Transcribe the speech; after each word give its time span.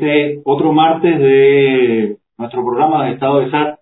Este 0.00 0.40
otro 0.44 0.72
martes 0.72 1.18
de 1.18 2.16
nuestro 2.38 2.64
programa 2.64 3.04
de 3.04 3.12
Estado 3.12 3.40
de 3.40 3.50
SAT 3.50 3.80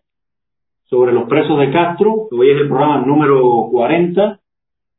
sobre 0.90 1.12
los 1.12 1.28
presos 1.28 1.60
de 1.60 1.70
Castro. 1.70 2.26
Hoy 2.32 2.50
es 2.50 2.60
el 2.60 2.66
programa 2.66 3.06
número 3.06 3.68
40, 3.70 4.40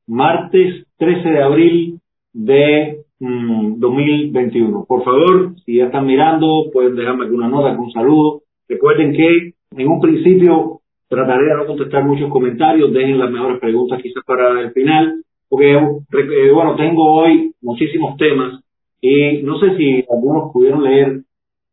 martes 0.07 0.87
13 0.97 1.29
de 1.29 1.43
abril 1.43 1.99
de 2.31 3.01
mm, 3.19 3.79
2021. 3.81 4.85
Por 4.87 5.03
favor, 5.03 5.55
si 5.65 5.79
ya 5.79 5.87
están 5.87 6.07
mirando, 6.07 6.69
pueden 6.71 6.95
dejarme 6.95 7.25
alguna 7.25 7.49
nota, 7.49 7.71
algún 7.71 7.91
saludo. 7.91 8.43
Recuerden 8.69 9.11
que 9.11 9.55
en 9.75 9.87
un 9.89 9.99
principio 9.99 10.79
trataré 11.09 11.47
de 11.47 11.55
no 11.55 11.65
contestar 11.65 12.05
muchos 12.05 12.29
comentarios, 12.29 12.93
dejen 12.93 13.19
las 13.19 13.29
mejores 13.29 13.59
preguntas 13.59 14.01
quizás 14.01 14.23
para 14.25 14.61
el 14.61 14.71
final 14.71 15.21
porque 15.49 15.73
eh, 15.73 16.51
bueno, 16.53 16.77
tengo 16.77 17.03
hoy 17.11 17.51
muchísimos 17.61 18.15
temas 18.15 18.61
y 19.01 19.41
no 19.43 19.59
sé 19.59 19.77
si 19.77 20.05
algunos 20.09 20.51
pudieron 20.51 20.83
leer 20.83 21.21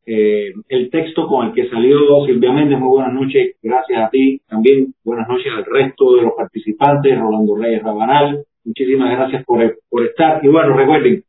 eh, 0.07 0.53
el 0.69 0.91
texto 0.91 1.27
con 1.27 1.49
el 1.49 1.53
que 1.53 1.69
salió 1.69 1.99
Silvia 2.27 2.53
Méndez. 2.53 2.79
Muy 2.79 2.89
buenas 2.89 3.13
noches, 3.13 3.57
gracias 3.61 4.07
a 4.07 4.11
ti. 4.11 4.41
También 4.49 4.95
buenas 5.05 5.29
noches 5.29 5.53
al 5.53 5.65
resto 5.65 6.15
de 6.15 6.23
los 6.23 6.33
participantes, 6.37 7.19
Rolando 7.19 7.57
Reyes 7.57 7.83
Rabanal. 7.83 8.45
Muchísimas 8.65 9.11
gracias 9.11 9.45
por, 9.45 9.79
por 9.89 10.07
estar. 10.07 10.45
Y 10.45 10.49
bueno, 10.49 10.77
recuerden, 10.77 11.25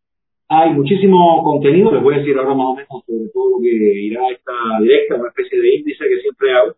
hay 0.50 0.73
muchísimo 0.73 1.44
contenido, 1.44 1.92
les 1.92 2.04
voy 2.04 2.16
a 2.16 2.17
decir 2.20 2.38
ahora 2.38 2.54
más 2.54 2.67
o 2.67 2.76
menos 2.76 3.04
sobre 3.06 3.30
todo 3.34 3.58
lo 3.58 3.61
que 3.61 3.70
irá 3.70 4.22
a 4.22 4.32
esta 4.32 4.54
directa, 4.82 5.16
una 5.16 5.30
especie 5.30 5.59
de 5.59 5.76
índice 5.76 6.04
que 6.08 6.22
siempre 6.22 6.52
hago. 6.54 6.73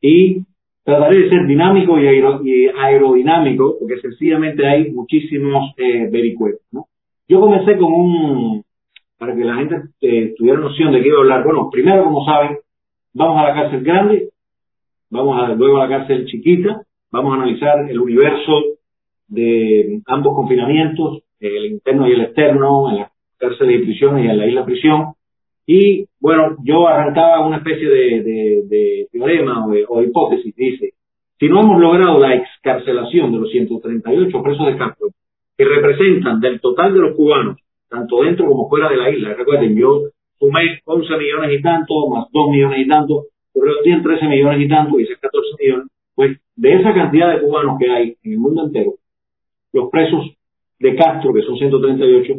Y 0.00 0.42
trataré 0.84 1.18
de 1.18 1.30
ser 1.30 1.46
dinámico 1.46 1.98
y, 2.00 2.06
aero, 2.06 2.40
y 2.42 2.66
aerodinámico, 2.66 3.76
porque 3.78 4.00
sencillamente 4.00 4.66
hay 4.66 4.90
muchísimos 4.90 5.74
eh, 5.76 6.08
vericuetos. 6.10 6.62
¿no? 6.72 6.86
Yo 7.28 7.40
comencé 7.40 7.76
con 7.76 7.92
un, 7.92 8.64
para 9.18 9.34
que 9.34 9.44
la 9.44 9.56
gente 9.56 9.76
eh, 10.00 10.34
tuviera 10.36 10.58
noción 10.58 10.92
de 10.92 11.00
qué 11.00 11.08
iba 11.08 11.18
a 11.18 11.20
hablar. 11.20 11.44
Bueno, 11.44 11.70
primero, 11.70 12.04
como 12.04 12.24
saben, 12.24 12.58
vamos 13.14 13.38
a 13.38 13.48
la 13.48 13.54
cárcel 13.54 13.84
grande, 13.84 14.30
vamos 15.10 15.40
a, 15.40 15.54
luego 15.54 15.80
a 15.80 15.86
la 15.86 15.98
cárcel 15.98 16.26
chiquita, 16.26 16.82
vamos 17.10 17.32
a 17.32 17.42
analizar 17.42 17.88
el 17.88 18.00
universo 18.00 18.52
de 19.28 20.00
ambos 20.06 20.34
confinamientos, 20.34 21.22
el 21.40 21.66
interno 21.66 22.08
y 22.08 22.12
el 22.12 22.22
externo, 22.22 22.90
en 22.90 22.96
la 22.96 23.12
cárcel 23.38 23.70
y 23.70 23.84
prisiones 23.84 24.24
y 24.24 24.28
en 24.28 24.38
la 24.38 24.46
isla 24.46 24.64
prisión. 24.64 25.14
Y 25.66 26.06
bueno, 26.20 26.56
yo 26.64 26.88
arrancaba 26.88 27.46
una 27.46 27.58
especie 27.58 27.88
de, 27.88 29.08
teorema 29.12 29.66
o 29.66 29.70
de, 29.70 29.84
o 29.88 30.02
hipótesis. 30.02 30.54
Dice, 30.56 30.94
si 31.38 31.48
no 31.48 31.60
hemos 31.60 31.80
logrado 31.80 32.18
la 32.18 32.34
excarcelación 32.34 33.32
de 33.32 33.38
los 33.38 33.50
138 33.50 34.42
presos 34.42 34.66
de 34.66 34.76
Castro, 34.76 35.08
que 35.62 35.68
representan 35.68 36.40
del 36.40 36.60
total 36.60 36.92
de 36.92 37.00
los 37.00 37.16
cubanos, 37.16 37.58
tanto 37.88 38.22
dentro 38.22 38.46
como 38.46 38.68
fuera 38.68 38.88
de 38.88 38.96
la 38.96 39.10
isla, 39.10 39.34
recuerden, 39.34 39.76
yo 39.76 40.08
sumé 40.38 40.80
11 40.84 41.16
millones 41.16 41.58
y 41.58 41.62
tanto, 41.62 42.08
más 42.08 42.26
2 42.32 42.50
millones 42.50 42.80
y 42.80 42.88
tanto, 42.88 43.24
tienen 43.84 44.02
13 44.02 44.26
millones 44.26 44.60
y 44.60 44.68
tanto, 44.68 44.98
y 44.98 45.06
14 45.06 45.30
millones, 45.60 45.86
pues 46.14 46.40
de 46.56 46.74
esa 46.74 46.92
cantidad 46.94 47.32
de 47.32 47.42
cubanos 47.42 47.78
que 47.78 47.90
hay 47.90 48.16
en 48.24 48.32
el 48.32 48.38
mundo 48.38 48.64
entero, 48.64 48.94
los 49.72 49.90
presos 49.90 50.36
de 50.80 50.96
Castro, 50.96 51.32
que 51.32 51.42
son 51.42 51.56
138, 51.56 52.34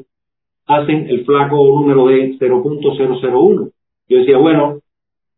hacen 0.68 1.08
el 1.10 1.26
flaco 1.26 1.56
número 1.56 2.08
de 2.08 2.38
0.001. 2.38 3.72
Yo 4.10 4.18
decía, 4.18 4.38
bueno, 4.38 4.80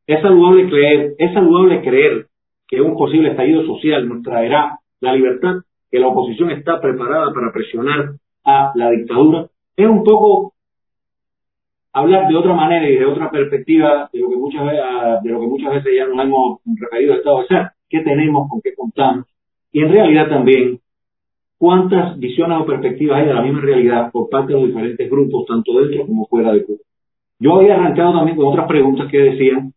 es 0.08 0.22
saludable 0.22 0.70
creer, 0.70 1.16
es 1.18 1.34
saludable 1.34 1.82
creer 1.82 2.28
que 2.68 2.82
un 2.82 2.96
posible 2.98 3.30
estallido 3.30 3.66
social 3.66 4.08
nos 4.08 4.24
traerá 4.24 4.80
la 5.02 5.14
libertad, 5.14 5.58
que 5.96 6.02
la 6.02 6.10
oposición 6.10 6.52
está 6.52 6.82
preparada 6.82 7.32
para 7.34 7.54
presionar 7.54 8.16
a 8.44 8.74
la 8.76 8.90
dictadura. 8.92 9.48
Es 9.78 9.88
un 9.88 10.04
poco 10.04 10.52
hablar 11.94 12.28
de 12.28 12.36
otra 12.36 12.54
manera 12.54 12.90
y 12.90 12.98
de 12.98 13.06
otra 13.06 13.32
perspectiva 13.32 14.10
de 14.12 14.20
lo 14.20 14.30
que 14.30 14.36
muchas 14.36 14.66
veces, 14.66 14.84
de 15.24 15.30
lo 15.30 15.40
que 15.40 15.48
muchas 15.48 15.74
veces 15.76 15.94
ya 15.98 16.06
nos 16.06 16.26
hemos 16.26 16.60
referido 16.66 17.14
al 17.14 17.20
Estado 17.20 17.40
de 17.40 17.48
ser, 17.48 17.68
qué 17.88 18.02
tenemos, 18.02 18.50
con 18.50 18.60
qué 18.62 18.76
contamos, 18.76 19.26
y 19.72 19.84
en 19.84 19.90
realidad 19.90 20.28
también 20.28 20.82
cuántas 21.58 22.20
visiones 22.20 22.58
o 22.60 22.66
perspectivas 22.66 23.22
hay 23.22 23.28
de 23.28 23.34
la 23.34 23.42
misma 23.42 23.62
realidad 23.62 24.12
por 24.12 24.30
parte 24.30 24.52
de 24.52 24.60
los 24.60 24.68
diferentes 24.68 25.10
grupos, 25.10 25.46
tanto 25.46 25.80
dentro 25.80 26.08
como 26.08 26.26
fuera 26.26 26.52
de 26.52 26.66
Cuba. 26.66 26.80
Yo 27.40 27.56
había 27.56 27.76
arrancado 27.76 28.18
también 28.18 28.36
con 28.36 28.48
otras 28.48 28.68
preguntas 28.68 29.10
que 29.10 29.18
decían, 29.18 29.72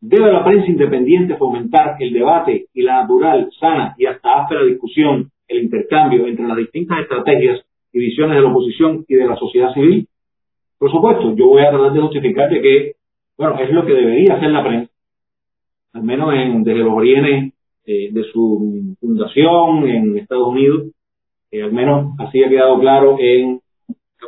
¿debe 0.00 0.32
la 0.32 0.42
prensa 0.42 0.70
independiente 0.70 1.36
fomentar 1.36 1.96
el 2.00 2.14
debate 2.14 2.68
y 2.72 2.80
la 2.80 3.02
natural, 3.02 3.50
sana 3.60 3.94
y 3.98 4.06
hasta 4.06 4.44
áspera 4.44 4.64
discusión, 4.64 5.30
el 5.48 5.64
intercambio 5.64 6.26
entre 6.26 6.46
las 6.46 6.56
distintas 6.56 7.00
estrategias 7.00 7.64
y 7.92 7.98
visiones 7.98 8.36
de 8.36 8.42
la 8.42 8.50
oposición 8.50 9.04
y 9.08 9.14
de 9.14 9.26
la 9.26 9.36
sociedad 9.36 9.72
civil? 9.74 10.06
Por 10.78 10.90
supuesto, 10.90 11.34
yo 11.34 11.48
voy 11.48 11.62
a 11.62 11.70
tratar 11.70 11.92
de 11.92 12.00
justificar 12.00 12.48
que, 12.50 12.92
bueno, 13.36 13.58
es 13.58 13.70
lo 13.70 13.84
que 13.84 13.94
debería 13.94 14.34
hacer 14.34 14.50
la 14.50 14.64
prensa, 14.64 14.92
al 15.94 16.04
menos 16.04 16.32
en, 16.34 16.62
desde 16.62 16.80
los 16.80 16.92
orígenes 16.92 17.52
eh, 17.84 18.10
de 18.12 18.24
su 18.32 18.94
fundación 19.00 19.88
en 19.88 20.18
Estados 20.18 20.48
Unidos, 20.48 20.92
al 21.52 21.72
menos 21.72 22.14
así 22.18 22.44
ha 22.44 22.48
quedado 22.48 22.78
claro 22.78 23.16
en 23.18 23.60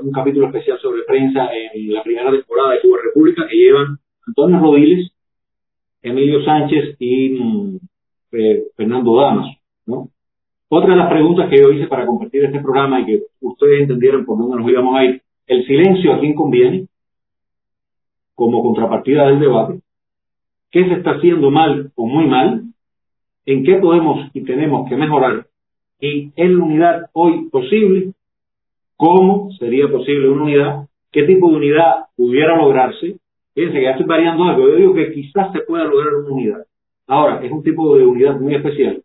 un 0.01 0.13
capítulo 0.13 0.47
especial 0.47 0.79
sobre 0.81 1.03
prensa 1.03 1.51
en 1.53 1.93
la 1.93 2.03
primera 2.03 2.31
temporada 2.31 2.73
de 2.73 2.81
Cuba 2.81 2.99
República 3.05 3.47
que 3.49 3.57
llevan 3.57 3.99
Antonio 4.27 4.59
Rodiles, 4.61 5.13
Emilio 6.03 6.43
Sánchez 6.45 6.97
y 6.99 7.31
mm, 7.31 7.77
eh, 8.33 8.63
Fernando 8.77 9.17
Damas. 9.17 9.57
¿no? 9.87 10.09
Otra 10.73 10.91
de 10.91 10.97
las 10.97 11.11
preguntas 11.11 11.51
que 11.51 11.59
yo 11.59 11.73
hice 11.73 11.89
para 11.89 12.07
compartir 12.07 12.45
este 12.45 12.61
programa 12.61 13.01
y 13.01 13.07
que 13.07 13.23
ustedes 13.41 13.83
entendieron 13.83 14.25
por 14.25 14.39
dónde 14.39 14.57
nos 14.57 14.71
íbamos 14.71 14.97
a 14.97 15.05
ir, 15.05 15.23
el 15.47 15.67
silencio 15.67 16.15
a 16.15 16.21
quién 16.21 16.35
conviene 16.35 16.87
como 18.35 18.63
contrapartida 18.63 19.27
del 19.27 19.41
debate, 19.41 19.81
qué 20.71 20.85
se 20.85 20.95
está 20.95 21.17
haciendo 21.17 21.51
mal 21.51 21.91
o 21.97 22.07
muy 22.07 22.27
mal, 22.27 22.63
en 23.47 23.65
qué 23.65 23.75
podemos 23.77 24.31
y 24.33 24.43
tenemos 24.45 24.89
que 24.89 24.97
mejorar 24.97 25.47
y 26.01 26.33
en 26.37 26.59
la 26.59 26.65
unidad 26.65 27.11
hoy 27.13 27.49
posible, 27.51 28.13
cómo 28.97 29.51
sería 29.59 29.89
posible 29.89 30.29
una 30.29 30.45
unidad, 30.45 30.89
qué 31.13 31.25
tipo 31.25 31.51
de 31.51 31.57
unidad 31.57 32.07
pudiera 32.17 32.57
lograrse. 32.57 33.19
Fíjense 33.55 33.79
que 33.79 33.83
ya 33.83 33.91
estoy 33.91 34.07
variando 34.07 34.45
algo, 34.45 34.69
yo 34.69 34.77
digo 34.77 34.95
que 34.95 35.13
quizás 35.13 35.53
se 35.53 35.61
pueda 35.61 35.85
lograr 35.85 36.15
una 36.15 36.31
unidad. 36.31 36.67
Ahora, 37.07 37.45
es 37.45 37.51
un 37.51 37.63
tipo 37.63 37.97
de 37.97 38.07
unidad 38.07 38.39
muy 38.41 38.55
especial. 38.55 39.03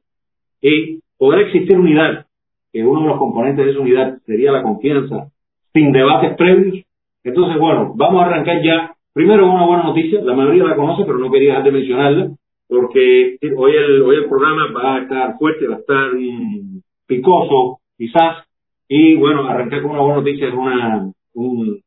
Y 0.61 0.99
podrá 1.25 1.41
existir 1.41 1.75
unidad, 1.75 2.27
que 2.71 2.85
uno 2.85 3.01
de 3.01 3.07
los 3.07 3.17
componentes 3.17 3.65
de 3.65 3.71
esa 3.71 3.79
unidad 3.79 4.17
sería 4.27 4.51
la 4.51 4.61
confianza, 4.61 5.31
sin 5.73 5.91
debates 5.91 6.35
previos. 6.35 6.85
Entonces, 7.23 7.59
bueno, 7.59 7.93
vamos 7.95 8.21
a 8.21 8.25
arrancar 8.27 8.61
ya. 8.61 8.93
Primero, 9.11 9.51
una 9.51 9.65
buena 9.65 9.83
noticia, 9.85 10.21
la 10.21 10.35
mayoría 10.35 10.65
la 10.65 10.75
conoce, 10.75 11.03
pero 11.03 11.17
no 11.17 11.31
quería 11.31 11.49
dejar 11.49 11.63
de 11.63 11.71
mencionarla, 11.71 12.31
porque 12.67 13.37
hoy 13.57 13.71
el, 13.71 14.03
hoy 14.03 14.17
el 14.17 14.25
programa 14.25 14.71
va 14.71 14.95
a 14.95 15.01
estar 15.01 15.35
fuerte, 15.39 15.67
va 15.67 15.77
a 15.77 15.79
estar 15.79 16.13
mmm, 16.13 16.81
picoso, 17.07 17.79
quizás, 17.97 18.45
y 18.87 19.15
bueno, 19.15 19.47
arrancar 19.47 19.81
con 19.81 19.91
una 19.91 20.01
buena 20.01 20.17
noticia 20.17 20.47
es 20.47 20.53
una, 20.53 21.11
un, 21.33 21.81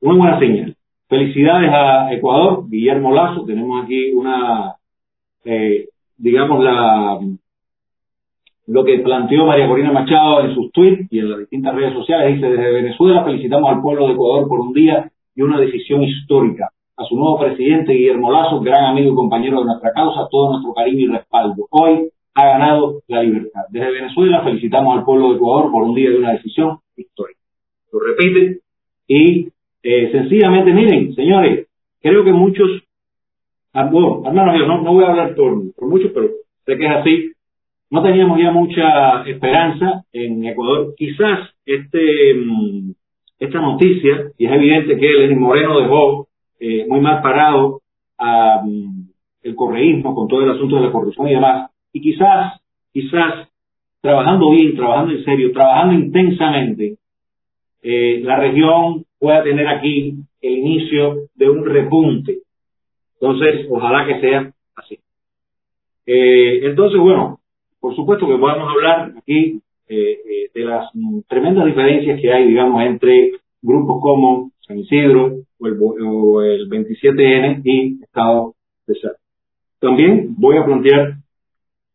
una 0.00 0.18
buena 0.18 0.38
señal. 0.40 0.74
Felicidades 1.08 1.70
a 1.72 2.12
Ecuador, 2.12 2.64
Guillermo 2.68 3.14
Lazo, 3.14 3.44
tenemos 3.44 3.84
aquí 3.84 4.10
una, 4.12 4.74
eh, 5.44 5.90
digamos, 6.16 6.64
la, 6.64 7.20
lo 8.66 8.84
que 8.84 8.98
planteó 8.98 9.46
María 9.46 9.68
Corina 9.68 9.92
Machado 9.92 10.40
en 10.40 10.54
sus 10.54 10.72
tweets 10.72 11.06
y 11.12 11.20
en 11.20 11.30
las 11.30 11.38
distintas 11.40 11.74
redes 11.74 11.94
sociales, 11.94 12.34
dice, 12.34 12.50
desde 12.50 12.72
Venezuela 12.72 13.24
felicitamos 13.24 13.70
al 13.70 13.80
pueblo 13.80 14.08
de 14.08 14.14
Ecuador 14.14 14.48
por 14.48 14.60
un 14.60 14.72
día 14.72 15.10
y 15.34 15.42
una 15.42 15.60
decisión 15.60 16.02
histórica. 16.02 16.70
A 16.96 17.04
su 17.04 17.14
nuevo 17.14 17.38
presidente, 17.38 17.92
Guillermo 17.92 18.32
Lazo, 18.32 18.60
gran 18.60 18.86
amigo 18.86 19.12
y 19.12 19.14
compañero 19.14 19.60
de 19.60 19.66
nuestra 19.66 19.92
causa, 19.92 20.28
todo 20.30 20.52
nuestro 20.52 20.72
cariño 20.72 20.98
y 20.98 21.06
respaldo. 21.08 21.66
Hoy 21.70 22.08
ha 22.34 22.44
ganado 22.44 23.02
la 23.06 23.22
libertad. 23.22 23.62
Desde 23.70 23.92
Venezuela 23.92 24.42
felicitamos 24.42 24.98
al 24.98 25.04
pueblo 25.04 25.30
de 25.30 25.36
Ecuador 25.36 25.70
por 25.70 25.84
un 25.84 25.94
día 25.94 26.10
de 26.10 26.18
una 26.18 26.32
decisión 26.32 26.78
histórica. 26.96 27.40
Lo 27.92 28.00
repite 28.00 28.60
y 29.06 29.48
eh, 29.82 30.10
sencillamente, 30.10 30.72
miren, 30.72 31.14
señores, 31.14 31.68
creo 32.00 32.24
que 32.24 32.32
muchos, 32.32 32.68
bueno, 33.72 34.22
hermanos 34.26 34.54
míos, 34.54 34.68
no, 34.68 34.82
no 34.82 34.92
voy 34.94 35.04
a 35.04 35.10
hablar 35.10 35.34
por, 35.36 35.74
por 35.74 35.88
muchos, 35.88 36.10
pero 36.12 36.28
sé 36.64 36.76
que 36.76 36.84
es 36.84 36.92
así, 36.92 37.32
no 37.90 38.02
teníamos 38.02 38.38
ya 38.38 38.50
mucha 38.50 39.22
esperanza 39.26 40.04
en 40.12 40.44
Ecuador. 40.44 40.94
Quizás 40.96 41.50
este 41.64 42.34
mm, 42.34 42.92
esta 43.38 43.60
noticia, 43.60 44.32
y 44.38 44.46
es 44.46 44.52
evidente 44.52 44.96
que 44.96 45.06
Lenín 45.06 45.40
Moreno 45.40 45.78
dejó 45.78 46.28
eh, 46.58 46.86
muy 46.88 47.00
mal 47.00 47.20
parado 47.22 47.82
mm, 48.18 49.02
el 49.42 49.54
correísmo 49.54 50.14
con 50.14 50.26
todo 50.26 50.42
el 50.42 50.50
asunto 50.50 50.76
de 50.76 50.86
la 50.86 50.92
corrupción 50.92 51.28
y 51.28 51.34
demás, 51.34 51.70
y 51.92 52.00
quizás, 52.00 52.60
quizás 52.92 53.48
trabajando 54.00 54.50
bien, 54.50 54.74
trabajando 54.74 55.12
en 55.12 55.24
serio, 55.24 55.52
trabajando 55.52 55.94
intensamente, 55.94 56.96
eh, 57.82 58.20
la 58.22 58.36
región 58.36 59.04
pueda 59.18 59.42
tener 59.42 59.68
aquí 59.68 60.14
el 60.40 60.52
inicio 60.52 61.28
de 61.34 61.48
un 61.48 61.64
repunte. 61.64 62.38
Entonces, 63.20 63.66
ojalá 63.70 64.06
que 64.06 64.20
sea 64.20 64.52
así. 64.74 64.98
Eh, 66.06 66.60
entonces, 66.64 67.00
bueno, 67.00 67.38
por 67.80 67.94
supuesto 67.94 68.26
que 68.26 68.38
podemos 68.38 68.68
hablar 68.68 69.12
aquí 69.16 69.60
eh, 69.88 70.18
eh, 70.28 70.50
de 70.54 70.64
las 70.64 70.90
tremendas 71.28 71.64
diferencias 71.64 72.20
que 72.20 72.32
hay, 72.32 72.48
digamos, 72.48 72.82
entre 72.82 73.32
grupos 73.62 74.00
como 74.02 74.50
San 74.66 74.78
Isidro 74.78 75.42
o 75.58 76.42
el, 76.42 76.68
27N 76.68 77.62
y 77.64 78.02
Estado 78.02 78.54
de 78.86 78.94
Sal. 78.96 79.16
También 79.78 80.34
voy 80.36 80.56
a 80.56 80.64
plantear 80.64 81.14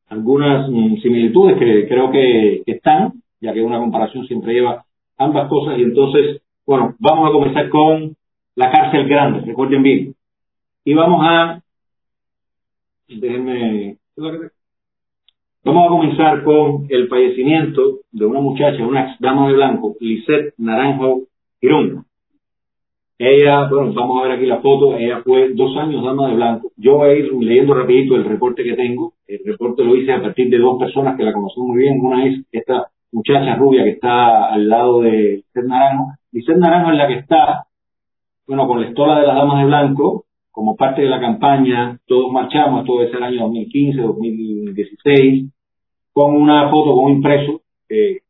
algunas 0.07 0.69
mm, 0.69 0.97
similitudes 1.01 1.57
que 1.57 1.87
creo 1.87 2.11
que, 2.11 2.63
están, 2.65 3.13
ya 3.39 3.53
que 3.53 3.61
una 3.61 3.79
comparación 3.79 4.25
siempre 4.27 4.53
lleva 4.53 4.85
ambas 5.17 5.49
cosas, 5.49 5.77
y 5.77 5.83
entonces, 5.83 6.41
bueno, 6.65 6.95
vamos 6.99 7.29
a 7.29 7.33
comenzar 7.33 7.69
con 7.69 8.15
la 8.55 8.71
cárcel 8.71 9.07
grande, 9.07 9.41
recuerden 9.45 9.83
bien. 9.83 10.15
Y 10.83 10.93
vamos 10.93 11.21
a, 11.23 11.61
déjenme, 13.07 13.97
Vamos 15.63 15.85
a 15.85 15.89
comenzar 15.89 16.43
con 16.43 16.87
el 16.89 17.07
fallecimiento 17.07 17.99
de 18.11 18.25
una 18.25 18.41
muchacha, 18.41 18.83
una 18.83 19.03
ex 19.03 19.19
dama 19.19 19.47
de 19.47 19.53
blanco, 19.53 19.95
Lisette 19.99 20.55
Naranjo 20.57 21.25
Girón. 21.59 22.05
Ella, 23.19 23.69
bueno, 23.69 23.93
vamos 23.93 24.19
a 24.19 24.23
ver 24.23 24.31
aquí 24.31 24.47
la 24.47 24.59
foto, 24.59 24.97
ella 24.97 25.21
fue 25.23 25.53
dos 25.53 25.77
años 25.77 26.03
dama 26.03 26.29
de 26.29 26.33
blanco. 26.33 26.71
Yo 26.77 26.95
voy 26.97 27.09
a 27.09 27.13
ir 27.13 27.31
leyendo 27.33 27.75
rapidito 27.75 28.15
el 28.15 28.25
reporte 28.25 28.63
que 28.63 28.73
tengo. 28.73 29.13
El 29.27 29.41
reporte 29.45 29.83
lo 29.83 29.95
hice 29.95 30.13
a 30.13 30.21
partir 30.23 30.49
de 30.49 30.57
dos 30.57 30.79
personas 30.79 31.15
que 31.15 31.23
la 31.23 31.31
conocen 31.31 31.63
muy 31.63 31.77
bien. 31.77 31.99
Una 32.01 32.25
es 32.25 32.43
esta 32.51 32.87
muchacha 33.11 33.55
rubia 33.55 33.83
que 33.83 33.91
está 33.91 34.51
al 34.51 34.67
lado 34.67 35.01
de 35.01 35.43
Lisette 35.45 35.67
Naranjo. 35.67 36.07
Lisette 36.31 36.57
Naranjo 36.57 36.91
es 36.91 36.97
la 36.97 37.07
que 37.07 37.19
está, 37.19 37.65
bueno, 38.47 38.65
con 38.65 38.81
la 38.81 38.87
estola 38.87 39.19
de 39.19 39.27
las 39.27 39.35
damas 39.35 39.59
de 39.59 39.65
blanco, 39.67 40.25
como 40.51 40.75
parte 40.75 41.01
de 41.01 41.09
la 41.09 41.19
campaña, 41.19 41.97
todos 42.05 42.31
marchamos, 42.31 42.85
todo 42.85 43.03
ese 43.03 43.17
año 43.17 43.43
2015, 43.43 44.01
2016, 44.01 45.49
con 46.13 46.35
una 46.35 46.69
foto, 46.69 46.93
con 46.93 47.05
un 47.05 47.11
impreso 47.17 47.61
que 47.87 48.21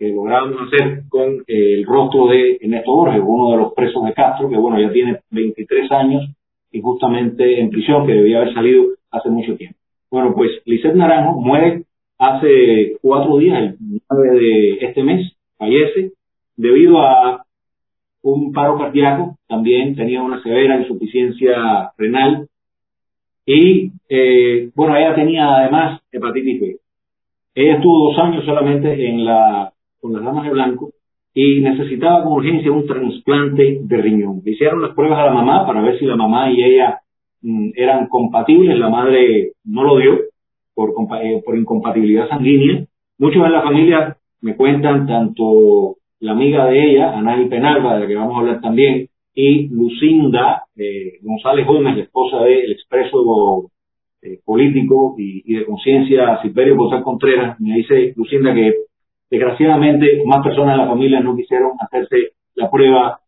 logramos 0.00 0.56
hacer 0.62 1.02
con 1.08 1.44
el 1.46 1.86
rostro 1.86 2.26
de 2.28 2.58
Ernesto 2.60 2.92
Borges, 2.92 3.22
uno 3.24 3.52
de 3.52 3.56
los 3.58 3.72
presos 3.72 4.04
de 4.04 4.12
Castro, 4.12 4.48
que 4.48 4.56
bueno, 4.56 4.80
ya 4.80 4.92
tiene 4.92 5.20
23 5.30 5.92
años 5.92 6.28
y 6.72 6.80
justamente 6.80 7.60
en 7.60 7.70
prisión, 7.70 8.06
que 8.06 8.14
debía 8.14 8.40
haber 8.40 8.54
salido 8.54 8.84
hace 9.10 9.30
mucho 9.30 9.56
tiempo. 9.56 9.78
Bueno, 10.10 10.34
pues 10.34 10.50
Lisette 10.64 10.96
Naranjo 10.96 11.40
muere 11.40 11.84
hace 12.18 12.96
cuatro 13.00 13.38
días, 13.38 13.62
el 13.62 13.76
9 14.10 14.38
de 14.38 14.74
este 14.80 15.02
mes, 15.02 15.32
fallece, 15.56 16.12
debido 16.56 17.00
a 17.00 17.44
un 18.22 18.52
paro 18.52 18.78
cardíaco, 18.78 19.36
también 19.48 19.96
tenía 19.96 20.22
una 20.22 20.42
severa 20.42 20.78
insuficiencia 20.80 21.92
renal 21.98 22.48
y, 23.44 23.90
eh, 24.08 24.70
bueno, 24.74 24.96
ella 24.96 25.14
tenía 25.14 25.56
además 25.56 26.00
hepatitis 26.12 26.60
B. 26.60 26.76
Ella 27.54 27.74
estuvo 27.74 28.10
dos 28.10 28.18
años 28.18 28.44
solamente 28.44 29.08
en 29.08 29.24
la, 29.24 29.72
con 30.00 30.12
las 30.12 30.24
damas 30.24 30.44
de 30.44 30.50
blanco 30.50 30.90
y 31.34 31.60
necesitaba 31.60 32.22
con 32.22 32.34
urgencia 32.34 32.70
un 32.70 32.86
trasplante 32.86 33.80
de 33.82 33.96
riñón. 33.96 34.42
Hicieron 34.44 34.82
las 34.82 34.94
pruebas 34.94 35.18
a 35.18 35.26
la 35.26 35.32
mamá 35.32 35.66
para 35.66 35.82
ver 35.82 35.98
si 35.98 36.04
la 36.04 36.16
mamá 36.16 36.50
y 36.50 36.62
ella 36.62 37.00
mm, 37.42 37.70
eran 37.74 38.06
compatibles. 38.06 38.78
La 38.78 38.88
madre 38.88 39.52
no 39.64 39.82
lo 39.82 39.98
dio 39.98 40.14
eh, 40.14 41.42
por 41.44 41.58
incompatibilidad 41.58 42.28
sanguínea. 42.28 42.84
Muchos 43.18 43.42
de 43.42 43.50
la 43.50 43.62
familia 43.62 44.16
me 44.40 44.56
cuentan 44.56 45.06
tanto 45.06 45.96
la 46.22 46.32
amiga 46.32 46.66
de 46.66 46.90
ella, 46.90 47.18
Anay 47.18 47.48
Penalba, 47.48 47.94
de 47.94 48.00
la 48.00 48.06
que 48.06 48.14
vamos 48.14 48.36
a 48.36 48.40
hablar 48.40 48.60
también, 48.60 49.08
y 49.34 49.68
Lucinda 49.68 50.62
eh, 50.76 51.18
González 51.20 51.66
Gómez, 51.66 51.96
la 51.96 52.04
esposa 52.04 52.44
del 52.44 52.70
expreso 52.70 53.70
eh, 54.22 54.38
político 54.44 55.16
y, 55.18 55.52
de 55.52 55.66
conciencia 55.66 56.40
Silverio 56.40 56.76
González 56.76 57.04
Contreras, 57.04 57.60
me 57.60 57.74
dice 57.74 58.12
Lucinda 58.14 58.54
que 58.54 58.72
desgraciadamente 59.30 60.22
más 60.24 60.44
personas 60.44 60.76
de 60.76 60.82
la 60.84 60.88
familia 60.88 61.20
no 61.20 61.34
quisieron 61.34 61.72
hacerse 61.80 62.34
la 62.54 62.70
prueba 62.70 63.18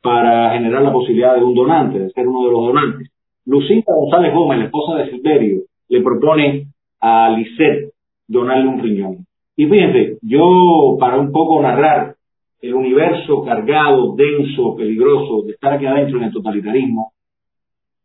para 0.00 0.52
generar 0.52 0.82
la 0.82 0.92
posibilidad 0.92 1.34
de 1.34 1.42
un 1.42 1.54
donante, 1.54 1.98
de 1.98 2.10
ser 2.10 2.28
uno 2.28 2.46
de 2.46 2.52
los 2.52 2.66
donantes. 2.66 3.10
Lucinda 3.44 3.92
González 3.92 4.32
Gómez, 4.32 4.58
la 4.60 4.64
esposa 4.66 4.98
de 4.98 5.10
Silverio, 5.10 5.62
le 5.88 6.00
propone 6.00 6.66
a 7.00 7.28
Lisette 7.30 7.92
donarle 8.28 8.68
un 8.68 8.80
riñón. 8.80 9.26
Y 9.56 9.66
fíjense, 9.66 10.18
yo 10.22 10.96
para 11.00 11.18
un 11.18 11.32
poco 11.32 11.60
narrar 11.60 12.15
el 12.60 12.74
universo 12.74 13.42
cargado, 13.44 14.14
denso, 14.16 14.74
peligroso 14.76 15.42
de 15.42 15.52
estar 15.52 15.74
aquí 15.74 15.86
adentro 15.86 16.18
en 16.18 16.24
el 16.24 16.32
totalitarismo, 16.32 17.12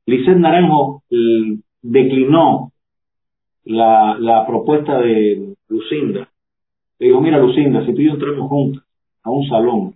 Lisset 0.05 0.37
Naranjo 0.37 1.03
eh, 1.09 1.57
declinó 1.81 2.71
la, 3.65 4.43
propuesta 4.47 4.99
de 4.99 5.55
Lucinda. 5.69 6.29
Le 6.99 7.07
dijo, 7.07 7.21
mira 7.21 7.37
Lucinda, 7.37 7.85
si 7.85 7.93
tú 7.93 8.01
y 8.01 8.05
yo 8.05 8.13
entramos 8.13 8.49
juntos 8.49 8.83
a 9.23 9.31
un 9.31 9.47
salón, 9.47 9.93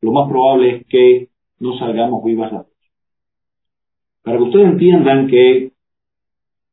lo 0.00 0.12
más 0.12 0.28
probable 0.28 0.76
es 0.76 0.86
que 0.86 1.28
no 1.60 1.78
salgamos 1.78 2.24
vivas 2.24 2.52
las 2.52 2.66
dos. 2.66 2.74
Para 4.22 4.36
que 4.36 4.44
ustedes 4.44 4.66
entiendan 4.66 5.28
que 5.28 5.72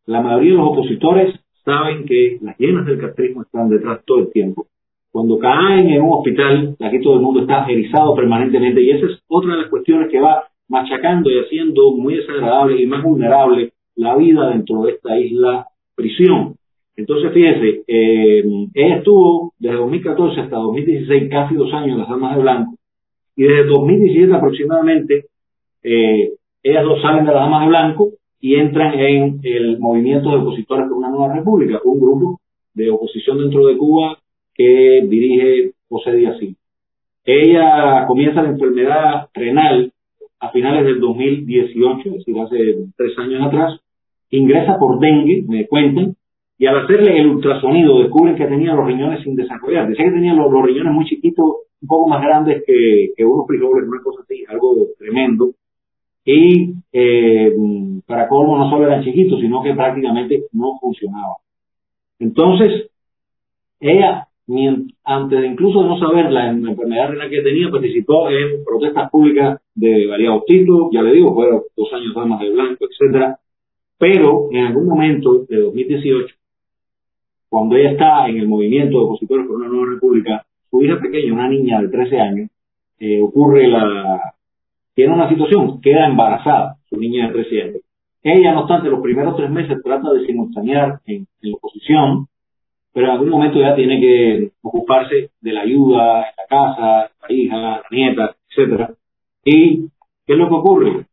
la 0.05 0.21
mayoría 0.21 0.51
de 0.51 0.57
los 0.57 0.67
opositores 0.67 1.39
saben 1.63 2.05
que 2.05 2.37
las 2.41 2.57
llenas 2.59 2.85
del 2.85 2.99
castrismo 2.99 3.43
están 3.43 3.69
detrás 3.69 4.03
todo 4.05 4.19
el 4.19 4.31
tiempo 4.31 4.67
cuando 5.15 5.39
caen 5.39 5.87
en 5.91 6.01
un 6.01 6.11
hospital, 6.11 6.75
aquí 6.77 6.99
todo 6.99 7.13
el 7.13 7.21
mundo 7.21 7.39
está 7.39 7.65
erizado 7.69 8.13
permanentemente 8.15 8.81
y 8.81 8.91
esa 8.91 9.05
es 9.05 9.23
otra 9.29 9.51
de 9.51 9.61
las 9.61 9.69
cuestiones 9.69 10.11
que 10.11 10.19
va 10.19 10.43
machacando 10.67 11.31
y 11.31 11.39
haciendo 11.39 11.93
muy 11.93 12.15
desagradable 12.15 12.81
y 12.81 12.85
más 12.85 13.01
vulnerable 13.01 13.71
la 13.95 14.13
vida 14.17 14.49
dentro 14.49 14.81
de 14.81 14.91
esta 14.91 15.17
isla 15.17 15.67
prisión. 15.95 16.55
Entonces, 16.97 17.31
fíjense, 17.31 17.83
eh, 17.87 18.43
ella 18.73 18.97
estuvo 18.97 19.53
desde 19.57 19.77
2014 19.77 20.41
hasta 20.41 20.57
2016, 20.57 21.29
casi 21.31 21.55
dos 21.55 21.73
años 21.73 21.91
en 21.91 21.99
las 21.99 22.09
armas 22.09 22.35
de 22.35 22.41
blanco, 22.41 22.75
y 23.37 23.43
desde 23.43 23.67
2017 23.67 24.33
aproximadamente, 24.33 25.27
eh, 25.81 26.33
ellas 26.61 26.83
dos 26.83 27.01
salen 27.01 27.25
de 27.25 27.31
las 27.31 27.43
armas 27.43 27.61
de 27.61 27.67
blanco 27.69 28.09
y 28.41 28.55
entran 28.55 28.99
en 28.99 29.39
el 29.43 29.79
movimiento 29.79 30.29
de 30.31 30.39
opositores 30.39 30.89
por 30.89 30.97
una 30.97 31.09
nueva 31.09 31.33
república, 31.33 31.79
un 31.85 32.01
grupo 32.01 32.41
de 32.73 32.89
oposición 32.91 33.37
dentro 33.37 33.65
de 33.67 33.77
Cuba 33.77 34.17
que 34.55 35.05
dirige 35.07 35.73
José 35.89 36.13
Díaz 36.13 36.37
Ella 37.25 38.05
comienza 38.07 38.41
la 38.41 38.49
enfermedad 38.49 39.29
renal 39.33 39.91
a 40.39 40.51
finales 40.51 40.85
del 40.85 40.99
2018, 40.99 42.09
es 42.09 42.15
decir, 42.15 42.39
hace 42.39 42.75
tres 42.95 43.17
años 43.17 43.45
atrás, 43.45 43.79
ingresa 44.29 44.77
por 44.79 44.99
dengue, 44.99 45.43
me 45.47 45.67
cuentan, 45.67 46.15
y 46.57 46.65
al 46.67 46.83
hacerle 46.83 47.19
el 47.19 47.27
ultrasonido 47.27 47.99
descubren 47.99 48.35
que 48.35 48.45
tenía 48.45 48.73
los 48.73 48.85
riñones 48.85 49.23
sin 49.23 49.35
desarrollar. 49.35 49.89
Decía 49.89 50.05
que 50.05 50.11
tenía 50.11 50.33
los, 50.33 50.51
riñones 50.63 50.93
muy 50.93 51.05
chiquitos, 51.05 51.45
un 51.81 51.87
poco 51.87 52.07
más 52.07 52.21
grandes 52.21 52.63
que, 52.65 53.13
unos 53.25 53.45
frijoles, 53.45 53.87
una 53.87 54.01
cosa 54.01 54.21
así, 54.23 54.43
algo 54.47 54.87
tremendo. 54.97 55.51
Y 56.23 56.73
eh, 56.93 57.53
para 58.07 58.27
colmo 58.27 58.57
no 58.57 58.69
solo 58.69 58.87
eran 58.87 59.03
chiquitos, 59.03 59.39
sino 59.41 59.61
que 59.61 59.73
prácticamente 59.73 60.45
no 60.53 60.79
funcionaban. 60.79 61.35
Entonces, 62.19 62.89
ella 63.81 64.27
antes 65.03 65.41
de 65.41 65.47
incluso 65.47 65.83
no 65.83 65.97
saber 65.97 66.31
la, 66.31 66.49
enfermedad 66.51 67.09
renal 67.09 67.29
que 67.29 67.41
tenía, 67.41 67.69
participó 67.69 68.29
en 68.29 68.63
protestas 68.63 69.09
públicas 69.09 69.59
de 69.73 70.05
variados 70.07 70.45
títulos, 70.45 70.89
ya 70.91 71.01
le 71.01 71.13
digo, 71.13 71.33
fueron 71.33 71.61
dos 71.75 71.91
años 71.93 72.15
más 72.15 72.39
de 72.39 72.51
blanco, 72.51 72.85
etcétera, 72.89 73.39
pero 73.97 74.49
en 74.51 74.65
algún 74.65 74.87
momento 74.87 75.45
de 75.49 75.57
2018, 75.57 76.35
cuando 77.49 77.75
ella 77.75 77.91
está 77.91 78.27
en 78.27 78.37
el 78.37 78.47
movimiento 78.47 78.99
de 78.99 79.05
opositores 79.05 79.47
por 79.47 79.55
una 79.55 79.67
nueva 79.67 79.93
república, 79.93 80.45
su 80.69 80.81
hija 80.81 80.99
pequeña, 80.99 81.33
una 81.33 81.49
niña 81.49 81.81
de 81.81 81.89
13 81.89 82.19
años, 82.19 82.49
eh, 82.99 83.21
ocurre 83.21 83.67
la, 83.67 84.33
tiene 84.93 85.13
una 85.13 85.29
situación, 85.29 85.81
queda 85.81 86.07
embarazada, 86.07 86.77
su 86.89 86.97
niña 86.97 87.27
de 87.27 87.33
13 87.33 87.61
años. 87.61 87.81
Ella, 88.23 88.53
no 88.53 88.61
obstante, 88.61 88.89
los 88.89 89.01
primeros 89.01 89.35
tres 89.37 89.51
meses 89.51 89.77
trata 89.83 90.11
de 90.11 90.25
simultanear 90.25 90.99
en 91.05 91.27
la 91.41 91.55
oposición, 91.55 92.27
pero 92.95 93.07
en 93.07 93.11
algún 93.11 93.29
momento 93.29 93.59
ya 93.59 93.75
tiene 93.75 93.99
que 93.99 94.51
ocuparse 94.61 95.31
de 95.41 95.51
la 95.51 95.63
ayuda 95.63 96.27
la 96.37 96.45
casa, 96.47 97.11
la 97.21 97.35
hija, 97.35 97.57
la 97.57 97.83
nieta, 97.91 98.37
etcétera. 98.49 98.93
¿Y 99.43 99.89
qué 100.25 100.33
es 100.33 100.37
lo 100.37 100.47
que 100.47 100.55
ocurre? 100.55 101.05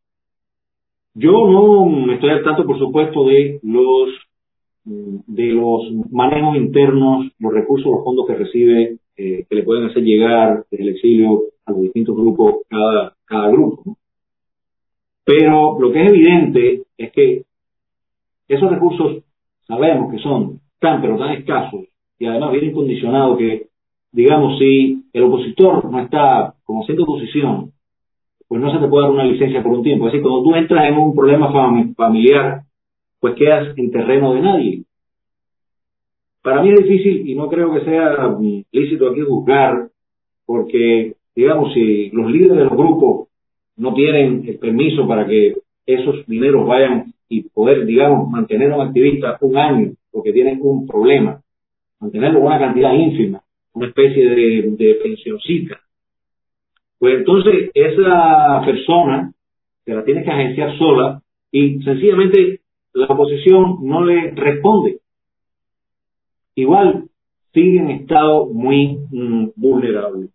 Yo 1.15 1.33
no 1.33 2.13
estoy 2.13 2.31
al 2.31 2.45
tanto, 2.45 2.65
por 2.65 2.79
supuesto, 2.79 3.25
de 3.27 3.59
los 3.65 4.11
de 4.85 5.47
los 5.47 5.91
manejos 6.13 6.57
internos, 6.57 7.33
los 7.41 7.53
recursos, 7.53 7.91
los 7.91 8.05
fondos 8.05 8.29
que 8.29 8.35
recibe, 8.37 8.99
eh, 9.17 9.45
que 9.49 9.55
le 9.57 9.65
pueden 9.65 9.87
hacer 9.87 10.05
llegar 10.05 10.65
desde 10.71 10.85
el 10.85 10.91
exilio 10.91 11.43
a 11.67 11.73
los 11.73 11.83
distintos 11.83 12.17
grupos, 12.17 12.59
cada, 12.69 13.17
cada 13.25 13.49
grupo. 13.49 13.97
Pero 15.25 15.81
lo 15.81 15.91
que 15.91 16.05
es 16.05 16.11
evidente 16.11 16.83
es 16.97 17.11
que 17.11 17.43
esos 18.47 18.71
recursos 18.71 19.25
sabemos 19.67 20.13
que 20.13 20.19
son 20.21 20.62
tan 20.83 21.01
pero 21.01 21.17
tan 21.17 21.31
escasos 21.31 21.85
y 22.19 22.27
además 22.27 22.53
vienen 22.53 22.73
condicionados 22.73 23.39
que, 23.39 23.69
digamos, 24.11 24.59
si 24.59 25.05
el 25.13 25.23
opositor 25.23 25.91
no 25.91 26.01
está 26.01 26.55
como 26.65 26.83
haciendo 26.83 27.05
oposición, 27.05 27.73
pues 28.49 28.61
no 28.61 28.71
se 28.71 28.79
te 28.79 28.89
puede 28.89 29.05
dar 29.05 29.13
una 29.13 29.25
licencia 29.25 29.63
por 29.63 29.73
un 29.73 29.83
tiempo. 29.83 30.07
Es 30.07 30.13
decir, 30.13 30.23
cuando 30.23 30.43
tú 30.43 30.55
entras 30.55 30.85
en 30.89 30.99
un 30.99 31.15
problema 31.15 31.51
familiar, 31.97 32.63
pues 33.19 33.35
quedas 33.35 33.77
en 33.79 33.91
terreno 33.91 34.35
de 34.35 34.41
nadie. 34.41 34.83
Para 36.43 36.63
mí 36.63 36.71
es 36.71 36.85
difícil 36.85 37.29
y 37.29 37.35
no 37.35 37.49
creo 37.49 37.73
que 37.73 37.85
sea 37.85 38.37
lícito 38.73 39.09
aquí 39.09 39.21
juzgar, 39.23 39.89
porque, 40.45 41.15
digamos, 41.35 41.73
si 41.73 42.11
los 42.11 42.31
líderes 42.31 42.57
de 42.57 42.65
los 42.65 42.77
grupos 42.77 43.29
no 43.77 43.95
tienen 43.95 44.45
el 44.47 44.59
permiso 44.59 45.07
para 45.07 45.27
que 45.27 45.55
esos 45.87 46.27
dineros 46.27 46.67
vayan 46.67 47.12
y 47.33 47.49
poder, 47.49 47.87
digamos, 47.87 48.29
mantener 48.29 48.71
a 48.73 48.77
un 48.77 48.89
activista 48.89 49.39
un 49.41 49.57
año 49.57 49.93
porque 50.11 50.35
tienen 50.35 50.59
un 50.61 50.87
problema, 50.87 51.41
mantenerlo 51.99 52.41
una 52.41 52.59
cantidad 52.59 52.93
ínfima, 52.93 53.41
una 53.73 53.87
especie 53.87 54.29
de, 54.29 54.75
de 54.77 54.95
pensioncita, 55.03 55.81
pues 56.99 57.19
entonces 57.19 57.71
esa 57.73 58.63
persona 58.67 59.33
se 59.83 59.95
la 59.95 60.05
tiene 60.05 60.23
que 60.23 60.31
agenciar 60.31 60.77
sola 60.77 61.23
y 61.51 61.83
sencillamente 61.83 62.61
la 62.93 63.07
oposición 63.07 63.79
no 63.81 64.05
le 64.05 64.33
responde. 64.33 64.99
Igual 66.55 67.05
sigue 67.55 67.79
en 67.79 67.91
estado 67.93 68.47
muy 68.47 68.99
mm, 69.11 69.53
vulnerable. 69.57 70.29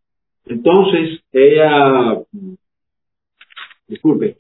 Entonces 0.48 1.22
ella, 1.32 2.22
disculpe, 3.88 4.38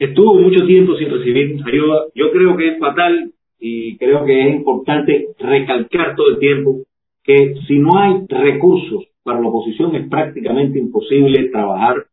estuvo 0.00 0.34
mucho 0.34 0.66
tiempo 0.66 0.96
sin 0.96 1.10
recibir 1.10 1.60
ayuda. 1.64 2.06
Yo 2.14 2.32
creo 2.32 2.56
que 2.56 2.68
es 2.68 2.78
fatal 2.78 3.32
y 3.60 3.96
creo 3.98 4.24
que 4.24 4.48
es 4.48 4.54
importante 4.56 5.28
recalcar 5.38 6.16
todo 6.16 6.30
el 6.30 6.38
tiempo 6.38 6.78
que 7.22 7.54
si 7.68 7.78
no 7.78 7.98
hay 7.98 8.24
recursos 8.26 9.04
para 9.22 9.40
la 9.40 9.48
oposición 9.48 9.94
es 9.94 10.08
prácticamente 10.08 10.78
imposible 10.78 11.50
trabajar, 11.50 12.06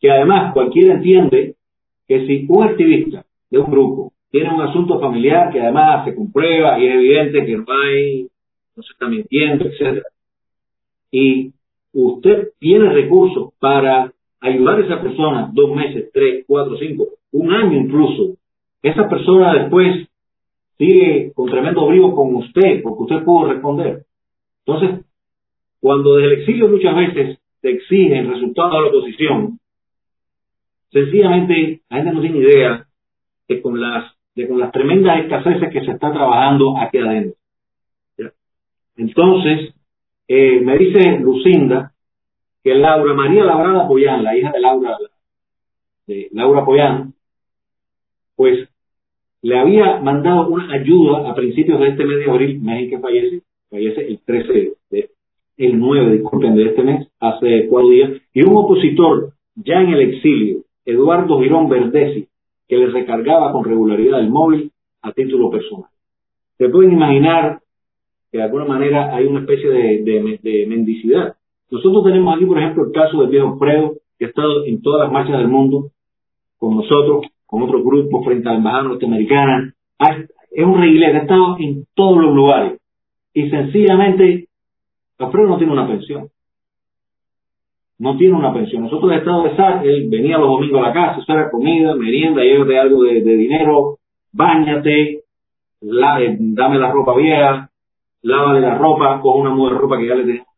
que 0.00 0.10
además 0.10 0.54
cualquiera 0.54 0.94
entiende 0.94 1.54
que 2.08 2.26
si 2.26 2.46
un 2.48 2.64
activista 2.64 3.26
de 3.50 3.58
un 3.58 3.70
grupo 3.70 4.12
tiene 4.30 4.54
un 4.54 4.62
asunto 4.62 4.98
familiar 4.98 5.52
que 5.52 5.60
además 5.60 6.06
se 6.06 6.14
comprueba 6.14 6.80
y 6.80 6.86
es 6.86 6.94
evidente 6.94 7.44
que 7.44 7.56
no 7.58 7.64
hay, 7.68 8.28
no 8.74 8.82
se 8.82 8.92
está 8.92 9.08
mintiendo, 9.08 9.66
etcétera, 9.66 10.06
y 11.10 11.52
usted 11.92 12.48
tiene 12.58 12.88
recursos 12.88 13.52
para 13.58 14.12
ayudar 14.40 14.78
a 14.78 14.84
esa 14.84 15.00
persona 15.00 15.50
dos 15.52 15.74
meses, 15.74 16.10
tres, 16.12 16.44
cuatro, 16.46 16.76
cinco, 16.78 17.08
un 17.32 17.52
año 17.52 17.78
incluso, 17.78 18.36
esa 18.82 19.08
persona 19.08 19.54
después 19.54 20.08
sigue 20.78 21.32
con 21.34 21.50
tremendo 21.50 21.86
brío 21.86 22.14
con 22.14 22.34
usted 22.36 22.82
porque 22.82 23.02
usted 23.02 23.24
pudo 23.24 23.52
responder. 23.52 24.04
Entonces, 24.64 25.04
cuando 25.80 26.16
desde 26.16 26.34
el 26.34 26.40
exilio 26.40 26.68
muchas 26.68 26.94
veces 26.94 27.38
se 27.60 27.70
exigen 27.70 28.30
resultados 28.30 28.72
de 28.72 28.80
la 28.80 28.88
oposición, 28.88 29.58
sencillamente 30.90 31.80
la 31.88 31.96
gente 31.96 32.12
no 32.12 32.20
tiene 32.20 32.38
idea 32.38 32.86
de 33.48 33.62
con 33.62 33.80
las, 33.80 34.12
de 34.34 34.48
con 34.48 34.58
las 34.58 34.72
tremendas 34.72 35.20
escaseces 35.20 35.72
que 35.72 35.84
se 35.84 35.92
está 35.92 36.12
trabajando 36.12 36.76
aquí 36.78 36.98
adentro. 36.98 37.36
Entonces, 38.96 39.74
eh, 40.28 40.60
me 40.60 40.78
dice 40.78 41.18
Lucinda 41.20 41.92
que 42.66 42.74
Laura 42.74 43.14
María 43.14 43.44
Labrada 43.44 43.86
Poyán, 43.86 44.24
la 44.24 44.36
hija 44.36 44.50
de 44.50 44.58
Laura, 44.58 44.98
de 46.08 46.28
Laura 46.32 46.64
Poyán, 46.64 47.14
pues 48.34 48.68
le 49.40 49.56
había 49.56 50.00
mandado 50.00 50.48
una 50.48 50.74
ayuda 50.74 51.30
a 51.30 51.34
principios 51.36 51.78
de 51.78 51.90
este 51.90 52.04
mes 52.04 52.18
de 52.18 52.28
abril, 52.28 52.60
mes 52.60 52.82
en 52.82 52.90
que 52.90 52.98
fallece, 52.98 53.42
fallece 53.70 54.08
el 54.08 54.18
13 54.18 54.72
de 54.90 55.10
el 55.58 55.78
9, 55.78 56.14
disculpen, 56.14 56.56
de 56.56 56.64
este 56.64 56.82
mes, 56.82 57.08
hace 57.20 57.68
cuatro 57.68 57.90
días, 57.90 58.10
y 58.34 58.42
un 58.42 58.56
opositor 58.56 59.34
ya 59.54 59.80
en 59.80 59.90
el 59.90 60.00
exilio, 60.00 60.64
Eduardo 60.84 61.38
Girón 61.38 61.68
Verdesi, 61.68 62.26
que 62.66 62.78
le 62.78 62.88
recargaba 62.88 63.52
con 63.52 63.62
regularidad 63.62 64.18
el 64.18 64.28
móvil 64.28 64.72
a 65.02 65.12
título 65.12 65.52
personal. 65.52 65.88
Se 66.58 66.68
pueden 66.68 66.94
imaginar 66.94 67.60
que 68.32 68.38
de 68.38 68.44
alguna 68.44 68.64
manera 68.64 69.14
hay 69.14 69.26
una 69.26 69.42
especie 69.42 69.70
de, 69.70 70.66
mendicidad. 70.66 71.36
Nosotros 71.70 72.04
tenemos 72.04 72.36
aquí, 72.36 72.46
por 72.46 72.58
ejemplo, 72.58 72.84
el 72.84 72.92
caso 72.92 73.20
del 73.20 73.30
viejo 73.30 73.58
Fredo, 73.58 73.94
que 74.18 74.26
ha 74.26 74.28
estado 74.28 74.64
en 74.64 74.80
todas 74.82 75.04
las 75.04 75.12
marchas 75.12 75.38
del 75.38 75.48
mundo 75.48 75.90
con 76.58 76.76
nosotros, 76.76 77.26
con 77.44 77.62
otros 77.62 77.82
grupos 77.82 78.24
frente 78.24 78.48
a 78.48 78.52
la 78.52 78.58
embajada 78.58 78.82
norteamericana. 78.84 79.74
Es 80.50 80.64
un 80.64 80.80
reguilete, 80.80 81.16
ha 81.16 81.22
estado 81.22 81.56
en 81.58 81.84
todos 81.94 82.22
los 82.22 82.34
lugares. 82.34 82.80
Y 83.34 83.50
sencillamente 83.50 84.48
Alfredo 85.18 85.48
no 85.48 85.58
tiene 85.58 85.72
una 85.72 85.86
pensión. 85.86 86.28
No 87.98 88.16
tiene 88.16 88.34
una 88.34 88.52
pensión. 88.52 88.82
Nosotros 88.82 89.10
el 89.10 89.18
estado 89.18 89.44
de 89.44 89.56
SAR, 89.56 89.86
él 89.86 90.08
venía 90.10 90.38
los 90.38 90.48
domingos 90.48 90.82
a 90.82 90.88
la 90.88 90.92
casa, 90.92 91.20
hacer 91.20 91.50
comida, 91.50 91.94
merienda, 91.94 92.42
llévate 92.42 92.78
algo 92.78 93.02
de, 93.02 93.22
dinero, 93.22 93.98
bañate, 94.32 95.22
dame 95.80 96.78
la 96.78 96.92
ropa 96.92 97.16
vieja, 97.16 97.70
lávale 98.22 98.60
la 98.60 98.76
ropa, 98.76 99.20
con 99.20 99.40
una 99.40 99.50
muda 99.50 99.72
de 99.72 99.78
ropa 99.78 99.98
que 99.98 100.08
ya 100.08 100.14
le 100.14 100.24
tenemos 100.24 100.55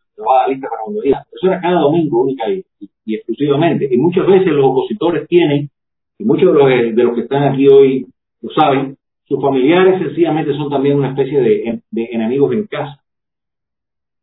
lista 0.48 0.68
para 0.68 0.82
cuando 0.84 1.00
día. 1.02 1.22
Eso 1.32 1.46
era 1.46 1.60
cada 1.60 1.80
domingo, 1.80 2.22
única 2.22 2.44
y, 2.50 2.64
exclusivamente. 3.06 3.88
Y 3.90 3.96
muchas 3.96 4.26
veces 4.26 4.48
los 4.52 4.66
opositores 4.66 5.26
tienen, 5.28 5.70
y 6.18 6.24
muchos 6.24 6.52
de 6.52 6.58
los, 6.58 6.96
de 6.96 7.02
los 7.04 7.14
que 7.14 7.22
están 7.22 7.44
aquí 7.44 7.66
hoy 7.68 8.06
lo 8.42 8.50
saben, 8.50 8.96
sus 9.24 9.40
familiares 9.40 10.00
sencillamente 10.00 10.54
son 10.54 10.70
también 10.70 10.96
una 10.96 11.10
especie 11.10 11.40
de 11.40 11.82
enemigos 11.92 12.52
en 12.52 12.66
casa. 12.66 13.02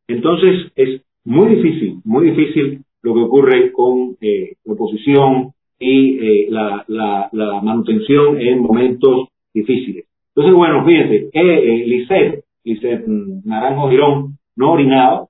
Entonces 0.07 0.71
es 0.75 1.01
muy 1.23 1.55
difícil, 1.55 1.99
muy 2.03 2.29
difícil 2.29 2.85
lo 3.01 3.13
que 3.13 3.21
ocurre 3.21 3.71
con 3.71 4.17
eh, 4.21 4.53
la 4.63 4.73
oposición 4.73 5.53
y 5.79 6.17
eh, 6.19 6.47
la, 6.49 6.83
la, 6.87 7.29
la, 7.31 7.61
manutención 7.61 8.39
en 8.39 8.61
momentos 8.61 9.27
difíciles. 9.53 10.05
Entonces, 10.29 10.55
bueno, 10.55 10.83
fíjense, 10.85 11.29
eh, 11.31 11.83
Lisette, 11.85 12.43
Lisette 12.63 13.05
Naranjo 13.07 13.89
Girón, 13.89 14.37
no 14.55 14.71
orinaba, 14.71 15.27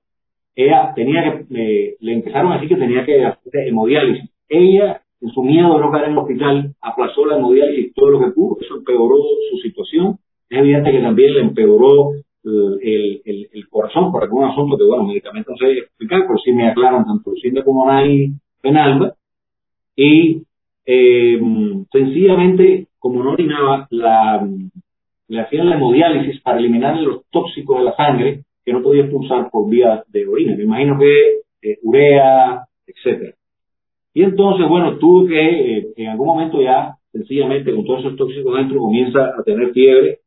ella 0.56 0.92
tenía 0.96 1.22
que, 1.22 1.44
eh, 1.54 1.96
le 2.00 2.12
empezaron 2.14 2.50
a 2.50 2.54
decir 2.54 2.70
que 2.70 2.82
tenía 2.82 3.04
que 3.04 3.24
hacer 3.24 3.68
hemodiálisis. 3.68 4.30
Ella, 4.48 5.02
en 5.20 5.30
su 5.30 5.42
miedo 5.42 5.74
de 5.74 5.80
no 5.80 5.90
caer 5.92 6.06
en 6.06 6.12
el 6.12 6.18
hospital, 6.18 6.74
aplazó 6.80 7.26
la 7.26 7.36
hemodiálisis 7.36 7.92
todo 7.94 8.10
lo 8.10 8.20
que 8.20 8.30
pudo, 8.30 8.56
eso 8.60 8.76
empeoró 8.76 9.16
su 9.50 9.58
situación. 9.58 10.18
Es 10.48 10.58
evidente 10.58 10.92
que 10.92 11.00
también 11.00 11.34
le 11.34 11.40
empeoró 11.40 12.12
el, 12.44 13.20
el, 13.24 13.48
el, 13.52 13.68
corazón 13.68 14.10
por 14.12 14.22
algún 14.22 14.44
asunto 14.44 14.78
que, 14.78 14.84
bueno, 14.84 15.04
medicamentos 15.04 15.56
no 15.60 15.66
sé 15.66 15.78
explicar, 15.78 16.22
pero 16.26 16.38
sí 16.38 16.52
me 16.52 16.68
aclaran 16.68 17.04
tanto 17.04 17.30
Lucinda 17.30 17.62
como 17.62 17.86
Nay 17.86 18.30
Penalba. 18.62 19.14
Y 19.94 20.42
eh, 20.86 21.40
sencillamente, 21.92 22.86
como 22.98 23.22
no 23.22 23.32
orinaba, 23.32 23.88
la, 23.90 24.48
le 25.28 25.40
hacían 25.40 25.68
la 25.68 25.76
hemodiálisis 25.76 26.40
para 26.40 26.58
eliminar 26.58 26.96
los 26.98 27.26
tóxicos 27.30 27.78
de 27.78 27.84
la 27.84 27.96
sangre 27.96 28.44
que 28.66 28.72
no 28.72 28.82
podía 28.82 29.02
expulsar 29.02 29.48
por 29.48 29.70
vía 29.70 30.02
de 30.08 30.26
orina. 30.26 30.56
Me 30.56 30.64
imagino 30.64 30.98
que 30.98 31.36
eh, 31.62 31.78
urea, 31.84 32.66
etcétera. 32.84 33.32
Y 34.12 34.24
entonces, 34.24 34.68
bueno, 34.68 34.98
tuvo 34.98 35.28
que, 35.28 35.38
eh, 35.38 35.86
en 35.96 36.08
algún 36.08 36.26
momento 36.26 36.60
ya, 36.60 36.96
sencillamente, 37.12 37.72
con 37.72 37.84
todos 37.84 38.00
esos 38.00 38.16
tóxicos 38.16 38.56
dentro, 38.56 38.80
comienza 38.80 39.20
a 39.38 39.42
tener 39.44 39.72
fiebre, 39.72 40.18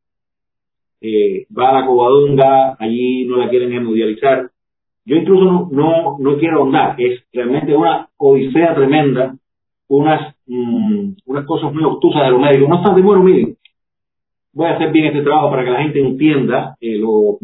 eh, 1.01 1.47
va 1.55 1.69
a 1.69 1.81
la 1.81 1.85
Covadonga, 1.85 2.77
allí 2.79 3.25
no 3.25 3.37
la 3.37 3.49
quieren 3.49 3.73
hemodializar. 3.73 4.49
Yo 5.03 5.17
incluso 5.17 5.43
no, 5.43 5.69
no, 5.71 6.17
no 6.17 6.37
quiero 6.37 6.59
ahondar, 6.59 6.95
es 6.97 7.21
realmente 7.33 7.75
una 7.75 8.07
odisea 8.15 8.73
tremenda, 8.73 9.35
unas, 9.89 10.33
mm, 10.45 11.11
unas 11.25 11.45
cosas 11.45 11.73
muy 11.73 11.83
obtusas 11.83 12.23
de 12.23 12.31
los 12.31 12.39
médicos. 12.39 12.69
No 12.69 12.75
obstante, 12.75 13.01
bueno, 13.01 13.23
miren, 13.23 13.57
voy 14.53 14.67
a 14.67 14.75
hacer 14.75 14.91
bien 14.91 15.07
este 15.07 15.23
trabajo 15.23 15.49
para 15.49 15.65
que 15.65 15.71
la 15.71 15.81
gente 15.83 15.99
entienda 15.99 16.77
eh, 16.79 16.97
lo, 16.97 17.37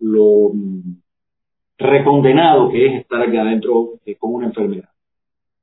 lo 0.00 0.52
recondenado 1.78 2.70
que 2.70 2.86
es 2.86 3.00
estar 3.00 3.22
aquí 3.22 3.36
adentro 3.36 3.90
eh, 4.04 4.16
con 4.16 4.34
una 4.34 4.46
enfermedad. 4.46 4.88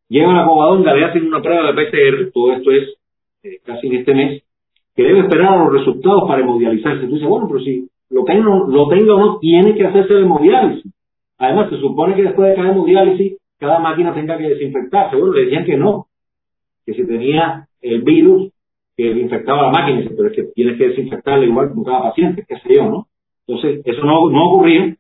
Llegan 0.10 0.38
a 0.38 0.46
Covadonga, 0.46 0.94
le 0.94 1.06
hacen 1.06 1.28
una 1.28 1.42
prueba 1.42 1.72
de 1.72 1.74
PCR, 1.74 2.32
todo 2.32 2.54
esto 2.54 2.72
es 2.72 2.96
eh, 3.44 3.60
casi 3.64 3.88
en 3.88 3.96
este 3.96 4.14
mes, 4.14 4.44
que 4.96 5.04
debe 5.04 5.20
esperar 5.20 5.60
los 5.60 5.74
resultados 5.74 6.24
para 6.28 6.42
hemodializarse. 6.42 7.06
Dices, 7.06 7.28
bueno, 7.28 7.48
pero 7.48 7.60
si 7.60 7.88
lo 8.10 8.24
tenga, 8.24 8.50
lo 8.68 8.88
tenga 8.88 9.14
o 9.14 9.20
no, 9.20 9.40
tiene 9.40 9.76
que 9.76 9.86
hacerse 9.86 10.14
la 10.14 10.22
hemodiálisis. 10.22 10.92
Además, 11.38 11.70
se 11.70 11.78
supone 11.78 12.16
que 12.16 12.24
después 12.24 12.50
de 12.50 12.56
cada 12.56 12.72
hemodiálisis, 12.72 13.38
cada 13.60 13.80
máquina 13.80 14.14
tenga 14.14 14.38
que 14.38 14.50
desinfectarse. 14.50 15.16
Bueno, 15.16 15.34
le 15.34 15.44
decían 15.46 15.66
que 15.66 15.78
no, 15.78 16.08
que 16.86 16.94
si 16.94 17.06
tenía 17.06 17.68
el 17.82 18.02
virus, 18.02 18.52
que 18.96 19.12
infectaba 19.12 19.64
la 19.64 19.72
máquina, 19.72 20.10
pero 20.16 20.30
es 20.30 20.36
que 20.36 20.44
tienes 20.56 20.78
que 20.78 20.88
desinfectarla 20.88 21.46
igual 21.46 21.72
con 21.74 21.84
cada 21.84 22.02
paciente, 22.04 22.44
qué 22.48 22.56
sé 22.60 22.76
yo, 22.76 22.86
¿no? 22.86 23.07
Entonces, 23.48 23.82
eso 23.86 24.04
no, 24.04 24.30
no 24.30 24.52
ocurrió. 24.52 24.96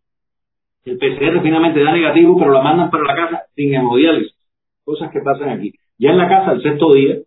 El 0.86 0.98
PCR 0.98 1.42
finalmente 1.42 1.84
da 1.84 1.92
negativo, 1.92 2.38
pero 2.39 2.51
la 2.51 2.62
mandan 2.62 2.89
para 2.89 3.04
la 3.04 3.16
casa 3.16 3.44
sin 3.56 3.74
hemodiálisis. 3.75 4.34
Cosas 4.86 5.12
que 5.12 5.20
pasan 5.20 5.50
aquí. 5.50 5.74
Ya 6.00 6.12
en 6.12 6.18
la 6.18 6.30
casa, 6.30 6.54
el 6.54 6.62
sexto 6.62 6.94
día, 6.94 7.18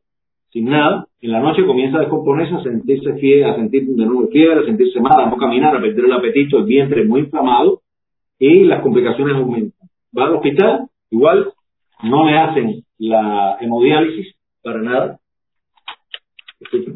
sin 0.51 0.65
nada, 0.65 1.07
en 1.21 1.33
la 1.33 1.41
noche 1.41 1.67
comienza 1.67 1.99
a 1.99 2.01
descomponerse, 2.01 2.55
a 2.55 2.63
sentirse 2.63 3.15
fiebre, 3.19 3.51
a 3.51 3.57
sentir 3.57 3.87
de 3.87 4.07
nuevo 4.07 4.29
fiebre, 4.29 4.61
a 4.61 4.65
sentirse 4.65 4.99
mal, 5.01 5.21
a 5.21 5.31
no 5.31 5.37
caminar, 5.37 5.77
a 5.77 5.81
perder 5.81 6.07
el 6.07 6.13
apetito, 6.13 6.59
el 6.59 6.65
vientre 6.65 7.05
muy 7.05 7.21
inflamado 7.21 7.83
y 8.39 8.65
las 8.65 8.81
complicaciones 8.81 9.37
aumentan. 9.37 9.89
Va 10.17 10.25
al 10.25 10.37
hospital, 10.37 10.89
igual 11.11 11.53
no 12.03 12.29
le 12.29 12.39
hacen 12.39 12.83
la 12.99 13.59
hemodiálisis 13.61 14.35
para 14.63 14.81
nada, 14.81 15.20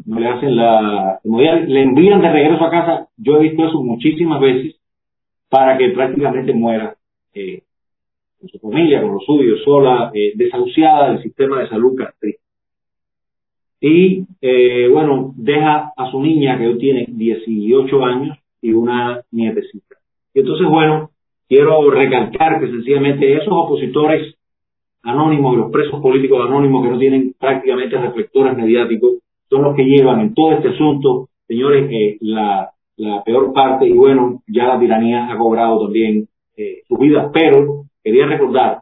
no 0.05 0.19
le 0.19 0.27
hacen 0.27 0.55
la 0.55 1.19
le 1.23 1.81
envían 1.81 2.21
de 2.21 2.31
regreso 2.31 2.63
a 2.63 2.69
casa, 2.69 3.07
yo 3.17 3.37
he 3.37 3.49
visto 3.49 3.65
eso 3.65 3.81
muchísimas 3.81 4.39
veces, 4.39 4.75
para 5.49 5.77
que 5.77 5.89
prácticamente 5.89 6.53
muera 6.53 6.95
eh, 7.33 7.63
con 8.39 8.49
su 8.49 8.59
familia, 8.59 9.01
con 9.01 9.13
los 9.13 9.25
suyos, 9.25 9.63
sola, 9.63 10.11
eh, 10.13 10.33
desahuciada 10.35 11.11
del 11.11 11.23
sistema 11.23 11.61
de 11.61 11.69
salud 11.69 11.95
castrista. 11.95 12.43
Y 13.81 14.25
eh, 14.41 14.87
bueno, 14.91 15.33
deja 15.35 15.91
a 15.95 16.11
su 16.11 16.21
niña 16.21 16.57
que 16.57 16.67
hoy 16.67 16.77
tiene 16.77 17.05
18 17.07 18.05
años 18.05 18.37
y 18.61 18.73
una 18.73 19.21
nietecita. 19.31 19.95
Y 20.33 20.39
entonces, 20.39 20.67
bueno, 20.67 21.11
quiero 21.47 21.89
recalcar 21.89 22.59
que 22.59 22.67
sencillamente 22.67 23.33
esos 23.33 23.53
opositores 23.53 24.35
anónimos, 25.03 25.57
los 25.57 25.71
presos 25.71 26.01
políticos 26.01 26.45
anónimos 26.47 26.83
que 26.83 26.91
no 26.91 26.99
tienen 26.99 27.35
prácticamente 27.39 27.97
reflectores 27.97 28.57
mediáticos, 28.57 29.19
son 29.55 29.63
los 29.63 29.75
que 29.75 29.85
llevan 29.85 30.19
en 30.19 30.33
todo 30.33 30.51
este 30.51 30.69
asunto, 30.69 31.29
señores, 31.47 31.89
eh, 31.89 32.17
la, 32.19 32.71
la 32.97 33.23
peor 33.23 33.53
parte 33.53 33.87
y 33.87 33.93
bueno, 33.93 34.41
ya 34.47 34.67
la 34.67 34.79
tiranía 34.79 35.31
ha 35.31 35.37
cobrado 35.37 35.85
también 35.85 36.27
eh, 36.57 36.81
su 36.87 36.97
vida, 36.97 37.31
pero 37.33 37.85
quería 38.03 38.25
recordar 38.25 38.81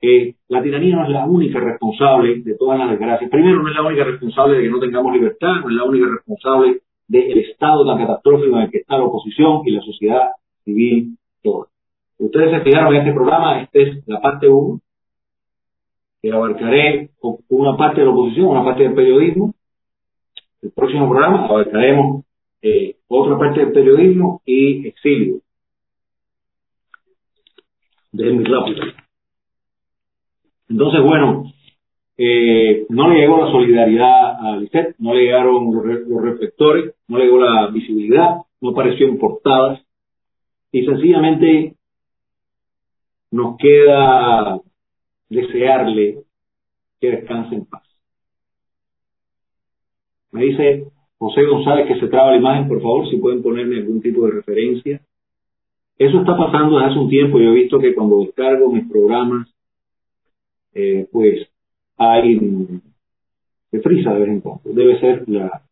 que 0.00 0.34
la 0.48 0.62
tiranía 0.62 0.96
no 0.96 1.04
es 1.04 1.10
la 1.10 1.26
única 1.26 1.60
responsable 1.60 2.42
de 2.42 2.56
todas 2.56 2.78
las 2.78 2.90
desgracias. 2.90 3.30
Primero, 3.30 3.62
no 3.62 3.68
es 3.68 3.74
la 3.74 3.82
única 3.82 4.04
responsable 4.04 4.56
de 4.56 4.62
que 4.64 4.70
no 4.70 4.80
tengamos 4.80 5.12
libertad, 5.12 5.60
no 5.62 5.68
es 5.68 5.76
la 5.76 5.84
única 5.84 6.06
responsable 6.08 6.80
del 7.06 7.38
estado 7.38 7.86
tan 7.86 7.98
catastrófico 7.98 8.56
en 8.56 8.62
el 8.62 8.70
que 8.70 8.78
está 8.78 8.96
la 8.96 9.04
oposición 9.04 9.62
y 9.66 9.70
la 9.72 9.82
sociedad 9.82 10.30
civil 10.64 11.16
toda. 11.42 11.66
Ustedes 12.18 12.50
se 12.50 12.60
fijaron 12.60 12.94
en 12.94 13.00
este 13.02 13.12
programa, 13.12 13.62
esta 13.62 13.78
es 13.78 14.08
la 14.08 14.20
parte 14.20 14.48
1, 14.48 14.80
que 16.22 16.32
abarcaré 16.32 17.10
una 17.48 17.76
parte 17.76 18.00
de 18.00 18.06
la 18.06 18.12
oposición, 18.12 18.46
una 18.48 18.64
parte 18.64 18.82
del 18.82 18.94
periodismo. 18.94 19.54
El 20.62 20.72
próximo 20.72 21.08
programa 21.08 21.46
abarcaremos 21.46 22.24
eh, 22.62 22.96
otra 23.08 23.38
parte 23.38 23.60
del 23.60 23.72
periodismo 23.72 24.42
y 24.44 24.86
exilio. 24.86 25.40
Déjenme 28.12 28.44
rápido. 28.44 28.84
Entonces, 30.68 31.00
bueno, 31.02 31.44
eh, 32.16 32.84
no 32.90 33.08
le 33.08 33.20
llegó 33.20 33.44
la 33.44 33.50
solidaridad 33.50 34.36
a 34.38 34.56
Lisset, 34.58 34.94
no 34.98 35.14
le 35.14 35.22
llegaron 35.22 35.74
los, 35.74 36.22
reflectores, 36.22 36.94
no 37.08 37.18
le 37.18 37.24
llegó 37.24 37.38
la 37.38 37.68
visibilidad, 37.68 38.36
no 38.60 38.70
apareció 38.70 39.08
en 39.08 39.18
portadas 39.18 39.80
y 40.70 40.84
sencillamente 40.84 41.76
nos 43.30 43.56
queda 43.56 44.60
desearle 45.30 46.18
que 47.00 47.10
descanse 47.10 47.54
en 47.54 47.64
paz. 47.64 47.89
Me 50.32 50.44
dice 50.44 50.86
José 51.18 51.44
González 51.44 51.86
que 51.86 52.00
se 52.00 52.08
traba 52.08 52.30
la 52.30 52.38
imagen, 52.38 52.68
por 52.68 52.80
favor, 52.80 53.08
si 53.08 53.16
pueden 53.16 53.42
ponerme 53.42 53.76
algún 53.76 54.00
tipo 54.00 54.26
de 54.26 54.32
referencia. 54.32 55.00
Eso 55.98 56.20
está 56.20 56.36
pasando 56.36 56.76
desde 56.76 56.90
hace 56.90 56.98
un 56.98 57.10
tiempo. 57.10 57.38
Yo 57.38 57.50
he 57.50 57.54
visto 57.54 57.78
que 57.78 57.94
cuando 57.94 58.20
descargo 58.20 58.72
mis 58.72 58.88
programas, 58.88 59.48
eh, 60.72 61.06
pues 61.12 61.46
hay 61.98 62.38
frisa 63.82 64.14
de 64.14 64.20
vez 64.20 64.28
en 64.28 64.40
cuando. 64.40 64.62
Debe 64.72 64.98
ser 64.98 65.28
la, 65.28 65.62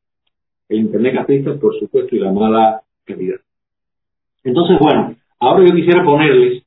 el 0.68 0.80
internet 0.80 1.14
castrista, 1.14 1.54
por 1.58 1.78
supuesto, 1.78 2.14
y 2.14 2.18
la 2.18 2.32
mala 2.32 2.82
calidad. 3.04 3.40
Entonces, 4.44 4.78
bueno, 4.78 5.16
ahora 5.40 5.66
yo 5.66 5.74
quisiera 5.74 6.04
ponerles 6.04 6.62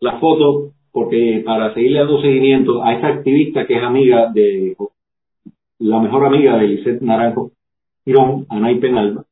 la 0.00 0.18
foto 0.18 0.72
porque 0.92 1.42
para 1.44 1.72
seguirle 1.74 2.00
dando 2.00 2.20
seguimiento 2.20 2.84
a 2.84 2.94
esta 2.94 3.08
activista 3.08 3.66
que 3.66 3.76
es 3.76 3.82
amiga 3.82 4.30
de 4.32 4.76
la 5.82 6.00
mejor 6.00 6.24
amiga 6.26 6.56
de 6.58 6.68
Lisette 6.68 7.02
Naranjo, 7.02 7.50
Girón, 8.04 8.46
Anay 8.48 8.78
Penalba, 8.78 9.24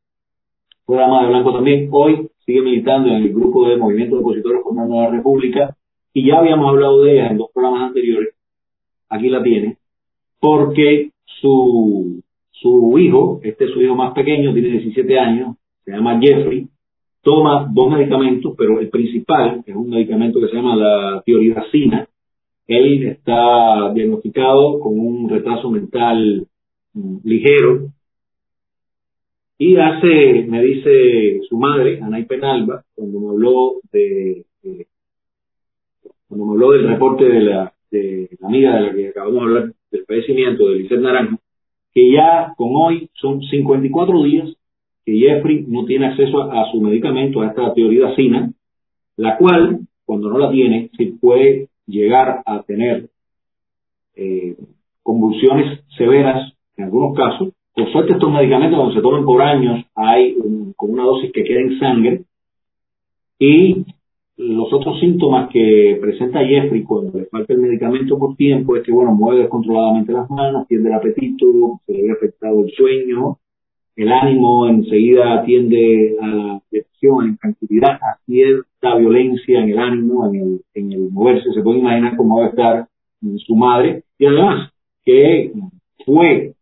fue 0.85 0.97
dama 0.97 1.23
de 1.23 1.29
blanco 1.29 1.53
también, 1.53 1.89
hoy 1.93 2.29
sigue 2.45 2.63
militando 2.63 3.09
en 3.09 3.23
el 3.23 3.33
grupo 3.33 3.69
de 3.69 3.77
movimiento 3.77 4.17
de 4.17 4.23
opositores 4.23 4.63
por 4.63 4.73
una 4.73 4.87
nueva 4.87 5.11
república, 5.11 5.77
y 6.13 6.27
ya 6.27 6.39
habíamos 6.39 6.69
hablado 6.69 7.03
de 7.03 7.13
ella 7.13 7.29
en 7.29 7.39
dos 7.39 7.51
programas 7.55 7.89
anteriores, 7.89 8.35
aquí 9.09 9.29
la 9.29 9.43
tiene, 9.43 9.77
porque 10.41 11.11
su, 11.25 12.21
su 12.51 12.99
hijo, 12.99 13.41
este 13.45 13.67
es 13.67 13.71
su 13.71 13.81
hijo 13.81 13.95
más 13.95 14.13
pequeño, 14.13 14.53
tiene 14.53 14.71
17 14.71 15.19
años, 15.19 15.57
se 15.85 15.93
llama 15.93 16.19
Jeffrey, 16.21 16.67
toma 17.23 17.71
dos 17.73 17.91
medicamentos, 17.93 18.55
pero 18.59 18.81
el 18.81 18.89
principal 18.89 19.63
es 19.65 19.75
un 19.77 19.89
medicamento 19.89 20.41
que 20.41 20.49
se 20.49 20.57
llama 20.57 20.75
la 20.75 21.23
tioridacina. 21.25 22.09
Él 22.71 23.03
está 23.09 23.93
diagnosticado 23.93 24.79
con 24.79 24.97
un 24.97 25.29
retraso 25.29 25.73
mental 25.73 26.47
mm, 26.95 27.17
ligero. 27.25 27.89
Y 29.59 29.77
hace, 29.77 30.47
me 30.49 30.63
dice 30.63 31.41
su 31.49 31.59
madre, 31.59 32.01
Anay 32.01 32.27
Penalba, 32.27 32.85
cuando 32.95 33.19
me 33.19 33.29
habló 33.31 33.81
de, 33.91 34.45
cuando 36.29 36.47
me 36.47 36.53
habló 36.53 36.71
del 36.71 36.89
reporte 36.89 37.25
de 37.25 37.41
la, 37.41 37.73
de 37.91 38.31
la 38.39 38.47
amiga 38.47 38.77
de 38.77 38.81
la 38.83 38.95
que 38.95 39.09
acabamos 39.09 39.35
de 39.35 39.49
hablar, 39.49 39.73
del 39.91 40.05
padecimiento 40.05 40.69
de 40.69 40.77
Lisset 40.77 41.01
Naranjo, 41.01 41.39
que 41.93 42.13
ya 42.13 42.55
con 42.57 42.69
hoy 42.73 43.11
son 43.15 43.43
54 43.43 44.23
días 44.23 44.49
que 45.05 45.19
Jeffrey 45.19 45.65
no 45.67 45.87
tiene 45.87 46.07
acceso 46.07 46.43
a, 46.43 46.71
su 46.71 46.81
medicamento, 46.81 47.41
a 47.41 47.49
esta 47.49 47.75
teoría 47.75 48.15
SINA, 48.15 48.53
la 49.17 49.37
cual, 49.39 49.81
cuando 50.05 50.29
no 50.31 50.39
la 50.39 50.53
tiene, 50.53 50.91
sí 50.97 51.17
puede 51.21 51.69
llegar 51.87 52.43
a 52.45 52.63
tener 52.63 53.09
eh, 54.17 54.57
convulsiones 55.03 55.81
severas 55.97 56.53
en 56.77 56.85
algunos 56.85 57.17
casos. 57.17 57.53
Por 57.75 57.91
suerte 57.93 58.13
estos 58.13 58.33
medicamentos 58.33 58.77
cuando 58.77 58.95
se 58.95 59.03
toman 59.03 59.25
por 59.25 59.43
años 59.43 59.85
hay 59.95 60.37
con 60.77 60.91
una 60.91 61.05
dosis 61.05 61.33
que 61.33 61.45
queda 61.45 61.61
en 61.61 61.79
sangre 61.79 62.25
y 63.39 63.85
los 64.37 64.73
otros 64.73 64.99
síntomas 65.01 65.51
que 65.51 65.99
presenta 66.01 66.45
Jeffrey 66.45 66.83
cuando 66.83 67.19
le 67.19 67.27
falta 67.27 67.53
el 67.53 67.61
medicamento 67.61 68.19
por 68.19 68.37
tiempo 68.37 68.75
es 68.77 68.83
que, 68.83 68.93
bueno, 68.93 69.13
mueve 69.13 69.43
descontroladamente 69.43 70.13
las 70.13 70.31
manos, 70.31 70.67
pierde 70.67 70.89
el 70.89 70.95
apetito, 70.95 71.81
se 71.87 71.93
le 71.93 72.03
ve 72.03 72.13
afectado 72.13 72.65
el 72.65 72.71
sueño, 72.73 73.39
el 74.03 74.13
ánimo 74.13 74.67
enseguida 74.67 75.45
tiende 75.45 76.17
a 76.21 76.27
la 76.27 76.63
depresión, 76.71 77.21
a 77.21 77.25
la 77.25 77.31
intranquilidad, 77.31 77.93
a 77.93 78.19
cierta 78.25 78.95
violencia 78.97 79.61
en 79.61 79.71
el 79.71 79.79
ánimo, 79.79 80.27
en 80.29 80.41
el, 80.41 80.61
en 80.75 80.93
el 80.93 81.11
moverse. 81.11 81.53
Se 81.53 81.61
puede 81.61 81.81
imaginar 81.81 82.17
cómo 82.17 82.39
va 82.39 82.47
a 82.47 82.49
estar 82.49 82.87
su 83.47 83.55
madre. 83.55 84.05
Y 84.19 84.25
además, 84.25 84.73
que 85.05 85.53
fue 86.07 86.55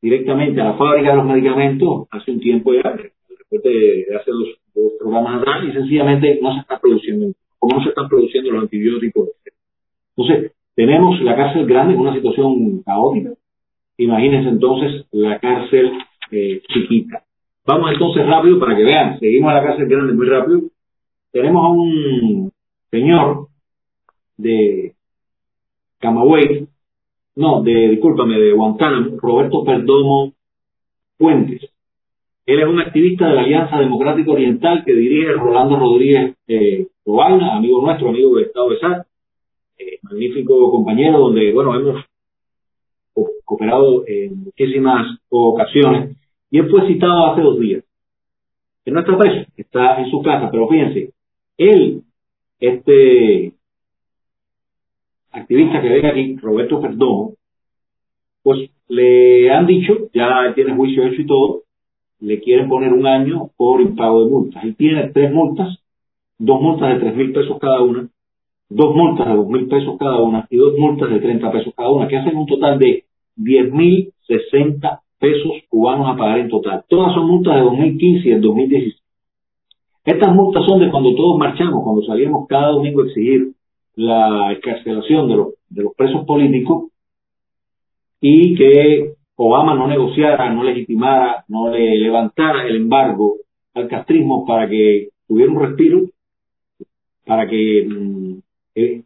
directamente 0.00 0.60
a 0.60 0.64
la 0.64 0.74
fábrica 0.78 1.10
de 1.10 1.16
los 1.16 1.26
medicamentos 1.26 2.08
hace 2.10 2.30
un 2.30 2.40
tiempo 2.40 2.72
ya, 2.72 2.96
después 3.28 3.62
de, 3.62 4.06
hace 4.18 4.30
dos, 4.30 4.48
dos, 4.74 4.92
programas 4.98 5.42
atrás, 5.42 5.64
y 5.68 5.72
sencillamente 5.72 6.38
no 6.40 6.54
se 6.54 6.60
está 6.60 6.78
produciendo, 6.78 7.26
como 7.58 7.76
no 7.76 7.82
se 7.82 7.90
están 7.90 8.08
produciendo 8.08 8.52
los 8.52 8.62
antibióticos. 8.62 9.28
Entonces, 10.16 10.52
tenemos 10.74 11.20
la 11.20 11.36
cárcel 11.36 11.66
grande 11.66 11.92
en 11.92 12.00
una 12.00 12.14
situación 12.14 12.82
caótica. 12.82 13.30
Imagínense 13.98 14.48
entonces 14.48 15.06
la 15.10 15.38
cárcel 15.38 15.92
eh, 16.30 16.62
chiquita. 16.72 17.22
Vamos 17.66 17.92
entonces 17.92 18.26
rápido 18.26 18.58
para 18.60 18.76
que 18.76 18.84
vean, 18.84 19.18
seguimos 19.18 19.50
a 19.50 19.54
la 19.54 19.62
cárcel 19.62 19.88
grande 19.88 20.12
muy 20.12 20.26
rápido. 20.26 20.60
Tenemos 21.32 21.64
a 21.64 21.68
un 21.68 22.52
señor 22.90 23.48
de 24.36 24.94
Camagüey, 25.98 26.68
no, 27.36 27.62
de, 27.62 27.88
discúlpame, 27.90 28.38
de 28.38 28.52
Guantánamo, 28.52 29.18
Roberto 29.18 29.64
Perdomo 29.64 30.32
Fuentes. 31.18 31.68
Él 32.46 32.60
es 32.60 32.68
un 32.68 32.78
activista 32.78 33.28
de 33.28 33.34
la 33.34 33.40
Alianza 33.42 33.78
Democrática 33.78 34.30
Oriental 34.30 34.84
que 34.84 34.94
dirige 34.94 35.32
Rolando 35.32 35.76
Rodríguez 35.78 36.36
eh, 36.46 36.86
amigo 37.04 37.82
nuestro, 37.82 38.08
amigo 38.08 38.36
del 38.36 38.46
Estado 38.46 38.70
de 38.70 38.78
Sal, 38.78 39.06
eh, 39.78 39.98
magnífico 40.02 40.70
compañero 40.70 41.18
donde, 41.18 41.52
bueno, 41.52 41.74
hemos 41.74 42.04
cooperado 43.44 44.04
en 44.06 44.44
muchísimas 44.44 45.18
ocasiones, 45.28 46.16
y 46.50 46.58
él 46.58 46.70
fue 46.70 46.86
citado 46.86 47.26
hace 47.26 47.42
dos 47.42 47.58
días. 47.58 47.84
Él 48.84 48.94
no 48.94 49.00
está 49.00 49.18
preso, 49.18 49.50
está 49.56 50.00
en 50.00 50.10
su 50.10 50.22
casa, 50.22 50.50
pero 50.50 50.68
fíjense, 50.68 51.12
él, 51.58 52.02
este 52.60 53.52
activista 55.32 55.80
que 55.80 55.88
ve 55.88 56.08
aquí, 56.08 56.36
Roberto 56.36 56.80
Perdomo, 56.80 57.34
pues 58.42 58.70
le 58.88 59.50
han 59.50 59.66
dicho, 59.66 60.08
ya 60.14 60.52
tiene 60.54 60.76
juicio 60.76 61.04
hecho 61.04 61.20
y 61.20 61.26
todo, 61.26 61.62
le 62.20 62.40
quieren 62.40 62.68
poner 62.68 62.92
un 62.92 63.06
año 63.06 63.50
por 63.56 63.80
impago 63.80 64.24
de 64.24 64.30
multas. 64.30 64.64
Y 64.64 64.72
tiene 64.74 65.10
tres 65.10 65.32
multas, 65.32 65.78
dos 66.38 66.60
multas 66.60 66.94
de 66.94 67.00
tres 67.00 67.16
mil 67.16 67.32
pesos 67.32 67.58
cada 67.58 67.82
una, 67.82 68.08
dos 68.68 68.94
multas 68.94 69.26
de 69.26 69.34
dos 69.34 69.48
mil 69.48 69.66
pesos 69.68 69.96
cada 69.98 70.22
una 70.22 70.46
y 70.50 70.56
dos 70.56 70.74
multas 70.78 71.10
de 71.10 71.20
30 71.20 71.52
pesos 71.52 71.74
cada 71.76 71.90
una, 71.90 72.08
que 72.08 72.16
hacen 72.16 72.36
un 72.36 72.46
total 72.46 72.78
de 72.78 73.05
diez 73.36 73.72
mil 73.72 74.12
sesenta 74.26 75.02
pesos 75.18 75.52
cubanos 75.68 76.08
a 76.08 76.16
pagar 76.16 76.38
en 76.40 76.48
total. 76.48 76.84
Todas 76.88 77.14
son 77.14 77.28
multas 77.28 77.54
de 77.54 77.60
2015 77.60 78.28
y 78.28 78.30
del 78.30 78.40
2016. 78.40 79.02
Estas 80.04 80.34
multas 80.34 80.64
son 80.66 80.80
de 80.80 80.90
cuando 80.90 81.14
todos 81.14 81.38
marchamos, 81.38 81.82
cuando 81.82 82.02
salíamos 82.02 82.46
cada 82.48 82.68
domingo 82.68 83.02
a 83.02 83.06
exigir 83.06 83.52
la 83.96 84.52
escarcelación 84.52 85.28
de 85.28 85.36
los, 85.36 85.48
de 85.68 85.82
los 85.82 85.94
presos 85.94 86.24
políticos 86.24 86.90
y 88.20 88.54
que 88.54 89.14
Obama 89.36 89.74
no 89.74 89.86
negociara, 89.86 90.50
no 90.52 90.62
legitimara, 90.62 91.44
no 91.48 91.70
le 91.70 91.98
levantara 91.98 92.66
el 92.66 92.76
embargo 92.76 93.36
al 93.74 93.88
castrismo 93.88 94.46
para 94.46 94.68
que 94.68 95.08
tuviera 95.26 95.52
un 95.52 95.60
respiro, 95.60 96.02
para 97.24 97.48
que, 97.48 97.86
mm, 97.86 98.38
eh, 98.76 99.02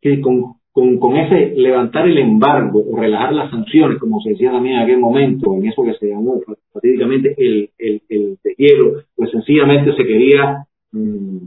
que 0.00 0.20
con, 0.20 0.54
con, 0.74 0.98
con, 0.98 1.16
ese 1.16 1.54
levantar 1.54 2.08
el 2.08 2.18
embargo 2.18 2.82
o 2.84 2.96
relajar 2.96 3.32
las 3.32 3.48
sanciones, 3.48 3.96
como 4.00 4.20
se 4.20 4.30
decía 4.30 4.50
también 4.50 4.74
en 4.74 4.82
aquel 4.82 4.98
momento, 4.98 5.54
en 5.54 5.66
eso 5.66 5.84
que 5.84 5.94
se 5.94 6.08
llamó 6.08 6.40
fatídicamente 6.72 7.32
el, 7.38 7.70
el, 7.78 8.02
el 8.08 8.38
deshielo, 8.42 9.02
pues 9.14 9.30
sencillamente 9.30 9.94
se 9.94 10.04
quería, 10.04 10.66
mm, 10.90 11.46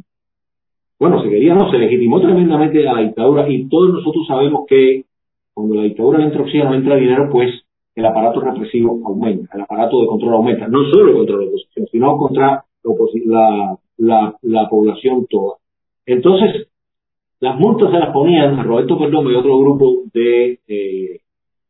bueno, 0.97 1.21
se 1.21 1.29
quería, 1.29 1.55
no, 1.55 1.69
se 1.69 1.77
legitimó 1.77 2.21
tremendamente 2.21 2.87
a 2.87 2.93
la 2.93 3.01
dictadura 3.01 3.49
y 3.49 3.67
todos 3.67 3.95
nosotros 3.95 4.25
sabemos 4.27 4.65
que 4.65 5.03
cuando 5.53 5.75
la 5.75 5.83
dictadura 5.83 6.23
entra 6.23 6.43
oxígeno, 6.43 6.73
entra 6.73 6.95
dinero, 6.95 7.29
pues 7.29 7.51
el 7.95 8.05
aparato 8.05 8.39
represivo 8.39 9.01
aumenta, 9.05 9.57
el 9.57 9.61
aparato 9.61 9.99
de 9.99 10.07
control 10.07 10.35
aumenta, 10.35 10.69
no 10.69 10.89
solo 10.89 11.17
contra 11.17 11.35
la 11.35 11.43
oposición, 11.43 11.87
sino 11.91 12.17
contra 12.17 12.63
la, 13.25 13.77
la, 13.97 14.35
la 14.41 14.69
población 14.69 15.27
toda. 15.29 15.55
Entonces, 16.05 16.69
las 17.39 17.59
multas 17.59 17.91
se 17.91 17.99
las 17.99 18.09
ponían 18.11 18.59
a 18.59 18.63
Roberto 18.63 18.97
Perdomo 18.97 19.29
y 19.29 19.35
otro 19.35 19.59
grupo 19.59 20.03
de 20.13 20.59
eh, 20.67 21.19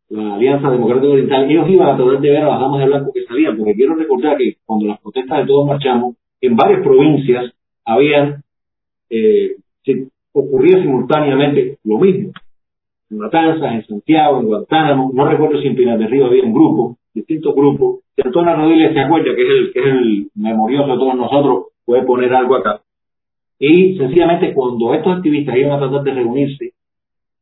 la 0.10 0.36
Alianza 0.36 0.70
Democrática 0.70 1.14
Oriental. 1.14 1.50
Ellos 1.50 1.70
iban 1.70 1.90
a 1.90 1.98
tratar 1.98 2.20
de 2.22 2.30
ver 2.30 2.44
a 2.44 2.50
las 2.50 2.60
damas 2.60 2.80
de 2.80 2.86
blanco 2.86 3.12
que 3.14 3.26
salían, 3.26 3.58
porque 3.58 3.76
quiero 3.76 3.96
recordar 3.96 4.38
que 4.38 4.56
cuando 4.66 4.88
las 4.88 5.02
protestas 5.02 5.40
de 5.40 5.48
todos 5.48 5.68
marchamos, 5.68 6.16
en 6.40 6.56
varias 6.56 6.82
provincias 6.82 7.54
habían, 7.86 8.44
eh, 9.10 9.56
ocurría 10.34 10.82
simultáneamente 10.82 11.78
lo 11.84 11.98
mismo 11.98 12.32
en 13.10 13.18
Matanzas, 13.18 13.74
en 13.74 13.86
Santiago, 13.86 14.40
en 14.40 14.48
Guantánamo, 14.48 15.12
no 15.14 15.26
recuerdo 15.26 15.62
si 15.62 15.68
en 15.68 15.76
Pinar 15.76 15.98
del 15.98 16.10
Río 16.10 16.26
había 16.26 16.44
un 16.44 16.54
grupo, 16.54 16.98
distintos 17.14 17.56
grupos. 17.56 18.02
Si 18.16 18.22
Antonio 18.26 18.56
Rodríguez 18.56 18.94
se 18.94 19.00
acuerda, 19.00 19.36
que 19.36 19.42
es 19.42 19.50
el, 19.50 19.74
que 19.74 19.80
es 19.80 19.86
el 19.86 20.32
memorioso 20.36 20.92
de 20.92 20.98
todos 20.98 21.16
nosotros, 21.16 21.66
puede 21.86 22.04
poner 22.04 22.34
algo 22.34 22.56
acá. 22.56 22.82
Y 23.60 23.98
sencillamente 23.98 24.54
cuando 24.54 24.94
estos 24.94 25.18
activistas 25.18 25.56
iban 25.58 25.72
a 25.72 25.80
tratar 25.80 26.04
de 26.04 26.14
reunirse 26.14 26.66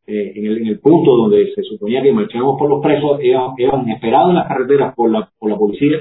eh, 0.08 0.34
en, 0.36 0.46
el, 0.46 0.58
en, 0.60 0.68
el, 0.68 0.80
punto 0.80 1.16
donde 1.16 1.52
se 1.54 1.64
suponía 1.64 2.02
que 2.02 2.14
marchábamos 2.14 2.60
por 2.60 2.70
los 2.70 2.82
presos, 2.82 3.20
eran, 3.22 3.90
esperados 3.90 4.30
en 4.30 4.36
las 4.36 4.48
carreteras 4.48 4.94
por 4.96 5.10
la, 5.12 5.30
por 5.38 5.50
la 5.50 5.58
policía, 5.58 5.98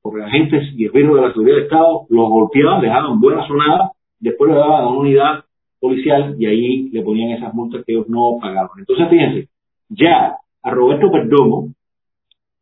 por 0.00 0.22
agentes 0.22 0.68
y 0.76 0.86
esbirros 0.86 1.16
de 1.16 1.22
la 1.22 1.32
seguridad 1.32 1.56
del 1.56 1.64
Estado, 1.64 2.06
los 2.08 2.28
golpeaban, 2.28 2.80
dejaban 2.80 3.20
buena 3.20 3.46
sonada, 3.46 3.92
después 4.20 4.50
le 4.50 4.56
daban 4.56 4.84
a 4.84 4.88
una 4.88 5.00
unidad 5.00 5.44
policial 5.80 6.36
y 6.38 6.46
ahí 6.46 6.90
le 6.90 7.02
ponían 7.02 7.32
esas 7.32 7.52
multas 7.54 7.84
que 7.84 7.92
ellos 7.92 8.08
no 8.08 8.38
pagaban. 8.40 8.70
Entonces, 8.78 9.08
fíjense, 9.08 9.48
ya 9.88 10.36
a 10.62 10.70
Roberto 10.70 11.10
Perdomo 11.10 11.70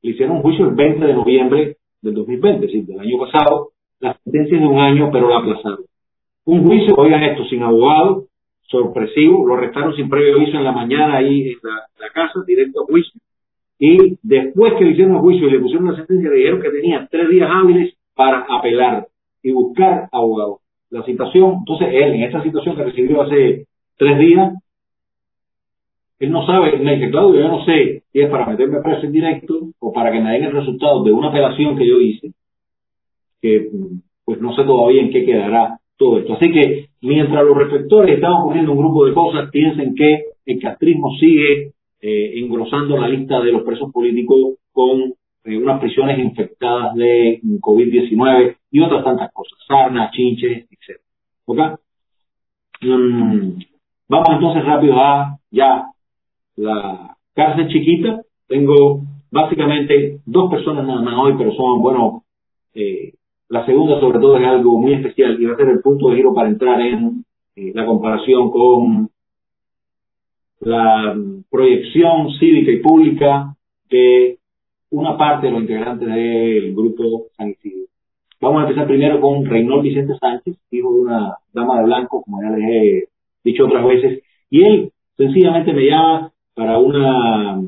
le 0.03 0.11
hicieron 0.11 0.37
un 0.37 0.43
juicio 0.43 0.67
el 0.67 0.75
20 0.75 1.05
de 1.05 1.15
noviembre 1.15 1.77
del 2.01 2.15
2020, 2.15 2.55
es 2.55 2.73
decir, 2.73 2.87
del 2.87 3.01
año 3.01 3.19
pasado, 3.19 3.69
la 4.01 4.17
sentencia 4.25 4.57
es 4.57 4.63
de 4.63 4.67
un 4.67 4.79
año, 4.79 5.11
pero 5.13 5.29
la 5.29 5.39
aplazaron. 5.39 5.90
Un 6.45 6.65
juicio, 6.65 6.95
oigan 6.97 7.23
esto, 7.23 7.45
sin 7.45 7.63
abogado, 7.63 8.27
sorpresivo, 8.63 9.47
lo 9.47 9.55
arrestaron 9.55 9.95
sin 9.95 10.09
previo 10.09 10.37
aviso 10.37 10.57
en 10.57 10.65
la 10.65 10.73
mañana 10.73 11.17
ahí 11.17 11.51
en 11.51 11.59
la, 11.63 12.09
casa, 12.15 12.41
directo 12.47 12.83
a 12.83 12.87
juicio. 12.87 13.21
Y 13.79 14.17
después 14.23 14.75
que 14.75 14.85
le 14.85 14.93
hicieron 14.93 15.15
el 15.15 15.21
juicio 15.21 15.49
y 15.49 15.51
le 15.51 15.61
pusieron 15.61 15.91
la 15.91 15.97
sentencia, 15.97 16.31
le 16.31 16.37
dijeron 16.37 16.61
que 16.61 16.71
tenía 16.71 17.09
tres 17.11 17.29
días 17.29 17.49
hábiles 17.51 17.95
para 18.15 18.47
apelar 18.49 19.07
y 19.43 19.53
buscar 19.53 20.09
abogado 20.13 20.61
la 20.91 21.05
situación, 21.05 21.59
entonces 21.61 21.89
él 21.93 22.15
en 22.15 22.23
esta 22.25 22.43
situación 22.43 22.77
que 22.77 22.85
recibió 22.85 23.23
hace 23.23 23.67
tres 23.97 24.19
días, 24.19 24.55
él 26.19 26.31
no 26.33 26.45
sabe, 26.45 26.77
me 26.79 26.97
dice, 26.97 27.11
Claudio, 27.11 27.41
yo 27.41 27.49
no 27.49 27.65
sé 27.65 28.03
si 28.13 28.21
es 28.21 28.29
para 28.29 28.47
meterme 28.47 28.83
preso 28.83 29.07
en 29.07 29.13
directo 29.13 29.71
o 29.79 29.93
para 29.93 30.13
que 30.13 30.21
me 30.21 30.33
den 30.33 30.45
el 30.45 30.53
resultado 30.53 31.03
de 31.05 31.13
una 31.13 31.29
apelación 31.29 31.79
que 31.79 31.87
yo 31.87 32.01
hice, 32.01 32.33
que 33.41 33.71
pues 34.25 34.41
no 34.41 34.55
sé 34.55 34.65
todavía 34.65 35.01
en 35.03 35.11
qué 35.11 35.25
quedará 35.25 35.80
todo 36.01 36.19
esto. 36.19 36.33
Así 36.33 36.51
que 36.51 36.89
mientras 37.03 37.45
los 37.45 37.57
reflectores 37.57 38.15
están 38.15 38.33
ocurriendo 38.33 38.73
un 38.73 38.79
grupo 38.79 39.05
de 39.05 39.13
cosas, 39.13 39.51
piensen 39.51 39.95
que 39.95 40.25
el 40.47 40.59
castrismo 40.59 41.11
sigue 41.21 41.75
eh, 42.01 42.33
engrosando 42.41 42.97
la 42.97 43.07
lista 43.07 43.39
de 43.41 43.53
los 43.53 43.63
presos 43.65 43.93
políticos 43.93 44.55
con 44.73 45.13
eh, 45.45 45.57
unas 45.59 45.79
prisiones 45.79 46.19
infectadas 46.19 46.95
de 46.95 47.41
COVID-19 47.61 48.57
y 48.71 48.81
otras 48.81 49.05
tantas 49.05 49.31
cosas, 49.31 49.59
sarna, 49.69 50.11
chinches, 50.11 50.67
etc. 50.71 51.01
¿Ok? 51.45 51.59
Mm, 52.81 53.59
vamos 54.09 54.29
entonces 54.31 54.65
rápido 54.65 54.99
a 54.99 55.37
ya 55.51 55.85
la 56.57 57.15
cárcel 57.35 57.69
chiquita. 57.69 58.23
Tengo 58.49 59.03
básicamente 59.31 60.21
dos 60.25 60.51
personas 60.51 60.87
nada 60.87 61.03
más 61.03 61.15
hoy, 61.19 61.35
pero 61.37 61.53
son, 61.53 61.83
bueno, 61.83 62.23
eh, 62.73 63.13
la 63.51 63.67
segunda 63.67 63.99
sobre 63.99 64.21
todo 64.21 64.39
es 64.39 64.47
algo 64.47 64.79
muy 64.79 64.95
especial 64.95 65.41
y 65.41 65.45
va 65.45 65.55
a 65.55 65.57
ser 65.57 65.69
el 65.69 65.81
punto 65.81 66.09
de 66.09 66.17
giro 66.17 66.33
para 66.33 66.49
entrar 66.49 66.81
en 66.81 67.25
eh, 67.57 67.73
la 67.75 67.85
comparación 67.85 68.49
con 68.51 69.11
la 70.61 71.17
proyección 71.51 72.31
cívica 72.39 72.71
y 72.71 72.79
pública 72.79 73.57
de 73.91 74.39
una 74.91 75.17
parte 75.17 75.47
de 75.47 75.53
los 75.53 75.63
integrantes 75.63 76.09
del 76.09 76.75
grupo 76.75 77.27
San 77.37 77.51
Isidro. 77.51 77.89
Vamos 78.41 78.61
a 78.61 78.69
empezar 78.69 78.87
primero 78.87 79.21
con 79.21 79.45
Reynold 79.45 79.83
Vicente 79.83 80.17
Sánchez, 80.19 80.57
hijo 80.71 80.95
de 80.95 81.01
una 81.01 81.35
dama 81.53 81.81
de 81.81 81.85
blanco, 81.87 82.23
como 82.23 82.41
ya 82.43 82.51
les 82.51 82.69
he 82.69 83.09
dicho 83.43 83.67
otras 83.67 83.85
veces, 83.85 84.23
y 84.49 84.63
él 84.63 84.93
sencillamente 85.17 85.73
me 85.73 85.87
llama 85.87 86.31
para 86.55 86.79
una 86.79 87.61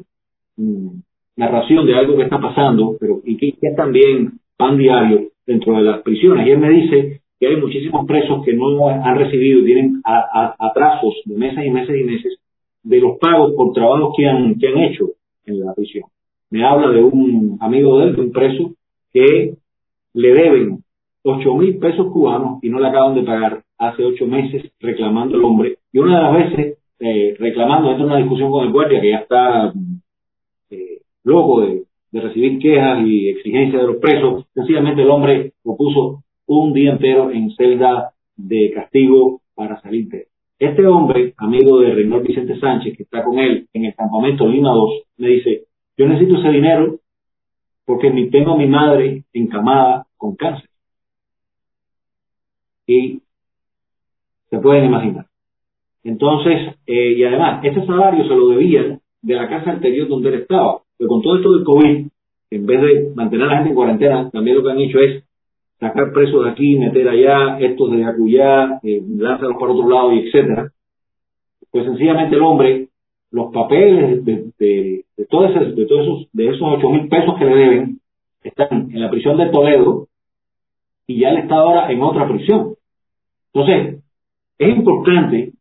mm, 0.56 0.88
narración 1.36 1.86
de 1.86 1.96
algo 1.96 2.16
que 2.16 2.22
está 2.22 2.40
pasando, 2.40 2.96
pero 3.00 3.20
y 3.24 3.36
que, 3.36 3.54
es 3.60 3.76
también 3.76 4.38
pan 4.56 4.78
diario 4.78 5.31
dentro 5.46 5.74
de 5.74 5.82
las 5.82 6.02
prisiones. 6.02 6.46
Y 6.46 6.50
él 6.50 6.58
me 6.58 6.70
dice 6.70 7.20
que 7.38 7.46
hay 7.46 7.56
muchísimos 7.56 8.06
presos 8.06 8.44
que 8.44 8.52
no 8.54 8.88
han 8.88 9.18
recibido, 9.18 9.64
tienen 9.64 10.00
atrasos 10.04 11.14
de 11.24 11.36
meses 11.36 11.64
y 11.64 11.70
meses 11.70 12.00
y 12.00 12.04
meses 12.04 12.38
de 12.82 13.00
los 13.00 13.18
pagos 13.18 13.52
por 13.56 13.72
trabajos 13.72 14.14
que 14.16 14.26
han, 14.26 14.58
que 14.58 14.68
han 14.68 14.78
hecho 14.78 15.06
en 15.46 15.60
la 15.60 15.74
prisión 15.74 16.04
me 16.52 16.66
habla 16.66 16.90
de 16.90 17.02
un 17.02 17.56
amigo 17.60 17.98
de 17.98 18.08
él, 18.08 18.14
de 18.14 18.20
un 18.20 18.30
preso, 18.30 18.74
que 19.10 19.54
le 20.12 20.34
deben 20.34 20.84
ocho 21.24 21.54
mil 21.54 21.78
pesos 21.78 22.12
cubanos 22.12 22.58
y 22.62 22.68
no 22.68 22.78
le 22.78 22.88
acaban 22.88 23.14
de 23.14 23.22
pagar 23.22 23.62
hace 23.78 24.04
ocho 24.04 24.26
meses 24.26 24.70
reclamando 24.78 25.36
el 25.36 25.44
hombre. 25.44 25.78
Y 25.92 25.98
una 25.98 26.16
de 26.16 26.22
las 26.22 26.34
veces 26.34 26.78
eh, 27.00 27.34
reclamando, 27.38 27.88
dentro 27.88 28.06
de 28.06 28.12
una 28.12 28.20
discusión 28.20 28.50
con 28.50 28.66
el 28.66 28.72
guardia 28.72 29.00
que 29.00 29.10
ya 29.10 29.18
está 29.18 29.72
eh, 30.70 31.00
loco 31.24 31.62
de, 31.62 31.84
de, 32.12 32.20
recibir 32.20 32.58
quejas 32.58 33.06
y 33.06 33.30
exigencias 33.30 33.82
de 33.82 33.88
los 33.88 33.96
presos, 33.96 34.44
sencillamente 34.54 35.02
el 35.02 35.10
hombre 35.10 35.52
lo 35.64 35.76
puso 35.76 36.22
un 36.46 36.72
día 36.72 36.92
entero 36.92 37.30
en 37.30 37.50
celda 37.56 38.12
de 38.36 38.70
castigo 38.74 39.40
para 39.54 39.80
salir 39.80 40.08
de 40.08 40.26
Este 40.58 40.86
hombre, 40.86 41.34
amigo 41.38 41.80
de 41.80 41.94
Reynold 41.94 42.26
Vicente 42.26 42.58
Sánchez, 42.60 42.96
que 42.96 43.02
está 43.02 43.24
con 43.24 43.38
él 43.38 43.66
en 43.72 43.86
el 43.86 43.94
campamento 43.94 44.46
Lima 44.46 44.70
2, 44.70 45.02
me 45.18 45.28
dice, 45.28 45.64
yo 45.96 46.06
necesito 46.06 46.38
ese 46.38 46.50
dinero 46.50 46.98
porque 47.84 48.10
tengo 48.30 48.52
a 48.52 48.58
mi 48.58 48.66
madre 48.66 49.24
encamada 49.32 50.06
con 50.16 50.36
cáncer. 50.36 50.68
Y 52.86 53.22
se 54.50 54.58
pueden 54.58 54.84
imaginar. 54.84 55.26
Entonces, 56.04 56.76
eh, 56.86 57.12
y 57.16 57.24
además, 57.24 57.64
este 57.64 57.86
salario 57.86 58.24
se 58.24 58.34
lo 58.34 58.48
debían 58.48 59.00
de 59.22 59.34
la 59.34 59.48
casa 59.48 59.70
anterior 59.70 60.08
donde 60.08 60.28
él 60.28 60.42
estaba. 60.42 60.82
Pero 60.98 61.08
con 61.08 61.22
todo 61.22 61.36
esto 61.36 61.52
del 61.52 61.64
COVID, 61.64 62.06
en 62.50 62.66
vez 62.66 62.80
de 62.80 63.12
mantener 63.14 63.46
a 63.46 63.50
la 63.50 63.56
gente 63.56 63.70
en 63.70 63.74
cuarentena, 63.74 64.30
también 64.30 64.56
lo 64.56 64.62
que 64.62 64.70
han 64.70 64.78
hecho 64.78 64.98
es 64.98 65.24
sacar 65.80 66.12
presos 66.12 66.44
de 66.44 66.50
aquí, 66.50 66.76
meter 66.78 67.08
allá, 67.08 67.58
estos 67.60 67.90
de 67.90 68.04
acullá, 68.04 68.78
eh, 68.82 69.02
lánzalos 69.16 69.56
por 69.58 69.70
otro 69.70 69.88
lado 69.88 70.12
y 70.12 70.20
etcétera. 70.20 70.70
Pues 71.70 71.84
sencillamente 71.86 72.36
el 72.36 72.42
hombre 72.42 72.88
los 73.32 73.50
papeles 73.52 74.24
de, 74.24 74.50
de, 74.58 75.04
de, 75.16 75.26
todos 75.26 75.50
esos, 75.50 75.74
de 75.74 75.86
todos 75.86 76.02
esos, 76.02 76.28
de 76.32 76.48
esos 76.48 76.62
ocho 76.62 76.90
mil 76.90 77.08
pesos 77.08 77.34
que 77.38 77.46
le 77.46 77.56
deben, 77.56 78.00
están 78.44 78.90
en 78.92 79.00
la 79.00 79.10
prisión 79.10 79.38
de 79.38 79.46
Toledo 79.46 80.08
y 81.06 81.20
ya 81.20 81.30
él 81.30 81.38
está 81.38 81.56
ahora 81.56 81.90
en 81.90 82.02
otra 82.02 82.28
prisión. 82.28 82.74
Entonces, 83.52 84.02
es 84.58 84.76
importante 84.76 85.52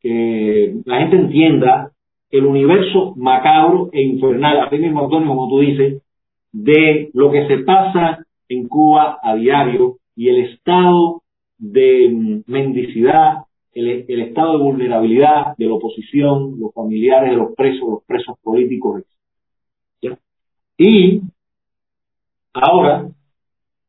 que 0.00 0.74
la 0.84 0.98
gente 0.98 1.16
entienda 1.16 1.92
el 2.30 2.44
universo 2.44 3.14
macabro 3.16 3.90
e 3.92 4.02
infernal, 4.02 4.60
así 4.60 4.78
mismo 4.78 5.04
Antonio, 5.04 5.28
como 5.28 5.48
tú 5.48 5.60
dices, 5.60 6.02
de 6.52 7.10
lo 7.14 7.30
que 7.30 7.46
se 7.46 7.58
pasa 7.58 8.24
en 8.48 8.68
Cuba 8.68 9.18
a 9.22 9.34
diario 9.34 9.96
y 10.16 10.28
el 10.28 10.44
estado 10.44 11.22
de 11.58 12.42
mendicidad, 12.46 13.44
el, 13.72 14.20
estado 14.20 14.58
de 14.58 14.64
vulnerabilidad 14.64 15.56
de 15.56 15.66
la 15.66 15.74
oposición, 15.74 16.58
los 16.58 16.72
familiares 16.74 17.30
de 17.30 17.36
los 17.36 17.54
presos, 17.54 17.88
los 17.88 18.04
presos 18.04 18.38
políticos. 18.42 19.04
Y 20.76 21.22
ahora 22.52 23.08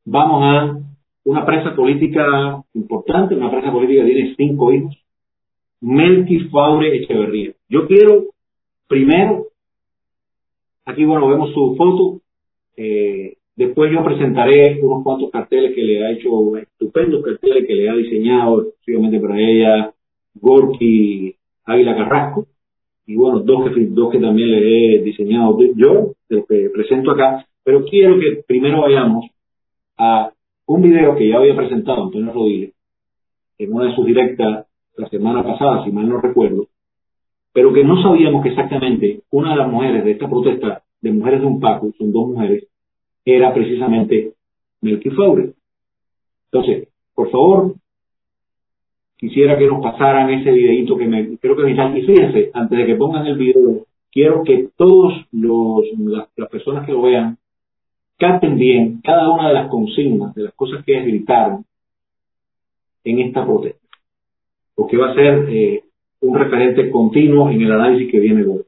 vamos 0.06 0.44
a 0.44 0.80
una 1.24 1.46
presa 1.46 1.76
política 1.76 2.64
importante, 2.74 3.36
una 3.36 3.52
presa 3.52 3.72
política 3.72 4.04
que 4.04 4.12
tiene 4.12 4.36
cinco 4.36 4.74
hijos, 4.74 4.98
Melqui 5.82 6.50
Faure 6.50 6.96
Echeverría. 6.96 7.54
Yo 7.70 7.88
quiero, 7.88 8.26
primero, 8.88 9.48
aquí 10.86 11.06
bueno, 11.06 11.28
vemos 11.28 11.54
su 11.54 11.76
foto, 11.76 12.22
eh, 12.76 13.38
después 13.56 13.92
yo 13.92 14.04
presentaré 14.04 14.80
unos 14.82 15.04
cuantos 15.04 15.32
carteles 15.32 15.74
que 15.74 15.82
le 15.82 16.06
ha 16.06 16.12
hecho, 16.12 16.58
estupendos 16.58 17.24
carteles 17.24 17.66
que 17.68 17.76
le 17.76 17.90
ha 17.90 17.96
diseñado 17.96 18.64
exclusivamente 18.64 19.20
para 19.20 19.40
ella 19.40 19.94
Gorky 20.36 21.36
Águila 21.66 21.96
Carrasco, 21.96 22.48
y 23.06 23.16
bueno, 23.16 23.40
dos 23.40 23.72
que, 23.72 23.86
dos 23.86 24.12
que 24.12 24.20
también 24.20 24.52
le 24.52 24.96
he 24.96 25.04
diseñado 25.04 25.58
yo, 25.76 26.14
que 26.28 26.70
presento 26.74 27.12
acá, 27.12 27.46
pero 27.64 27.86
quiero 27.86 28.20
que 28.20 28.44
primero 28.48 28.82
vayamos 28.82 29.26
a 29.98 30.32
un 30.66 30.82
video 30.82 31.16
que 31.16 31.28
ya 31.28 31.38
había 31.38 31.56
presentado 31.56 32.04
Antonio 32.04 32.32
Rodríguez 32.32 32.74
en 33.58 33.74
una 33.74 33.90
de 33.90 33.96
sus 33.96 34.06
directas 34.06 34.69
la 34.98 35.10
semana 35.10 35.44
pasada, 35.44 35.84
si 35.84 35.92
mal 35.92 36.08
no 36.10 36.20
recuerdo, 36.20 36.68
pero 37.54 37.74
que 37.74 37.84
no 37.84 38.02
sabíamos 38.02 38.44
que 38.44 38.50
exactamente 38.50 39.22
una 39.32 39.52
de 39.52 39.58
las 39.58 39.70
mujeres 39.70 40.04
de 40.04 40.12
esta 40.12 40.30
protesta 40.30 40.84
de 41.02 41.12
mujeres 41.12 41.42
de 41.42 41.48
un 41.48 41.60
Paco, 41.60 41.92
son 41.98 42.12
dos 42.12 42.28
mujeres, 42.28 42.68
era 43.26 43.54
precisamente 43.54 44.34
Melky 44.82 45.10
Faure. 45.12 45.54
Entonces, 46.52 46.90
por 47.14 47.30
favor, 47.32 47.76
quisiera 49.18 49.58
que 49.58 49.68
nos 49.68 49.82
pasaran 49.82 50.30
ese 50.30 50.52
videito 50.52 50.98
que 50.98 51.08
me 51.08 51.38
creo 51.38 51.56
que 51.56 51.70
y 51.72 52.02
fíjense, 52.06 52.52
antes 52.54 52.78
de 52.78 52.86
que 52.86 52.96
pongan 52.96 53.28
el 53.28 53.38
video, 53.38 53.86
quiero 54.12 54.44
que 54.44 54.70
todos 54.76 55.14
los 55.32 55.84
las, 55.98 56.50
personas 56.50 56.86
que 56.86 56.92
lo 56.92 57.02
vean 57.04 57.38
capten 58.18 58.58
bien 58.58 59.02
cada 59.04 59.30
una 59.30 59.48
de 59.50 59.54
las 59.54 59.70
consignas, 59.70 60.34
de 60.36 60.44
las 60.44 60.54
cosas 60.54 60.84
que 60.84 61.00
gritaron 61.02 61.66
en 63.04 63.20
esta 63.20 63.46
protesta 63.46 63.79
porque 64.80 64.96
va 64.96 65.12
a 65.12 65.14
ser 65.14 65.46
eh, 65.50 65.84
un 66.22 66.40
referente 66.40 66.90
continuo 66.90 67.50
en 67.50 67.62
el 67.62 67.72
análisis 67.74 68.10
que 68.10 68.20
viene 68.22 68.44
luego. 68.44 68.64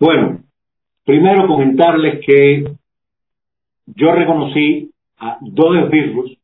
Bueno, 0.00 0.44
primero 1.04 1.48
comentarles 1.48 2.24
que 2.24 2.72
yo 3.86 4.12
reconocí 4.12 4.92
a 5.18 5.38
dos 5.40 5.76
esbirros 5.76 6.38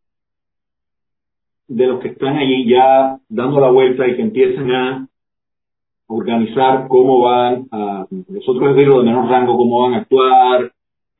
de 1.68 1.86
los 1.86 2.00
que 2.00 2.08
están 2.08 2.36
allí 2.36 2.68
ya 2.68 3.16
dando 3.28 3.60
la 3.60 3.70
vuelta 3.70 4.08
y 4.08 4.16
que 4.16 4.22
empiezan 4.22 4.70
a 4.72 5.08
organizar 6.08 6.88
cómo 6.88 7.20
van 7.20 7.68
a, 7.70 8.06
los 8.10 8.48
otros 8.48 8.70
esbirros 8.70 9.04
de 9.04 9.10
menor 9.10 9.28
rango, 9.28 9.56
cómo 9.56 9.82
van 9.82 9.94
a 9.94 9.98
actuar, 9.98 10.72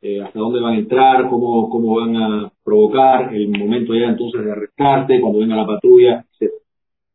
eh, 0.03 0.21
hasta 0.21 0.37
dónde 0.37 0.61
van 0.61 0.75
a 0.75 0.79
entrar, 0.79 1.29
cómo, 1.31 1.71
cómo 1.71 2.01
van 2.01 2.17
a 2.17 2.53
provocar 2.65 3.33
el 3.33 3.49
momento 3.49 3.95
ya 3.95 4.09
entonces 4.09 4.45
de 4.45 4.51
arrestarte, 4.51 5.21
cuando 5.21 5.39
venga 5.39 5.55
la 5.55 5.67
patrulla, 5.67 6.25
etc. 6.41 6.51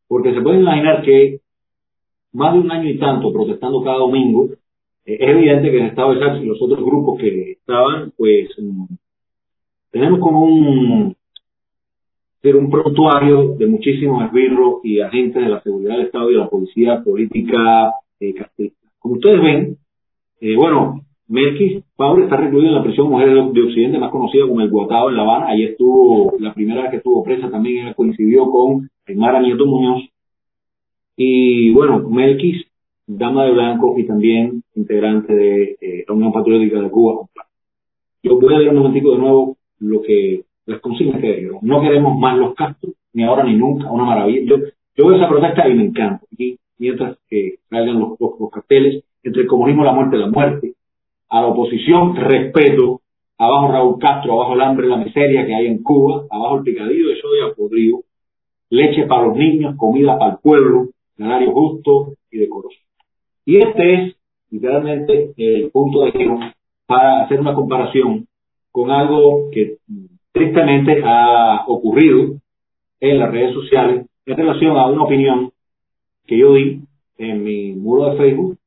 Porque 0.07 0.33
se 0.33 0.41
pueden 0.41 0.61
imaginar 0.61 1.03
que 1.03 1.41
más 2.31 2.53
de 2.53 2.59
un 2.59 2.71
año 2.71 2.89
y 2.89 2.97
tanto 2.97 3.33
protestando 3.33 3.83
cada 3.83 3.97
domingo, 3.97 4.47
es 5.15 5.29
evidente 5.29 5.71
que 5.71 5.77
en 5.77 5.83
el 5.85 5.89
Estado 5.89 6.13
de 6.13 6.19
Sachs 6.19 6.43
y 6.43 6.45
los 6.45 6.61
otros 6.61 6.83
grupos 6.83 7.19
que 7.19 7.51
estaban, 7.53 8.11
pues 8.15 8.49
mm, 8.57 8.85
tenemos 9.91 10.19
como 10.19 10.43
un, 10.43 11.15
un 12.43 12.69
prontuario 12.69 13.55
de 13.55 13.65
muchísimos 13.65 14.25
esbirros 14.25 14.81
y 14.83 14.99
agentes 14.99 15.43
de 15.43 15.49
la 15.49 15.61
seguridad 15.61 15.97
del 15.97 16.05
Estado 16.05 16.29
y 16.29 16.33
de 16.33 16.39
la 16.39 16.49
policía 16.49 17.03
política 17.03 17.93
eh, 18.19 18.35
Como 18.99 19.15
ustedes 19.15 19.41
ven, 19.41 19.77
eh, 20.41 20.55
bueno, 20.55 21.01
Melquis 21.27 21.83
Pablo 21.95 22.23
está 22.23 22.37
recluido 22.37 22.69
en 22.69 22.75
la 22.75 22.83
prisión 22.83 23.09
Mujeres 23.09 23.53
de 23.53 23.61
Occidente, 23.61 23.99
más 23.99 24.11
conocida 24.11 24.47
como 24.47 24.61
el 24.61 24.69
Guatado 24.69 25.09
en 25.09 25.15
La 25.15 25.23
Habana. 25.23 25.47
Allí 25.49 25.63
estuvo, 25.65 26.35
la 26.39 26.53
primera 26.53 26.83
vez 26.83 26.91
que 26.91 26.97
estuvo 26.97 27.23
presa 27.23 27.49
también 27.49 27.93
coincidió 27.93 28.49
con 28.49 28.89
Mara 29.15 29.41
Nieto 29.41 29.65
Muñoz. 29.65 30.03
Y 31.15 31.71
bueno, 31.73 32.07
Melquis 32.09 32.68
dama 33.09 33.45
de 33.45 33.51
blanco 33.51 33.95
y 33.97 34.05
también 34.05 34.63
integrante 34.75 35.33
de 35.33 35.77
eh, 35.81 36.05
la 36.07 36.13
Unión 36.13 36.31
Patriótica 36.31 36.79
de 36.79 36.89
Cuba. 36.89 37.25
Yo 38.21 38.39
voy 38.39 38.53
a 38.53 38.59
leer 38.59 38.69
un 38.69 38.77
momentico 38.77 39.13
de 39.13 39.17
nuevo 39.17 39.57
lo 39.79 40.01
que 40.03 40.43
las 40.67 40.79
consignas 40.79 41.19
que 41.19 41.37
digo. 41.37 41.59
No 41.63 41.81
queremos 41.81 42.17
más 42.19 42.37
los 42.37 42.53
Castro, 42.53 42.91
ni 43.13 43.23
ahora 43.23 43.43
ni 43.43 43.55
nunca, 43.55 43.91
una 43.91 44.03
maravilla. 44.03 44.41
Yo, 44.45 44.57
yo 44.95 45.07
veo 45.07 45.15
esa 45.15 45.27
protesta 45.27 45.67
y 45.67 45.73
me 45.73 45.85
encanta. 45.85 46.23
Y 46.37 46.59
mientras 46.77 47.17
que 47.27 47.55
salgan 47.69 47.99
los, 47.99 48.19
los, 48.19 48.51
carteles, 48.51 49.03
entre 49.23 49.41
el 49.41 49.47
comunismo, 49.47 49.83
la 49.83 49.93
muerte, 49.93 50.17
la 50.17 50.27
muerte, 50.27 50.73
a 51.29 51.41
la 51.41 51.47
oposición, 51.47 52.15
respeto, 52.15 53.01
abajo 53.39 53.71
Raúl 53.71 53.99
Castro, 53.99 54.33
abajo 54.33 54.53
el 54.53 54.61
hambre, 54.61 54.87
la 54.87 54.97
miseria 54.97 55.47
que 55.47 55.55
hay 55.55 55.65
en 55.65 55.81
Cuba, 55.81 56.25
abajo 56.29 56.57
el 56.57 56.63
picadillo 56.63 57.09
de 57.09 57.15
soya 57.19 57.55
podrido, 57.55 58.01
leche 58.69 59.07
para 59.07 59.27
los 59.27 59.35
niños, 59.35 59.75
comida 59.77 60.19
para 60.19 60.33
el 60.33 60.37
pueblo, 60.43 60.89
salario 61.17 61.51
justo 61.51 62.13
y 62.29 62.37
decoroso. 62.37 62.77
Y 63.49 63.57
este 63.57 63.93
es 63.95 64.15
literalmente 64.51 65.33
el 65.35 65.71
punto 65.71 66.01
de 66.01 66.11
giro 66.11 66.37
para 66.85 67.23
hacer 67.23 67.39
una 67.39 67.55
comparación 67.55 68.27
con 68.71 68.91
algo 68.91 69.49
que 69.51 69.77
tristemente 70.31 71.01
ha 71.03 71.65
ocurrido 71.65 72.35
en 72.99 73.17
las 73.17 73.31
redes 73.31 73.55
sociales 73.55 74.05
en 74.27 74.37
relación 74.37 74.77
a 74.77 74.85
una 74.85 75.01
opinión 75.01 75.51
que 76.27 76.37
yo 76.37 76.53
di 76.53 76.83
en 77.17 77.43
mi 77.43 77.73
muro 77.73 78.11
de 78.11 78.17
Facebook. 78.17 78.57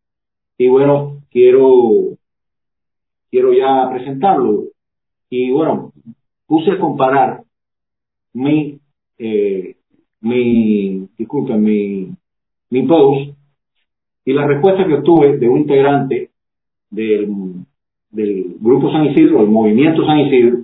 Y 0.58 0.66
bueno 0.66 1.22
quiero 1.30 2.16
quiero 3.30 3.52
ya 3.52 3.88
presentarlo. 3.88 4.64
Y 5.30 5.52
bueno 5.52 5.92
puse 6.48 6.72
a 6.72 6.80
comparar 6.80 7.44
mi 8.32 8.80
eh, 9.16 9.76
mi 10.22 11.06
disculpen 11.16 11.62
mi 11.62 12.08
mi 12.68 12.82
post 12.82 13.31
y 14.24 14.32
la 14.32 14.46
respuesta 14.46 14.86
que 14.86 14.94
obtuve 14.94 15.36
de 15.38 15.48
un 15.48 15.58
integrante 15.58 16.30
del, 16.90 17.28
del 18.10 18.56
Grupo 18.60 18.90
San 18.92 19.06
Isidro, 19.06 19.40
del 19.40 19.48
Movimiento 19.48 20.04
San 20.04 20.20
Isidro, 20.20 20.58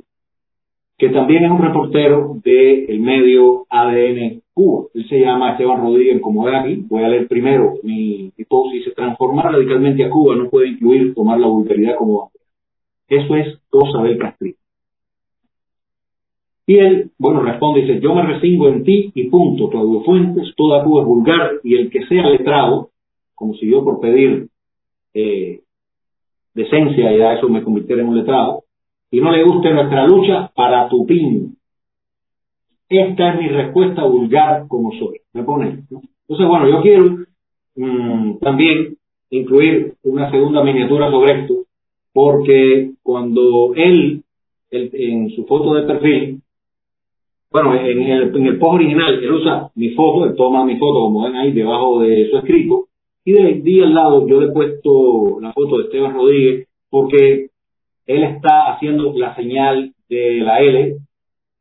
que 0.96 1.10
también 1.10 1.44
es 1.44 1.50
un 1.50 1.62
reportero 1.62 2.36
del 2.42 3.00
medio 3.00 3.66
ADN 3.70 4.42
Cuba. 4.52 4.86
Él 4.94 5.08
se 5.08 5.20
llama 5.20 5.52
Esteban 5.52 5.80
Rodríguez, 5.80 6.20
como 6.20 6.42
ve 6.44 6.56
aquí. 6.56 6.84
Voy 6.88 7.04
a 7.04 7.08
leer 7.08 7.28
primero 7.28 7.74
mi, 7.84 8.32
mi 8.36 8.44
post. 8.44 8.72
Dice, 8.72 8.90
transformar 8.90 9.52
radicalmente 9.52 10.04
a 10.04 10.10
Cuba 10.10 10.34
no 10.34 10.50
puede 10.50 10.70
incluir 10.70 11.14
tomar 11.14 11.38
la 11.38 11.46
vulgaridad 11.46 11.94
como 11.96 12.18
bandera. 12.18 12.44
Eso 13.08 13.36
es 13.36 13.58
cosa 13.70 14.02
del 14.02 14.18
castrismo. 14.18 14.58
Y 16.66 16.78
él, 16.78 17.10
bueno, 17.16 17.40
responde, 17.40 17.80
dice, 17.80 18.00
yo 18.00 18.14
me 18.14 18.22
resingo 18.22 18.68
en 18.68 18.84
ti 18.84 19.10
y 19.14 19.30
punto, 19.30 19.70
Claudio 19.70 20.02
Fuentes, 20.02 20.52
toda 20.54 20.84
Cuba 20.84 21.02
es 21.02 21.06
vulgar 21.06 21.50
y 21.62 21.76
el 21.76 21.88
que 21.90 22.04
sea 22.06 22.28
letrado, 22.28 22.90
como 23.38 23.54
si 23.54 23.70
yo 23.70 23.84
por 23.84 24.00
pedir 24.00 24.48
eh, 25.14 25.60
decencia 26.54 27.12
y 27.12 27.20
a 27.20 27.34
eso 27.34 27.48
me 27.48 27.62
convirtiera 27.62 28.02
en 28.02 28.08
un 28.08 28.18
letrado, 28.18 28.64
y 29.10 29.20
no 29.20 29.30
le 29.30 29.44
guste 29.44 29.72
nuestra 29.72 30.06
lucha 30.06 30.50
para 30.54 30.88
tu 30.88 31.06
pin. 31.06 31.56
Esta 32.88 33.32
es 33.32 33.40
mi 33.40 33.48
respuesta 33.48 34.02
vulgar 34.04 34.66
como 34.66 34.92
soy. 34.92 35.20
Me 35.32 35.44
pone. 35.44 35.84
Entonces, 35.90 36.48
bueno, 36.48 36.68
yo 36.68 36.82
quiero 36.82 37.18
mm, 37.76 38.38
también 38.38 38.96
incluir 39.30 39.94
una 40.02 40.30
segunda 40.30 40.62
miniatura 40.62 41.10
sobre 41.10 41.40
esto, 41.40 41.54
porque 42.12 42.92
cuando 43.02 43.72
él, 43.76 44.24
él 44.70 44.90
en 44.94 45.30
su 45.30 45.44
foto 45.44 45.74
de 45.74 45.82
perfil, 45.82 46.42
bueno, 47.50 47.74
en 47.74 48.02
el, 48.02 48.36
en 48.36 48.46
el 48.46 48.58
post 48.58 48.74
original, 48.74 49.14
él 49.14 49.32
usa 49.32 49.70
mi 49.74 49.90
foto, 49.90 50.26
él 50.26 50.34
toma 50.36 50.64
mi 50.64 50.76
foto, 50.76 51.00
como 51.00 51.24
ven 51.24 51.36
ahí, 51.36 51.52
debajo 51.52 52.00
de 52.00 52.28
su 52.30 52.36
escrito, 52.36 52.87
y 53.28 53.32
de 53.32 53.42
ahí 53.42 53.80
al 53.82 53.92
lado 53.92 54.26
yo 54.26 54.40
le 54.40 54.46
he 54.46 54.52
puesto 54.52 55.38
la 55.42 55.52
foto 55.52 55.76
de 55.76 55.84
Esteban 55.84 56.14
Rodríguez, 56.14 56.66
porque 56.88 57.50
él 58.06 58.24
está 58.24 58.72
haciendo 58.72 59.12
la 59.18 59.36
señal 59.36 59.92
de 60.08 60.40
la 60.40 60.60
L, 60.60 60.96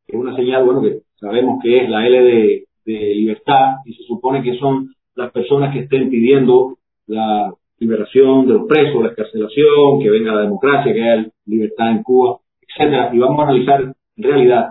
que 0.06 0.16
es 0.16 0.18
una 0.18 0.34
señal, 0.34 0.64
bueno, 0.64 0.80
que 0.80 1.00
sabemos 1.20 1.62
que 1.62 1.82
es 1.82 1.90
la 1.90 2.06
L 2.06 2.22
de, 2.22 2.64
de 2.86 3.14
libertad, 3.14 3.80
y 3.84 3.92
se 3.92 4.02
supone 4.04 4.42
que 4.42 4.56
son 4.56 4.94
las 5.14 5.30
personas 5.30 5.74
que 5.74 5.80
estén 5.80 6.08
pidiendo 6.08 6.78
la 7.06 7.52
liberación 7.78 8.46
de 8.46 8.54
los 8.54 8.66
presos, 8.66 9.02
la 9.02 9.10
escarcelación, 9.10 10.00
que 10.02 10.08
venga 10.08 10.34
la 10.34 10.44
democracia, 10.44 10.90
que 10.94 11.02
haya 11.02 11.28
libertad 11.44 11.90
en 11.90 12.02
Cuba, 12.02 12.38
etcétera, 12.62 13.10
y 13.12 13.18
vamos 13.18 13.40
a 13.40 13.42
analizar 13.42 13.82
en 14.16 14.22
realidad 14.22 14.68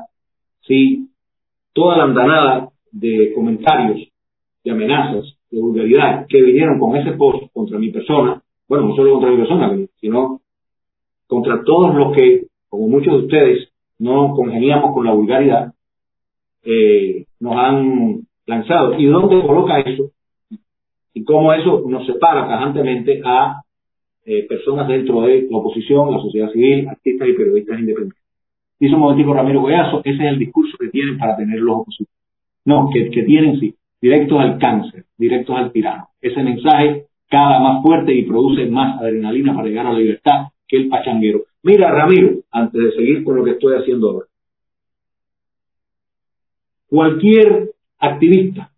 si 0.65 1.09
toda 1.73 1.95
la 1.95 2.05
andanada 2.05 2.69
de 2.91 3.33
comentarios, 3.35 4.09
de 4.63 4.71
amenazas, 4.71 5.36
de 5.49 5.61
vulgaridad 5.61 6.25
que 6.27 6.41
vinieron 6.41 6.79
con 6.79 6.95
ese 6.95 7.11
post 7.13 7.51
contra 7.53 7.79
mi 7.79 7.91
persona, 7.91 8.41
bueno, 8.67 8.87
no 8.87 8.95
solo 8.95 9.13
contra 9.13 9.31
mi 9.31 9.37
persona, 9.37 9.77
sino 9.99 10.41
contra 11.27 11.63
todos 11.63 11.95
los 11.95 12.15
que, 12.15 12.47
como 12.69 12.87
muchos 12.87 13.13
de 13.13 13.25
ustedes, 13.25 13.69
no 13.99 14.33
congeniamos 14.35 14.93
con 14.93 15.05
la 15.05 15.13
vulgaridad, 15.13 15.73
eh, 16.63 17.25
nos 17.39 17.55
han 17.55 18.21
lanzado. 18.45 18.99
¿Y 18.99 19.05
dónde 19.05 19.41
coloca 19.45 19.79
eso? 19.79 20.11
Y 21.13 21.23
cómo 21.23 21.53
eso 21.53 21.83
nos 21.87 22.05
separa 22.05 22.47
tajantemente 22.47 23.21
a 23.23 23.61
eh, 24.25 24.45
personas 24.47 24.87
dentro 24.87 25.21
de 25.21 25.47
la 25.49 25.57
oposición, 25.57 26.11
la 26.11 26.19
sociedad 26.19 26.51
civil, 26.51 26.87
artistas 26.89 27.27
y 27.29 27.33
periodistas 27.33 27.79
independientes. 27.79 28.23
Dice 28.79 28.93
un 28.93 29.01
momentico 29.01 29.33
Ramiro 29.33 29.61
Goyazo, 29.61 30.01
ese 30.03 30.23
es 30.23 30.31
el 30.33 30.39
discurso 30.39 30.77
que 30.77 30.89
tienen 30.89 31.17
para 31.17 31.35
tener 31.35 31.59
los 31.59 31.77
opositores. 31.77 32.13
No, 32.65 32.89
que, 32.93 33.09
que 33.09 33.23
tienen 33.23 33.59
sí, 33.59 33.73
directos 34.01 34.39
al 34.39 34.57
cáncer, 34.57 35.05
directos 35.17 35.55
al 35.57 35.71
tirano. 35.71 36.09
Ese 36.21 36.41
mensaje 36.43 37.05
cada 37.29 37.59
más 37.59 37.81
fuerte 37.83 38.13
y 38.13 38.23
produce 38.23 38.65
más 38.67 39.01
adrenalina 39.01 39.53
para 39.53 39.67
llegar 39.67 39.87
a 39.87 39.93
la 39.93 39.99
libertad 39.99 40.47
que 40.67 40.77
el 40.77 40.89
pachanguero. 40.89 41.43
Mira, 41.63 41.91
Ramiro, 41.91 42.41
antes 42.51 42.81
de 42.81 42.91
seguir 42.91 43.23
con 43.23 43.35
lo 43.37 43.43
que 43.43 43.51
estoy 43.51 43.75
haciendo 43.75 44.09
ahora. 44.09 44.27
Cualquier 46.87 47.71
activista, 47.99 48.71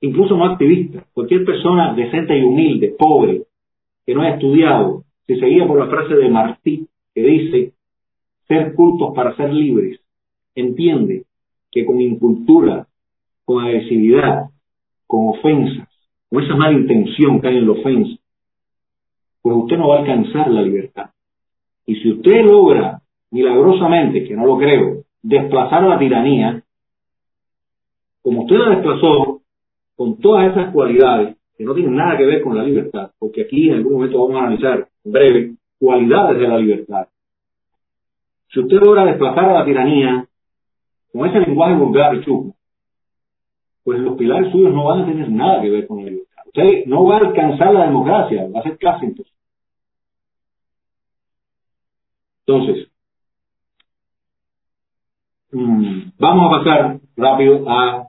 incluso 0.00 0.36
no 0.36 0.46
activista, 0.46 1.04
cualquier 1.12 1.44
persona 1.44 1.94
decente 1.94 2.38
y 2.38 2.42
humilde, 2.42 2.94
pobre, 2.98 3.42
que 4.06 4.14
no 4.14 4.22
haya 4.22 4.34
estudiado, 4.34 5.04
se 5.26 5.36
seguía 5.38 5.66
por 5.66 5.78
la 5.78 5.90
frase 5.90 6.14
de 6.14 6.28
Martí, 6.28 6.86
que 7.14 7.22
dice, 7.22 7.72
ser 8.48 8.74
cultos 8.74 9.12
para 9.14 9.36
ser 9.36 9.52
libres, 9.52 10.00
entiende 10.54 11.24
que 11.70 11.84
con 11.84 12.00
incultura, 12.00 12.86
con 13.46 13.64
agresividad, 13.64 14.50
con 15.06 15.28
ofensas, 15.28 15.88
con 16.28 16.42
esa 16.42 16.54
mala 16.56 16.78
intención 16.78 17.40
que 17.40 17.48
hay 17.48 17.56
en 17.56 17.66
la 17.66 17.72
ofensa, 17.72 18.20
pues 19.40 19.56
usted 19.56 19.78
no 19.78 19.88
va 19.88 19.96
a 19.96 20.00
alcanzar 20.00 20.50
la 20.50 20.60
libertad. 20.60 21.10
Y 21.86 21.94
si 21.96 22.10
usted 22.10 22.44
logra 22.44 23.00
milagrosamente, 23.30 24.24
que 24.24 24.34
no 24.34 24.44
lo 24.44 24.58
creo, 24.58 25.04
desplazar 25.22 25.84
la 25.84 25.98
tiranía, 25.98 26.62
como 28.22 28.42
usted 28.42 28.56
la 28.56 28.70
desplazó 28.70 29.40
con 29.94 30.18
todas 30.18 30.50
esas 30.50 30.72
cualidades 30.72 31.36
que 31.56 31.64
no 31.64 31.74
tienen 31.74 31.94
nada 31.94 32.18
que 32.18 32.26
ver 32.26 32.42
con 32.42 32.56
la 32.56 32.64
libertad, 32.64 33.12
porque 33.18 33.42
aquí 33.42 33.68
en 33.68 33.76
algún 33.76 33.94
momento 33.94 34.20
vamos 34.26 34.42
a 34.42 34.46
analizar 34.46 34.88
en 35.04 35.12
breve 35.12 35.54
cualidades 35.78 36.38
de 36.40 36.48
la 36.48 36.58
libertad. 36.58 37.06
Si 38.52 38.60
usted 38.60 38.78
logra 38.78 39.04
desplazar 39.04 39.44
a 39.44 39.60
la 39.60 39.64
tiranía 39.64 40.26
con 41.12 41.28
ese 41.28 41.38
lenguaje 41.38 41.76
vulgar 41.76 42.16
y 42.16 42.24
chupo, 42.24 42.56
pues 43.86 44.00
los 44.00 44.16
pilares 44.16 44.50
suyos 44.50 44.74
no 44.74 44.82
van 44.82 45.02
a 45.02 45.06
tener 45.06 45.30
nada 45.30 45.62
que 45.62 45.70
ver 45.70 45.86
con 45.86 45.98
la 45.98 46.10
libertad. 46.10 46.42
Usted 46.46 46.86
no 46.86 47.04
va 47.04 47.18
a 47.18 47.20
alcanzar 47.20 47.72
la 47.72 47.86
democracia, 47.86 48.48
va 48.52 48.58
a 48.58 48.62
ser 48.64 48.76
casi 48.78 49.06
entonces. 49.06 49.32
Entonces, 52.44 52.88
mm, 55.52 56.00
vamos 56.18 56.46
a 56.46 56.58
pasar 56.58 57.00
rápido 57.16 57.70
a 57.70 58.08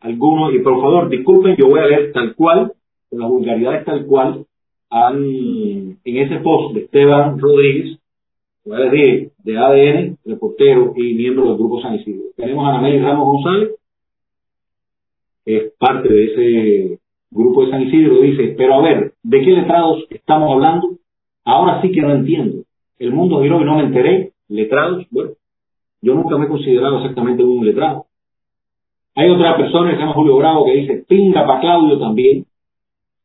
algunos, 0.00 0.52
y 0.52 0.58
por 0.58 0.82
favor, 0.82 1.08
disculpen, 1.08 1.56
yo 1.56 1.68
voy 1.68 1.80
a 1.80 1.86
leer 1.86 2.12
tal 2.12 2.34
cual, 2.34 2.74
con 3.08 3.18
las 3.18 3.30
vulgaridades 3.30 3.86
tal 3.86 4.04
cual, 4.04 4.44
en 4.90 5.98
ese 6.04 6.40
post 6.40 6.74
de 6.74 6.80
Esteban 6.82 7.38
Rodríguez, 7.38 7.98
voy 8.66 8.76
a 8.76 8.90
decir, 8.90 9.30
de 9.38 9.56
ADN, 9.58 10.18
reportero 10.26 10.92
y 10.94 11.14
miembro 11.14 11.46
del 11.46 11.56
Grupo 11.56 11.80
San 11.80 11.94
Isidro. 11.94 12.24
Tenemos 12.36 12.66
a 12.66 12.68
Anameli 12.68 13.00
Ramos 13.00 13.24
González, 13.24 13.75
es 15.46 15.72
parte 15.78 16.12
de 16.12 16.24
ese 16.24 16.98
grupo 17.30 17.64
de 17.64 17.70
San 17.70 17.82
Isidro, 17.82 18.20
dice, 18.20 18.54
pero 18.58 18.74
a 18.74 18.82
ver, 18.82 19.14
¿de 19.22 19.40
qué 19.40 19.50
letrados 19.52 20.04
estamos 20.10 20.52
hablando? 20.52 20.90
Ahora 21.44 21.80
sí 21.80 21.90
que 21.92 22.02
no 22.02 22.12
entiendo 22.12 22.66
el 22.98 23.12
mundo 23.12 23.42
giró 23.42 23.60
y 23.60 23.64
no 23.64 23.76
me 23.76 23.84
enteré, 23.84 24.32
letrados, 24.48 25.06
bueno, 25.10 25.32
yo 26.00 26.14
nunca 26.14 26.36
me 26.38 26.46
he 26.46 26.48
considerado 26.48 26.98
exactamente 26.98 27.42
un 27.42 27.64
letrado. 27.64 28.06
Hay 29.14 29.30
otra 29.30 29.56
persona 29.56 29.90
que 29.90 29.96
se 29.96 30.02
llama 30.02 30.14
Julio 30.14 30.36
Bravo 30.36 30.64
que 30.64 30.72
dice, 30.72 31.04
pinga 31.08 31.46
para 31.46 31.60
Claudio 31.60 31.98
también. 31.98 32.44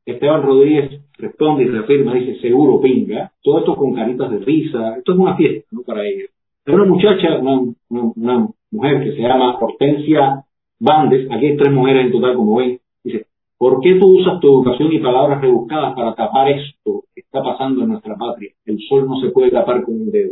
Esteban 0.05 0.41
Rodríguez 0.41 1.01
responde 1.17 1.63
y 1.63 1.67
reafirma, 1.67 2.13
dice, 2.13 2.39
seguro 2.39 2.81
pinga. 2.81 3.31
Todo 3.43 3.59
esto 3.59 3.75
con 3.75 3.93
caritas 3.93 4.31
de 4.31 4.39
risa. 4.39 4.97
Esto 4.97 5.11
es 5.13 5.19
una 5.19 5.35
fiesta, 5.35 5.67
¿no? 5.71 5.81
Para 5.83 6.05
ellos. 6.07 6.29
Hay 6.65 6.73
una 6.73 6.85
muchacha, 6.85 7.37
una, 7.39 7.73
una 7.89 8.47
mujer 8.71 9.03
que 9.03 9.11
se 9.11 9.21
llama 9.21 9.57
Hortensia 9.59 10.45
Bandes, 10.81 11.31
aquí 11.31 11.45
hay 11.45 11.57
tres 11.57 11.71
mujeres 11.71 12.07
en 12.07 12.11
total, 12.11 12.35
como 12.35 12.55
ven, 12.57 12.79
dice, 13.03 13.27
¿Por 13.61 13.79
qué 13.79 13.93
tú 13.99 14.19
usas 14.19 14.39
tu 14.39 14.47
educación 14.47 14.91
y 14.91 14.97
palabras 14.97 15.39
rebuscadas 15.39 15.93
para 15.93 16.15
tapar 16.15 16.49
esto 16.49 17.03
que 17.13 17.21
está 17.21 17.43
pasando 17.43 17.83
en 17.83 17.89
nuestra 17.89 18.15
patria? 18.15 18.51
El 18.65 18.79
sol 18.89 19.07
no 19.07 19.21
se 19.21 19.29
puede 19.29 19.51
tapar 19.51 19.83
con 19.83 20.01
un 20.01 20.09
dedo. 20.09 20.31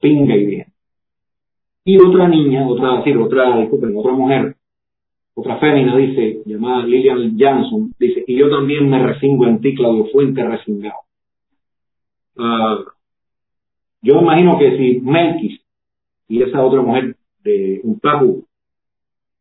Pinga 0.00 0.36
bien. 0.36 0.66
Y 1.84 1.98
otra 1.98 2.28
niña, 2.28 2.68
otra, 2.68 2.98
decir, 2.98 3.16
otra, 3.16 3.58
disculpen, 3.58 3.96
otra 3.96 4.12
mujer, 4.12 4.54
otra 5.34 5.58
fémina 5.58 5.96
dice, 5.96 6.42
llamada 6.46 6.86
Lilian 6.86 7.36
Jansson, 7.36 7.92
dice, 7.98 8.22
y 8.24 8.36
yo 8.36 8.48
también 8.48 8.88
me 8.88 9.04
resingo 9.04 9.46
en 9.46 9.60
ti, 9.60 9.74
Claudio 9.74 10.04
Fuente, 10.12 10.46
resingado. 10.46 11.00
Uh, 12.36 12.84
yo 14.00 14.20
imagino 14.20 14.56
que 14.60 14.76
si 14.76 15.00
Melquis 15.00 15.60
y 16.28 16.40
esa 16.42 16.64
otra 16.64 16.82
mujer 16.82 17.16
de 17.42 17.80
un 17.82 17.98
papu, 17.98 18.44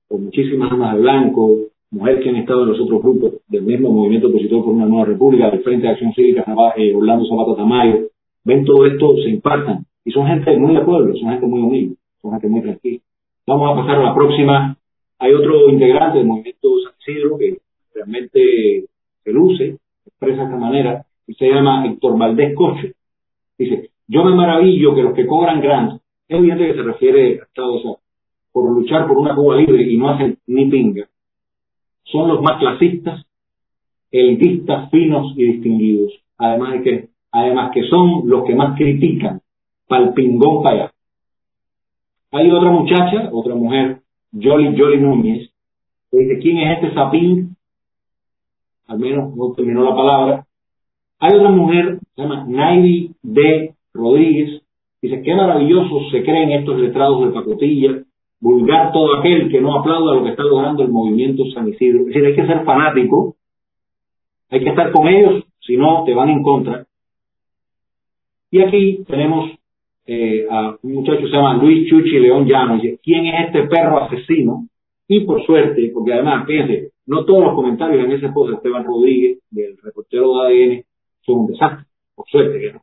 con 0.10 0.26
muchísimas 0.26 0.72
armas 0.72 0.95
de 0.95 1.01
blanco, 1.01 1.57
mujeres 1.91 2.24
que 2.24 2.30
han 2.30 2.36
estado 2.38 2.64
en 2.64 2.70
los 2.70 2.80
otros 2.82 3.01
grupos 3.01 3.34
del 3.47 3.62
mismo 3.62 3.91
movimiento 3.91 4.28
opositor 4.28 4.66
por 4.66 4.74
una 4.74 4.88
nueva 4.88 5.05
república, 5.05 5.51
del 5.51 5.62
Frente 5.62 5.86
de 5.86 5.93
Acción 5.93 6.14
Cívica, 6.14 6.43
eh, 6.76 6.93
Orlando 6.95 7.26
Zapata 7.28 7.55
Tamayo, 7.55 8.07
ven 8.43 8.66
todo 8.66 8.86
esto, 8.86 9.16
se 9.18 9.30
impartan. 9.30 9.86
Y 10.03 10.12
son 10.12 10.26
gente 10.28 10.57
muy 10.57 10.74
de 10.74 10.82
pueblo, 10.82 11.16
son 11.16 11.30
gente 11.30 11.45
muy 11.45 11.62
humilde, 11.62 11.95
son 12.22 12.32
gente 12.32 12.47
muy 12.47 12.62
tranquila. 12.62 12.99
Vamos 13.45 13.72
a 13.72 13.82
pasar 13.82 13.99
a 13.99 14.03
la 14.05 14.16
próxima. 14.16 14.78
Hay 15.20 15.34
otro 15.34 15.70
integrante 15.70 16.18
del 16.18 16.28
movimiento 16.28 16.70
San 16.84 16.93
Isidro 16.99 17.38
que 17.38 17.57
realmente 17.93 18.86
se 19.24 19.32
luce, 19.32 19.78
expresa 20.05 20.41
de 20.41 20.45
esta 20.45 20.57
manera, 20.57 21.05
y 21.28 21.34
se 21.36 21.47
llama 21.47 21.86
Héctor 21.86 22.18
Valdés 22.18 22.55
Coche. 22.55 22.93
Dice, 23.57 23.89
yo 24.07 24.24
me 24.24 24.34
maravillo 24.34 24.95
que 24.95 25.03
los 25.03 25.14
que 25.14 25.28
cobran 25.28 25.62
grants, 25.62 26.01
es 26.28 26.38
evidente 26.38 26.68
que 26.68 26.74
se 26.74 26.84
refiere 26.84 27.39
a 27.39 27.43
Estados 27.43 27.84
Unidos, 27.84 27.99
por 28.52 28.72
luchar 28.72 29.08
por 29.08 29.18
una 29.18 29.36
Cuba 29.36 29.58
libre 29.58 29.84
y 29.84 29.97
no 29.97 30.10
hacen 30.10 30.38
ni 30.47 30.66
pinga, 30.70 31.08
son 32.04 32.28
los 32.28 32.41
más 32.41 32.60
clasistas, 32.60 33.26
elitistas, 34.12 34.89
finos 34.89 35.34
y 35.36 35.45
distinguidos. 35.45 36.14
Además 36.38 36.74
de 36.74 36.82
que, 36.82 37.10
además 37.32 37.72
que 37.74 37.84
son 37.84 38.28
los 38.28 38.43
que 38.45 38.56
más 38.56 38.78
critican 38.78 39.41
pal 39.88 40.14
pingón 40.14 40.64
para 40.64 40.76
allá. 40.76 40.91
Hay 42.32 42.50
otra 42.52 42.72
muchacha, 42.72 43.30
otra 43.32 43.56
mujer, 43.56 44.02
Jolly 44.32 44.78
Jolly 44.78 45.02
Núñez, 45.02 45.50
dice, 46.12 46.39
¿quién 46.39 46.58
es 46.60 46.78
este 46.78 46.93
sapín? 46.93 47.56
Al 48.88 49.00
menos 49.00 49.36
no 49.36 49.54
terminó 49.54 49.84
la 49.84 49.95
palabra. 49.95 50.45
Hay 51.20 51.36
otra 51.36 51.50
mujer, 51.50 52.00
se 52.16 52.22
llama 52.22 52.45
Naidi 52.47 53.16
D. 53.22 53.74
Rodríguez, 53.93 54.62
dice, 55.02 55.22
qué 55.24 55.36
maravilloso 55.36 56.10
se 56.12 56.24
creen 56.24 56.52
estos 56.52 56.80
letrados 56.80 57.26
de 57.26 57.32
pacotilla, 57.32 58.04
vulgar 58.40 58.92
todo 58.92 59.20
aquel 59.20 59.50
que 59.50 59.62
no 59.62 59.80
aplauda 59.80 60.16
lo 60.16 60.24
que 60.24 60.32
está 60.32 60.44
logrando 60.44 60.84
el 60.84 60.90
movimiento 60.90 61.44
San 61.54 61.68
Isidro. 61.68 62.02
Es 62.02 62.08
decir, 62.08 62.26
hay 62.26 62.36
que 62.36 62.48
ser 62.48 62.64
fanático, 62.64 63.36
hay 64.50 64.64
que 64.64 64.70
estar 64.70 64.92
con 64.92 65.08
ellos, 65.08 65.44
si 65.60 65.78
no, 65.78 66.04
te 66.06 66.14
van 66.14 66.30
en 66.30 66.42
contra. 66.42 66.86
Y 68.52 68.62
aquí 68.62 69.04
tenemos 69.08 69.52
eh, 70.08 70.48
a 70.50 70.76
un 70.82 70.94
muchacho 70.94 71.20
que 71.20 71.28
se 71.28 71.36
llama 71.36 71.58
Luis 71.58 71.88
Chuchi 71.90 72.20
León 72.20 72.48
Llano, 72.48 72.76
dice, 72.76 73.00
¿quién 73.04 73.28
es 73.28 73.48
este 73.48 73.68
perro 73.68 74.04
asesino? 74.04 74.68
Y 75.08 75.22
por 75.22 75.46
suerte, 75.46 75.92
porque 75.94 76.14
además, 76.14 76.46
fíjense, 76.48 76.92
no 77.06 77.26
todos 77.26 77.44
los 77.44 77.56
comentarios 77.56 78.06
en 78.06 78.12
ese 78.12 78.30
post 78.30 78.50
de 78.50 78.56
Esteban 78.58 78.86
Rodríguez, 78.86 79.40
del 79.50 79.78
reportero 79.78 80.34
de 80.34 80.64
ADN, 80.64 80.84
son 81.22 81.40
un 81.40 81.48
desastre, 81.48 81.86
por 82.16 82.28
suerte 82.28 82.74
no. 82.74 82.82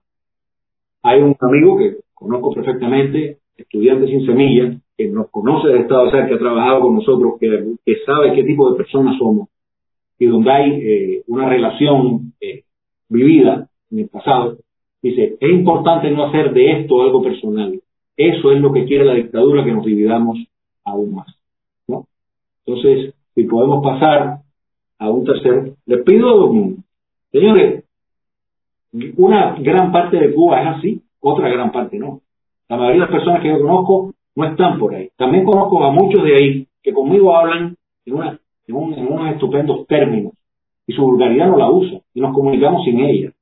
Hay 1.02 1.20
un 1.20 1.36
amigo 1.40 1.78
que 1.78 1.96
conozco 2.14 2.52
perfectamente, 2.52 3.38
estudiante 3.56 4.06
sin 4.06 4.26
semilla, 4.26 4.78
que 4.96 5.08
nos 5.08 5.30
conoce 5.30 5.68
del 5.68 5.82
Estado 5.82 6.06
de 6.06 6.10
Ser, 6.12 6.28
que 6.28 6.34
ha 6.34 6.38
trabajado 6.38 6.80
con 6.80 6.94
nosotros, 6.96 7.34
que, 7.40 7.96
sabe 8.04 8.34
qué 8.34 8.44
tipo 8.44 8.70
de 8.70 8.76
personas 8.76 9.16
somos, 9.18 9.48
y 10.18 10.26
donde 10.26 10.50
hay 10.50 10.70
eh, 10.72 11.22
una 11.26 11.48
relación 11.48 12.32
eh, 12.40 12.62
vivida 13.08 13.68
en 13.90 13.98
el 13.98 14.08
pasado, 14.08 14.56
dice, 15.02 15.36
es 15.38 15.50
importante 15.50 16.10
no 16.10 16.26
hacer 16.26 16.52
de 16.52 16.80
esto 16.80 17.02
algo 17.02 17.22
personal. 17.22 17.80
Eso 18.16 18.50
es 18.50 18.60
lo 18.60 18.72
que 18.72 18.86
quiere 18.86 19.04
la 19.04 19.14
dictadura, 19.14 19.64
que 19.64 19.72
nos 19.72 19.84
dividamos 19.84 20.38
aún 20.84 21.14
más. 21.14 21.26
¿no? 21.86 22.06
Entonces, 22.64 23.14
si 23.34 23.44
podemos 23.44 23.84
pasar 23.84 24.38
a 24.98 25.10
un 25.10 25.24
tercer, 25.24 25.74
les 25.84 26.02
pido, 26.02 26.50
señores, 27.30 27.84
una 29.16 29.56
gran 29.60 29.92
parte 29.92 30.16
de 30.16 30.32
Cuba 30.32 30.62
es 30.62 30.78
así, 30.78 31.02
otra 31.20 31.50
gran 31.50 31.70
parte 31.70 31.98
no. 31.98 32.22
La 32.68 32.76
mayoría 32.76 32.94
de 32.94 33.10
las 33.10 33.10
personas 33.10 33.42
que 33.42 33.48
yo 33.48 33.60
conozco 33.60 34.14
no 34.34 34.44
están 34.44 34.78
por 34.78 34.94
ahí. 34.94 35.10
También 35.16 35.44
conozco 35.44 35.82
a 35.84 35.90
muchos 35.90 36.22
de 36.24 36.36
ahí 36.36 36.68
que 36.82 36.92
conmigo 36.92 37.34
hablan 37.34 37.76
en, 38.04 38.14
unos 38.68 39.30
estupendos 39.32 39.86
términos 39.86 40.32
y 40.86 40.92
su 40.92 41.02
vulgaridad 41.02 41.48
no 41.48 41.56
la 41.56 41.70
usa 41.70 42.00
y 42.14 42.20
nos 42.20 42.34
comunicamos 42.34 42.84
sin 42.84 43.00
ella. 43.00 43.32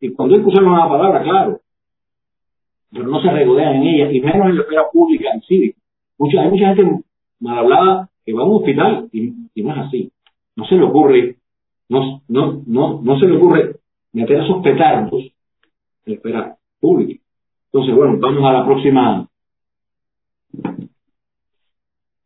Y 0.00 0.10
cuando 0.10 0.34
hay 0.34 0.42
que 0.42 0.48
usar 0.48 0.64
una 0.64 0.88
palabra, 0.88 1.22
claro, 1.22 1.60
pero 2.94 3.08
no 3.08 3.20
se 3.20 3.30
regodean 3.30 3.76
en 3.76 3.82
ella 3.82 4.12
y 4.12 4.20
menos 4.20 4.48
en 4.48 4.56
la 4.56 4.62
esfera 4.62 4.84
pública 4.92 5.30
en. 5.32 5.74
Mucha, 6.16 6.42
hay 6.42 6.50
mucha 6.50 6.74
gente 6.74 7.02
mal 7.40 7.58
hablada 7.58 8.08
que 8.24 8.32
va 8.32 8.42
a 8.42 8.46
un 8.46 8.56
hospital 8.56 9.08
y, 9.12 9.32
no 9.62 9.72
es 9.72 9.78
así. 9.78 10.12
No 10.56 10.64
se 10.66 10.76
le 10.76 10.84
ocurre, 10.84 11.36
no, 11.88 12.22
no, 12.28 12.62
no, 12.66 13.18
se 13.18 13.26
le 13.26 13.36
ocurre 13.36 13.76
meter 14.12 14.42
esos 14.42 14.62
petardos 14.62 15.22
en 15.22 15.32
la 16.06 16.14
esfera 16.14 16.56
pública. 16.80 17.23
Entonces, 17.74 17.96
bueno, 17.96 18.18
vamos 18.20 18.44
a 18.44 18.52
la 18.52 18.64
próxima 18.64 19.28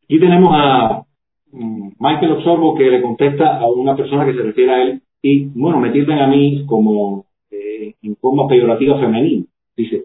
Aquí 0.05 0.21
tenemos 0.21 0.51
a 0.53 1.05
mm, 1.53 1.93
Michael 1.99 2.33
Obsorbo 2.33 2.75
que 2.75 2.91
le 2.91 3.01
contesta 3.01 3.57
a 3.57 3.67
una 3.67 3.97
persona 3.97 4.27
que 4.27 4.35
se 4.35 4.43
refiere 4.43 4.71
a 4.71 4.83
él 4.83 5.01
y, 5.23 5.47
bueno, 5.47 5.81
me 5.81 5.91
tildan 5.91 6.19
a 6.19 6.27
mí 6.27 6.67
como 6.67 7.25
eh, 7.51 7.95
en 8.03 8.17
forma 8.17 8.47
peyorativa 8.47 9.01
femenina. 9.01 9.47
Dice, 9.75 10.05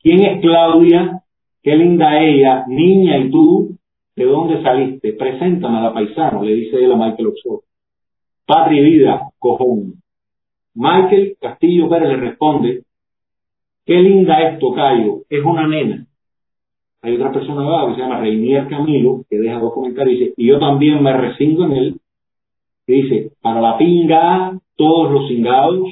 ¿quién 0.00 0.24
es 0.24 0.40
Claudia? 0.40 1.22
Qué 1.60 1.74
linda 1.74 2.20
ella, 2.20 2.64
niña 2.68 3.18
y 3.18 3.30
tú, 3.32 3.76
¿de 4.14 4.24
dónde 4.24 4.62
saliste? 4.62 5.14
Preséntame 5.14 5.78
a 5.78 5.82
la 5.82 5.92
paisano, 5.92 6.44
le 6.44 6.54
dice 6.54 6.76
él 6.76 6.92
a 6.92 6.96
Michael 6.96 7.28
Obsorbo. 7.28 7.64
Padre 8.46 8.76
y 8.76 8.84
vida, 8.84 9.28
cojón. 9.40 9.94
Michael 10.74 11.36
Castillo 11.40 11.88
Pérez 11.88 12.10
le 12.10 12.16
responde, 12.16 12.84
qué 13.84 13.94
linda 13.94 14.40
es 14.40 14.58
Tocayo, 14.58 15.22
es 15.28 15.44
una 15.44 15.66
nena. 15.66 16.06
Hay 17.02 17.16
otra 17.16 17.32
persona 17.32 17.86
que 17.86 17.94
se 17.94 18.00
llama 18.00 18.20
Reinier 18.20 18.66
Camilo, 18.68 19.24
que 19.28 19.38
deja 19.38 19.58
dos 19.58 19.74
comentarios 19.74 20.16
y 20.16 20.18
dice, 20.20 20.34
y 20.38 20.46
yo 20.46 20.58
también 20.58 21.02
me 21.02 21.12
resigno 21.14 21.66
en 21.66 21.72
él, 21.72 22.00
que 22.86 22.92
dice, 22.94 23.32
para 23.42 23.60
la 23.60 23.76
pinga, 23.76 24.58
todos 24.76 25.12
los 25.12 25.28
cingados, 25.28 25.88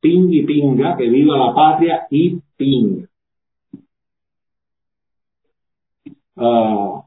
ping 0.00 0.28
y 0.30 0.42
pinga, 0.42 0.96
que 0.96 1.08
viva 1.08 1.38
la 1.38 1.54
patria 1.54 2.06
y 2.10 2.38
pinga. 2.56 3.08
Ah, 6.36 7.04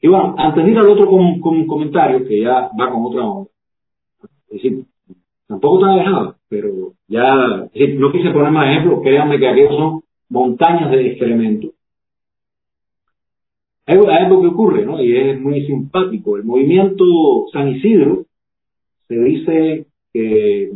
y 0.00 0.08
bueno, 0.08 0.34
antes 0.38 0.64
de 0.64 0.70
ir 0.70 0.78
al 0.78 0.88
otro 0.88 1.08
con, 1.08 1.40
comentario, 1.66 2.26
que 2.26 2.40
ya 2.40 2.70
va 2.78 2.90
con 2.90 3.04
otra 3.04 3.24
onda, 3.24 3.50
es 4.22 4.62
decir, 4.62 4.84
tampoco 5.48 5.80
está 5.80 5.96
dejado, 5.96 6.36
pero 6.48 6.92
ya, 7.08 7.68
no 7.96 8.12
quise 8.12 8.30
poner 8.30 8.52
más 8.52 8.70
ejemplos, 8.70 9.00
créanme 9.02 9.38
que 9.38 9.48
aquellos 9.48 9.76
son 9.76 10.02
montañas 10.28 10.90
de 10.90 11.08
excremento. 11.08 11.72
Hay 13.86 13.96
algo 13.96 14.42
que 14.42 14.48
ocurre, 14.48 14.84
¿no? 14.84 15.02
Y 15.02 15.16
es 15.16 15.40
muy 15.40 15.66
simpático. 15.66 16.36
El 16.36 16.44
movimiento 16.44 17.04
San 17.50 17.68
Isidro 17.68 18.26
se 19.08 19.18
dice 19.18 19.86
que 20.12 20.70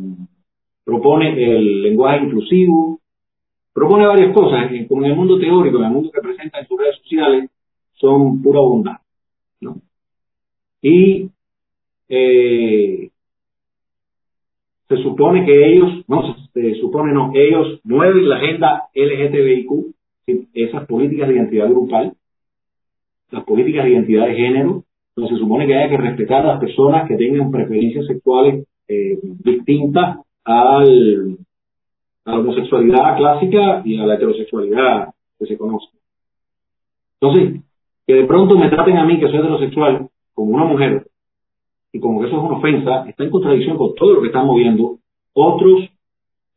propone 0.82 1.56
el 1.56 1.82
lenguaje 1.82 2.24
inclusivo, 2.24 3.00
propone 3.74 4.06
varias 4.06 4.34
cosas, 4.34 4.70
como 4.88 5.04
en 5.04 5.10
el 5.10 5.16
mundo 5.16 5.38
teórico, 5.38 5.76
en 5.78 5.84
el 5.84 5.90
mundo 5.90 6.10
que 6.10 6.22
presenta 6.22 6.60
en 6.60 6.66
sus 6.66 6.80
redes 6.80 6.96
sociales, 7.02 7.50
son 7.92 8.40
pura 8.40 8.60
bondad, 8.60 8.96
¿no? 9.60 9.82
Y 10.80 11.28
eh, 12.08 13.11
se 14.96 15.02
supone 15.02 15.44
que 15.46 15.72
ellos, 15.72 16.04
no, 16.06 16.36
se 16.52 16.74
supone 16.74 17.12
no, 17.12 17.32
ellos 17.34 17.80
mueven 17.84 18.28
la 18.28 18.36
agenda 18.36 18.84
LGTBIQ, 18.94 19.94
esas 20.52 20.86
políticas 20.86 21.28
de 21.28 21.34
identidad 21.34 21.68
grupal, 21.68 22.12
las 23.30 23.44
políticas 23.44 23.84
de 23.84 23.92
identidad 23.92 24.26
de 24.26 24.34
género, 24.34 24.84
donde 25.16 25.32
se 25.32 25.38
supone 25.38 25.66
que 25.66 25.74
hay 25.74 25.88
que 25.88 25.96
respetar 25.96 26.44
a 26.44 26.52
las 26.52 26.60
personas 26.60 27.08
que 27.08 27.16
tengan 27.16 27.50
preferencias 27.50 28.06
sexuales 28.06 28.66
eh, 28.88 29.18
distintas 29.22 30.18
al, 30.44 31.38
a 32.24 32.30
la 32.30 32.38
homosexualidad 32.38 33.16
clásica 33.16 33.82
y 33.84 33.98
a 33.98 34.06
la 34.06 34.14
heterosexualidad 34.14 35.08
que 35.38 35.46
se 35.46 35.56
conoce. 35.56 35.88
Entonces, 37.20 37.62
que 38.06 38.14
de 38.14 38.24
pronto 38.24 38.58
me 38.58 38.68
traten 38.68 38.98
a 38.98 39.04
mí, 39.04 39.18
que 39.18 39.28
soy 39.28 39.38
heterosexual, 39.38 40.08
como 40.34 40.54
una 40.54 40.64
mujer, 40.64 41.06
y 41.92 42.00
como 42.00 42.20
que 42.20 42.26
eso 42.26 42.36
es 42.38 42.42
una 42.42 42.58
ofensa, 42.58 43.04
está 43.08 43.24
en 43.24 43.30
contradicción 43.30 43.76
con 43.76 43.94
todo 43.94 44.14
lo 44.14 44.20
que 44.22 44.28
están 44.28 44.46
moviendo 44.46 44.98
otros 45.34 45.90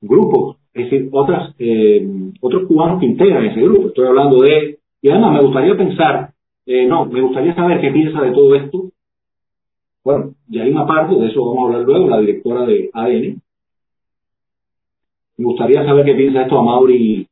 grupos, 0.01 0.57
es 0.73 0.89
decir, 0.89 1.09
otras, 1.11 1.53
eh, 1.59 2.07
otros 2.41 2.67
cubanos 2.67 2.99
que 2.99 3.05
integran 3.05 3.45
ese 3.45 3.61
grupo. 3.61 3.87
Estoy 3.87 4.07
hablando 4.07 4.41
de, 4.41 4.79
y 5.01 5.09
además 5.09 5.33
me 5.33 5.41
gustaría 5.41 5.77
pensar, 5.77 6.33
eh, 6.65 6.85
no, 6.85 7.05
me 7.05 7.21
gustaría 7.21 7.53
saber 7.55 7.81
qué 7.81 7.91
piensa 7.91 8.21
de 8.21 8.31
todo 8.31 8.55
esto. 8.55 8.91
Bueno, 10.03 10.35
una 10.49 10.85
parte 10.85 11.15
de 11.15 11.27
eso 11.27 11.43
vamos 11.43 11.63
a 11.63 11.65
hablar 11.65 11.81
luego, 11.81 12.09
la 12.09 12.19
directora 12.19 12.65
de 12.65 12.89
ADN. 12.93 13.41
Me 15.37 15.45
gustaría 15.45 15.83
saber 15.83 16.05
qué 16.05 16.13
piensa 16.13 16.43
esto 16.43 16.59
a 16.59 16.63
Mauri 16.63 17.27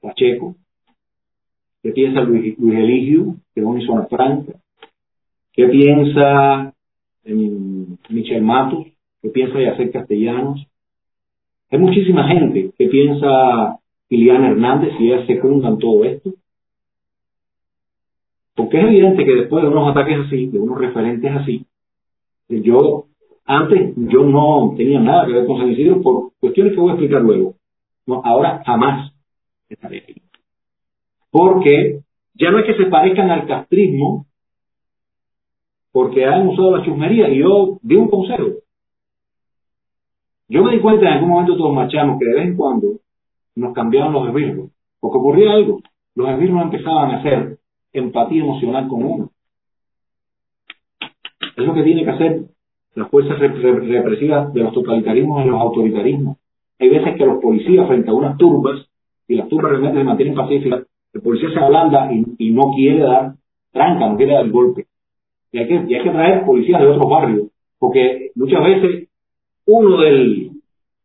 Pacheco, 0.00 0.56
qué 1.82 1.92
piensa 1.92 2.20
Luis, 2.22 2.58
Luis 2.58 2.78
Eligio, 2.78 3.36
que 3.54 3.60
es 3.60 3.66
una 3.66 4.06
zona 4.08 4.44
qué 5.52 5.66
piensa 5.68 6.74
Michel 7.34 8.42
Matos, 8.42 8.86
que 9.22 9.28
piensa 9.28 9.58
hacer 9.70 9.90
Castellanos. 9.90 10.66
Hay 11.70 11.78
muchísima 11.78 12.26
gente 12.28 12.70
que 12.78 12.88
piensa 12.88 13.78
Liliana 14.08 14.50
Hernández 14.50 14.92
y 14.98 15.10
ellas 15.10 15.26
se 15.26 15.38
juntan 15.38 15.78
todo 15.78 16.04
esto. 16.04 16.32
Porque 18.54 18.78
es 18.78 18.84
evidente 18.84 19.24
que 19.24 19.34
después 19.34 19.62
de 19.62 19.70
unos 19.70 19.90
ataques 19.90 20.18
así, 20.26 20.46
de 20.46 20.58
unos 20.58 20.78
referentes 20.78 21.30
así, 21.30 21.64
yo, 22.48 23.04
antes 23.44 23.92
yo 23.96 24.24
no 24.24 24.74
tenía 24.76 25.00
nada 25.00 25.26
que 25.26 25.32
ver 25.32 25.46
con 25.46 25.58
San 25.58 25.70
Isidro 25.70 26.00
por 26.00 26.32
cuestiones 26.40 26.72
que 26.72 26.80
voy 26.80 26.90
a 26.90 26.94
explicar 26.94 27.22
luego. 27.22 27.54
No, 28.06 28.22
ahora 28.24 28.62
jamás 28.64 29.12
estaré 29.68 30.02
ahí. 30.08 30.22
Porque 31.30 32.00
ya 32.34 32.50
no 32.50 32.58
es 32.60 32.66
que 32.66 32.82
se 32.82 32.90
parezcan 32.90 33.30
al 33.30 33.46
castrismo, 33.46 34.26
porque 35.98 36.24
han 36.24 36.46
usado 36.46 36.76
la 36.76 36.84
chusmería 36.84 37.28
y 37.28 37.40
yo 37.40 37.80
di 37.82 37.96
un 37.96 38.06
consejo. 38.06 38.50
Yo 40.48 40.62
me 40.62 40.70
di 40.70 40.78
cuenta 40.78 41.06
en 41.06 41.14
algún 41.14 41.30
momento 41.30 41.56
todos 41.56 41.74
marchamos 41.74 42.20
que 42.20 42.24
de 42.24 42.34
vez 42.34 42.44
en 42.44 42.56
cuando 42.56 43.00
nos 43.56 43.74
cambiaban 43.74 44.12
los 44.12 44.28
esbirros, 44.28 44.70
porque 45.00 45.18
ocurría 45.18 45.54
algo. 45.54 45.80
Los 46.14 46.28
esbirros 46.28 46.62
empezaban 46.62 47.10
a 47.10 47.16
hacer 47.16 47.58
empatía 47.92 48.44
emocional 48.44 48.86
con 48.86 49.02
uno. 49.02 49.30
Es 51.00 51.66
lo 51.66 51.74
que 51.74 51.82
tiene 51.82 52.04
que 52.04 52.10
hacer 52.10 52.42
las 52.94 53.10
fuerzas 53.10 53.36
represivas 53.40 54.54
de 54.54 54.62
los 54.62 54.72
totalitarismos 54.72 55.44
y 55.44 55.48
los 55.48 55.60
autoritarismos. 55.60 56.36
Hay 56.78 56.90
veces 56.90 57.16
que 57.16 57.26
los 57.26 57.42
policías 57.42 57.88
frente 57.88 58.08
a 58.08 58.14
unas 58.14 58.38
turbas, 58.38 58.88
y 59.26 59.34
las 59.34 59.48
turbas 59.48 59.72
realmente 59.72 59.98
se 59.98 60.04
mantienen 60.04 60.36
pacíficas, 60.36 60.86
el 61.12 61.22
policía 61.22 61.50
se 61.52 61.58
ablanda 61.58 62.08
y, 62.12 62.24
y 62.38 62.52
no 62.52 62.70
quiere 62.76 63.00
dar 63.00 63.34
tranca, 63.72 64.08
no 64.08 64.16
quiere 64.16 64.34
dar 64.34 64.44
el 64.44 64.52
golpe 64.52 64.87
Y 65.52 65.58
hay 65.58 65.68
que, 65.68 65.74
y 65.74 66.02
que 66.02 66.10
traer 66.10 66.44
policías 66.44 66.80
de 66.80 66.86
otros 66.88 67.10
barrios, 67.10 67.48
porque 67.78 68.30
muchas 68.34 68.62
veces 68.64 69.08
uno 69.66 70.00
del, 70.00 70.50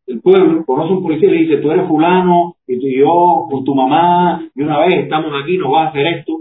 del 0.06 0.20
pueblo 0.20 0.64
conoce 0.64 0.92
un 0.92 1.02
policía 1.02 1.28
y 1.28 1.32
le 1.32 1.38
dice, 1.44 1.56
tú 1.58 1.70
eres 1.70 1.88
fulano, 1.88 2.56
y 2.66 2.78
tú 2.78 2.86
y 2.86 2.98
yo, 2.98 3.46
con 3.50 3.64
tu 3.64 3.74
mamá, 3.74 4.48
y 4.54 4.62
una 4.62 4.80
vez 4.80 5.04
estamos 5.04 5.32
aquí, 5.42 5.58
nos 5.58 5.70
vas 5.70 5.86
a 5.86 5.90
hacer 5.90 6.06
esto. 6.18 6.40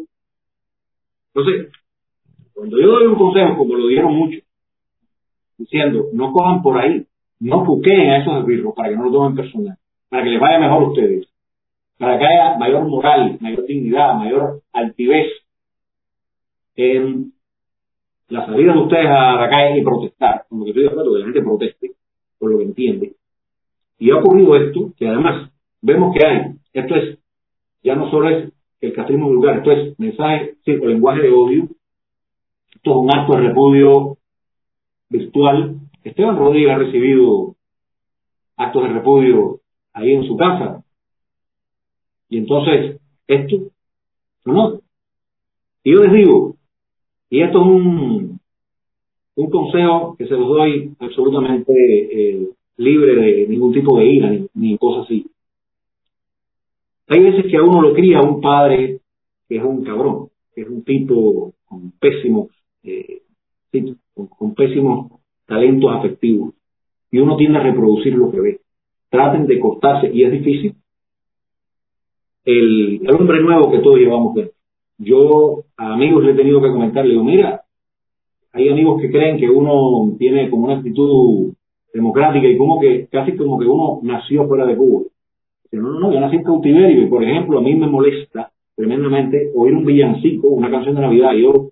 Entonces, 1.33 1.71
cuando 2.53 2.79
yo 2.79 2.87
doy 2.87 3.07
un 3.07 3.15
consejo, 3.15 3.57
como 3.57 3.75
lo 3.75 3.87
dieron 3.87 4.15
muchos, 4.15 4.43
diciendo, 5.57 6.05
no 6.13 6.31
cojan 6.31 6.61
por 6.61 6.77
ahí, 6.77 7.05
no 7.39 7.63
puqueen 7.63 8.09
a 8.09 8.17
esos 8.19 8.39
esbirros 8.41 8.73
para 8.75 8.89
que 8.89 8.95
no 8.95 9.05
lo 9.05 9.11
tomen 9.11 9.35
personal, 9.35 9.77
para 10.09 10.23
que 10.23 10.29
les 10.29 10.39
vaya 10.39 10.59
mejor 10.59 10.83
a 10.83 10.87
ustedes, 10.87 11.27
para 11.97 12.17
que 12.17 12.25
haya 12.25 12.57
mayor 12.57 12.87
moral, 12.87 13.37
mayor 13.41 13.65
dignidad, 13.65 14.15
mayor 14.15 14.61
altivez 14.71 15.27
en 16.75 17.32
la 18.29 18.45
salida 18.45 18.73
de 18.73 18.79
ustedes 18.79 19.07
a 19.07 19.35
la 19.35 19.49
calle 19.49 19.79
y 19.79 19.83
protestar, 19.83 20.45
como 20.49 20.63
que 20.63 20.71
estoy 20.71 20.83
de 20.83 20.89
acuerdo 20.89 21.13
que 21.13 21.19
la 21.19 21.25
gente 21.25 21.41
proteste, 21.41 21.91
por 22.39 22.51
lo 22.51 22.57
que 22.57 22.63
entiende. 22.63 23.15
Y 23.99 24.11
ha 24.11 24.17
ocurrido 24.17 24.55
esto, 24.55 24.93
que 24.97 25.07
además 25.07 25.51
vemos 25.81 26.15
que 26.15 26.25
hay, 26.25 26.41
esto 26.73 26.95
es, 26.95 27.19
ya 27.83 27.95
no 27.95 28.09
solo 28.09 28.29
es 28.29 28.53
el 28.81 28.93
castrismo 28.93 29.27
vulgar, 29.27 29.57
esto 29.57 29.71
es 29.71 29.99
mensaje, 29.99 30.55
sí, 30.65 30.71
o 30.71 30.85
lenguaje 30.85 31.21
de 31.21 31.31
odio, 31.31 31.67
esto 32.75 32.91
es 32.91 32.95
un 32.97 33.09
acto 33.13 33.33
de 33.33 33.47
repudio 33.47 34.17
virtual. 35.09 35.79
Esteban 36.03 36.37
Rodríguez 36.37 36.71
ha 36.71 36.77
recibido 36.79 37.55
actos 38.57 38.83
de 38.83 38.89
repudio 38.89 39.59
ahí 39.93 40.11
en 40.13 40.25
su 40.25 40.35
casa. 40.35 40.83
Y 42.29 42.39
entonces, 42.39 42.99
esto, 43.27 43.57
no. 44.45 44.81
Y 45.83 45.93
yo 45.93 46.03
les 46.03 46.13
digo, 46.13 46.55
y 47.33 47.41
esto 47.41 47.61
es 47.61 47.65
un, 47.65 48.39
un 49.37 49.49
consejo 49.49 50.15
que 50.15 50.27
se 50.27 50.35
los 50.35 50.47
doy 50.47 50.93
absolutamente 50.99 51.73
eh, 51.73 52.47
libre 52.77 53.15
de 53.15 53.47
ningún 53.47 53.73
tipo 53.73 53.97
de 53.97 54.05
ira 54.05 54.29
ni, 54.29 54.45
ni 54.53 54.77
cosas 54.77 55.05
así. 55.05 55.25
Hay 57.07 57.23
veces 57.23 57.49
que 57.49 57.57
a 57.57 57.63
uno 57.63 57.81
lo 57.81 57.95
cría 57.95 58.21
un 58.21 58.39
padre 58.39 58.99
que 59.49 59.55
es 59.55 59.63
un 59.63 59.83
cabrón, 59.83 60.27
que 60.53 60.61
es 60.61 60.69
un 60.69 60.83
tipo 60.83 61.53
con 61.65 61.89
pésimos, 61.99 62.49
eh, 62.83 63.23
con, 64.13 64.53
pésimos 64.53 65.19
talentos 65.47 65.91
afectivos. 65.91 66.53
Y 67.09 67.17
uno 67.17 67.35
tiende 67.35 67.57
a 67.57 67.63
reproducir 67.63 68.13
lo 68.13 68.29
que 68.29 68.41
ve. 68.41 68.59
Traten 69.09 69.47
de 69.47 69.59
cortarse, 69.59 70.11
y 70.13 70.23
es 70.23 70.31
difícil, 70.33 70.75
el, 72.45 73.01
el 73.01 73.15
hombre 73.15 73.41
nuevo 73.41 73.71
que 73.71 73.79
todos 73.79 73.97
llevamos 73.97 74.35
dentro. 74.35 74.53
Yo 74.97 75.63
a 75.77 75.93
amigos 75.93 76.23
le 76.23 76.31
he 76.31 76.35
tenido 76.35 76.61
que 76.61 76.71
comentar, 76.71 77.05
le 77.05 77.11
digo, 77.11 77.23
mira, 77.23 77.61
hay 78.53 78.69
amigos 78.69 79.01
que 79.01 79.09
creen 79.09 79.37
que 79.37 79.49
uno 79.49 80.15
tiene 80.17 80.49
como 80.49 80.65
una 80.65 80.77
actitud 80.77 81.53
democrática 81.93 82.47
y 82.47 82.57
como 82.57 82.79
que 82.79 83.07
casi 83.07 83.35
como 83.35 83.59
que 83.59 83.65
uno 83.65 83.99
nació 84.03 84.47
fuera 84.47 84.65
de 84.65 84.75
Cuba. 84.75 85.03
no, 85.71 85.81
no, 85.81 85.99
no, 85.99 86.13
yo 86.13 86.19
nací 86.19 86.35
en 86.35 86.43
cautiverio 86.43 87.03
y 87.03 87.07
por 87.07 87.23
ejemplo 87.23 87.59
a 87.59 87.61
mí 87.61 87.75
me 87.75 87.87
molesta 87.87 88.51
tremendamente 88.75 89.51
oír 89.55 89.73
un 89.73 89.85
villancico, 89.85 90.47
una 90.47 90.69
canción 90.69 90.95
de 90.95 91.01
Navidad 91.01 91.33
yo 91.33 91.69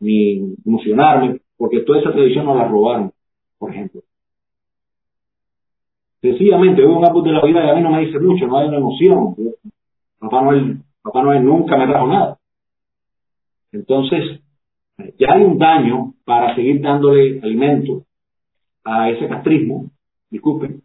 ni 0.00 0.54
emocionarme 0.64 1.40
porque 1.56 1.80
toda 1.80 2.00
esa 2.00 2.12
tradición 2.12 2.46
nos 2.46 2.56
la 2.56 2.68
robaron, 2.68 3.12
por 3.58 3.70
ejemplo. 3.70 4.02
Sencillamente, 6.20 6.82
veo 6.82 6.96
un 6.96 7.04
árbol 7.04 7.24
de 7.24 7.32
la 7.32 7.42
vida 7.42 7.64
y 7.64 7.68
a 7.68 7.74
mí 7.74 7.80
no 7.80 7.90
me 7.90 8.00
dice 8.00 8.18
mucho, 8.18 8.46
no 8.46 8.58
hay 8.58 8.68
una 8.68 8.78
emoción. 8.78 9.34
Papá 10.18 10.42
Noel, 10.42 10.78
Papá 11.02 11.22
Noel 11.22 11.44
nunca 11.44 11.76
me 11.76 11.86
trajo 11.86 12.06
nada. 12.06 12.37
Entonces, 13.72 14.40
ya 15.18 15.28
hay 15.34 15.42
un 15.42 15.58
daño 15.58 16.14
para 16.24 16.54
seguir 16.54 16.80
dándole 16.80 17.40
alimento 17.40 18.04
a 18.84 19.10
ese 19.10 19.28
castrismo, 19.28 19.90
disculpen. 20.30 20.82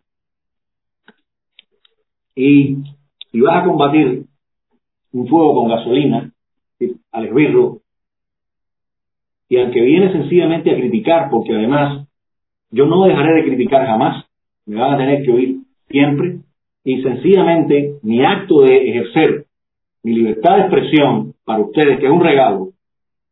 Y 2.36 2.78
si 3.32 3.42
vas 3.42 3.64
a 3.64 3.66
combatir 3.66 4.26
un 5.12 5.28
fuego 5.28 5.56
con 5.56 5.70
gasolina, 5.70 6.32
al 7.12 7.26
esbirro, 7.26 7.80
y 9.48 9.58
al 9.58 9.72
que 9.72 9.82
viene 9.82 10.12
sencillamente 10.12 10.72
a 10.72 10.76
criticar, 10.76 11.30
porque 11.30 11.54
además 11.54 12.08
yo 12.72 12.88
no 12.88 13.06
dejaré 13.06 13.36
de 13.36 13.46
criticar 13.46 13.86
jamás, 13.86 14.26
me 14.66 14.78
van 14.78 14.96
a 14.96 14.98
tener 14.98 15.24
que 15.24 15.32
oír 15.32 15.58
siempre, 15.90 16.40
y 16.84 17.02
sencillamente 17.02 18.00
mi 18.02 18.26
acto 18.26 18.62
de 18.62 18.90
ejercer 18.90 19.46
mi 20.02 20.14
libertad 20.14 20.56
de 20.56 20.62
expresión 20.62 21.34
para 21.46 21.62
ustedes, 21.62 22.00
que 22.00 22.08
es 22.08 22.12
un 22.12 22.22
regalo, 22.22 22.73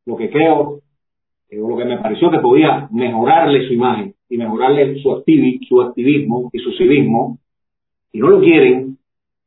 lo 0.05 0.15
que 0.17 0.29
creo, 0.29 0.79
eh, 1.49 1.57
lo 1.57 1.77
que 1.77 1.85
me 1.85 1.97
pareció 1.97 2.31
que 2.31 2.39
podía 2.39 2.87
mejorarle 2.91 3.67
su 3.67 3.73
imagen 3.73 4.15
y 4.29 4.37
mejorarle 4.37 5.01
su, 5.01 5.23
su 5.67 5.81
activismo 5.81 6.49
y 6.53 6.59
su 6.59 6.71
civismo, 6.73 7.37
y 8.13 8.19
no 8.19 8.29
lo 8.29 8.39
quieren, 8.39 8.97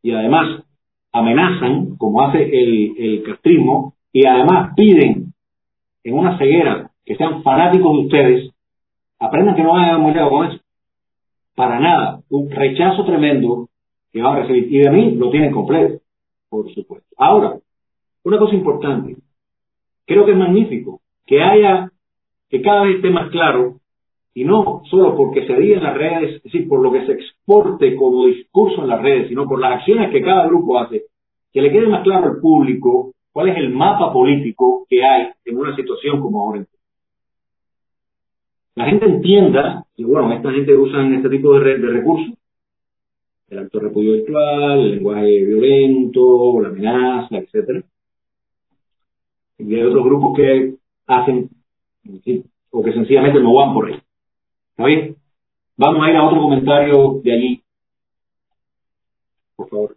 y 0.02 0.12
además 0.12 0.64
amenazan, 1.12 1.96
como 1.96 2.22
hace 2.22 2.42
el, 2.42 2.94
el 2.98 3.22
castrismo, 3.22 3.94
y 4.12 4.26
además 4.26 4.72
piden 4.76 5.32
en 6.04 6.14
una 6.14 6.38
ceguera 6.38 6.90
que 7.04 7.16
sean 7.16 7.42
fanáticos 7.42 7.92
de 7.92 8.04
ustedes, 8.04 8.50
aprendan 9.18 9.56
que 9.56 9.62
no 9.62 9.72
van 9.72 9.90
a 9.90 9.98
morir 9.98 10.22
con 10.28 10.46
eso. 10.46 10.60
Para 11.54 11.78
nada. 11.80 12.20
Un 12.30 12.50
rechazo 12.50 13.04
tremendo 13.04 13.68
que 14.12 14.22
van 14.22 14.36
a 14.36 14.40
recibir. 14.40 14.72
Y 14.72 14.78
de 14.78 14.90
mí 14.90 15.10
lo 15.12 15.30
tienen 15.30 15.52
completo, 15.52 16.00
por 16.48 16.72
supuesto. 16.72 17.08
Ahora, 17.16 17.58
una 18.24 18.38
cosa 18.38 18.54
importante. 18.54 19.16
Creo 20.06 20.24
que 20.24 20.32
es 20.32 20.36
magnífico 20.36 21.00
que 21.26 21.42
haya, 21.42 21.90
que 22.48 22.60
cada 22.62 22.82
vez 22.84 22.96
esté 22.96 23.10
más 23.10 23.30
claro, 23.30 23.80
y 24.34 24.44
no 24.44 24.82
solo 24.90 25.16
porque 25.16 25.46
se 25.46 25.54
diga 25.54 25.76
en 25.76 25.84
las 25.84 25.96
redes, 25.96 26.36
es 26.36 26.42
decir, 26.42 26.68
por 26.68 26.80
lo 26.80 26.92
que 26.92 27.06
se 27.06 27.12
exporte 27.12 27.94
como 27.94 28.26
discurso 28.26 28.82
en 28.82 28.88
las 28.88 29.00
redes, 29.00 29.28
sino 29.28 29.46
por 29.46 29.60
las 29.60 29.78
acciones 29.78 30.10
que 30.10 30.22
cada 30.22 30.46
grupo 30.46 30.78
hace, 30.78 31.04
que 31.52 31.62
le 31.62 31.70
quede 31.70 31.86
más 31.86 32.02
claro 32.02 32.26
al 32.26 32.40
público 32.40 33.12
cuál 33.32 33.48
es 33.48 33.56
el 33.56 33.70
mapa 33.70 34.12
político 34.12 34.86
que 34.88 35.04
hay 35.04 35.28
en 35.44 35.56
una 35.56 35.74
situación 35.76 36.20
como 36.20 36.42
ahora. 36.42 36.66
La 38.74 38.86
gente 38.86 39.06
entienda, 39.06 39.84
y 39.96 40.02
bueno, 40.02 40.32
esta 40.32 40.50
gente 40.50 40.76
usa 40.76 41.06
este 41.14 41.28
tipo 41.28 41.56
de, 41.58 41.78
de 41.78 41.88
recursos, 41.88 42.34
el 43.50 43.58
acto 43.60 43.78
de 43.78 43.84
repudio 43.84 44.12
virtual, 44.14 44.80
el 44.80 44.90
lenguaje 44.96 45.44
violento, 45.44 46.60
la 46.60 46.68
amenaza, 46.68 47.36
etcétera. 47.36 47.84
Y 49.58 49.74
hay 49.74 49.82
otros 49.82 50.04
grupos 50.04 50.36
que 50.36 50.74
hacen, 51.06 51.50
o 52.70 52.82
que 52.82 52.92
sencillamente 52.92 53.40
no 53.40 53.54
van 53.54 53.74
por 53.74 53.86
ahí. 53.86 54.00
¿Está 54.70 54.86
bien? 54.86 55.16
Vamos 55.76 56.04
a 56.04 56.10
ir 56.10 56.16
a 56.16 56.24
otro 56.24 56.42
comentario 56.42 57.20
de 57.22 57.32
allí. 57.32 57.62
Por 59.56 59.68
favor. 59.68 59.96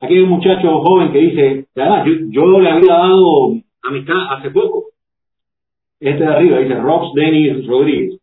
Aquí 0.00 0.14
hay 0.14 0.20
un 0.20 0.30
muchacho 0.30 0.80
joven 0.80 1.12
que 1.12 1.18
dice, 1.18 1.66
yo, 1.74 2.12
yo 2.30 2.60
le 2.60 2.70
había 2.70 2.92
dado 2.92 3.52
amistad 3.82 4.32
hace 4.32 4.50
poco. 4.50 4.86
Este 6.00 6.24
de 6.24 6.26
arriba 6.26 6.58
dice 6.58 6.74
Rox 6.74 7.14
Denis 7.14 7.66
Rodríguez. 7.66 8.20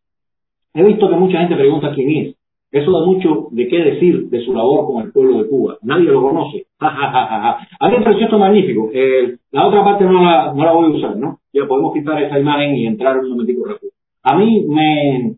He 0.74 0.84
visto 0.84 1.10
que 1.10 1.16
mucha 1.16 1.40
gente 1.40 1.56
pregunta 1.56 1.94
quién 1.96 2.10
es. 2.10 2.36
Eso 2.72 2.92
da 2.92 3.06
mucho 3.06 3.48
de 3.52 3.68
qué 3.68 3.78
decir 3.84 4.30
de 4.30 4.46
su 4.46 4.54
labor 4.54 4.86
con 4.86 5.04
el 5.04 5.12
pueblo 5.12 5.42
de 5.42 5.50
Cuba. 5.50 5.78
Nadie 5.82 6.12
lo 6.12 6.22
conoce. 6.22 6.68
a 6.80 7.90
mí 7.90 7.98
me 7.98 8.04
pareció 8.04 8.26
esto 8.26 8.38
magnífico. 8.38 8.92
Eh, 8.94 9.38
la 9.52 9.68
otra 9.68 9.84
parte 9.84 10.06
no 10.06 10.24
la, 10.24 10.54
no 10.54 10.64
la 10.64 10.72
voy 10.74 10.86
a 10.86 10.96
usar, 10.96 11.18
¿no? 11.18 11.40
Ya 11.52 11.66
podemos 11.66 11.94
quitar 11.94 12.22
esa 12.22 12.40
imagen 12.40 12.76
y 12.76 12.86
entrar 12.86 13.18
un 13.18 13.32
momentico 13.32 13.66
rápido. 13.66 13.92
A 14.24 14.38
mí 14.38 14.66
me... 14.68 15.36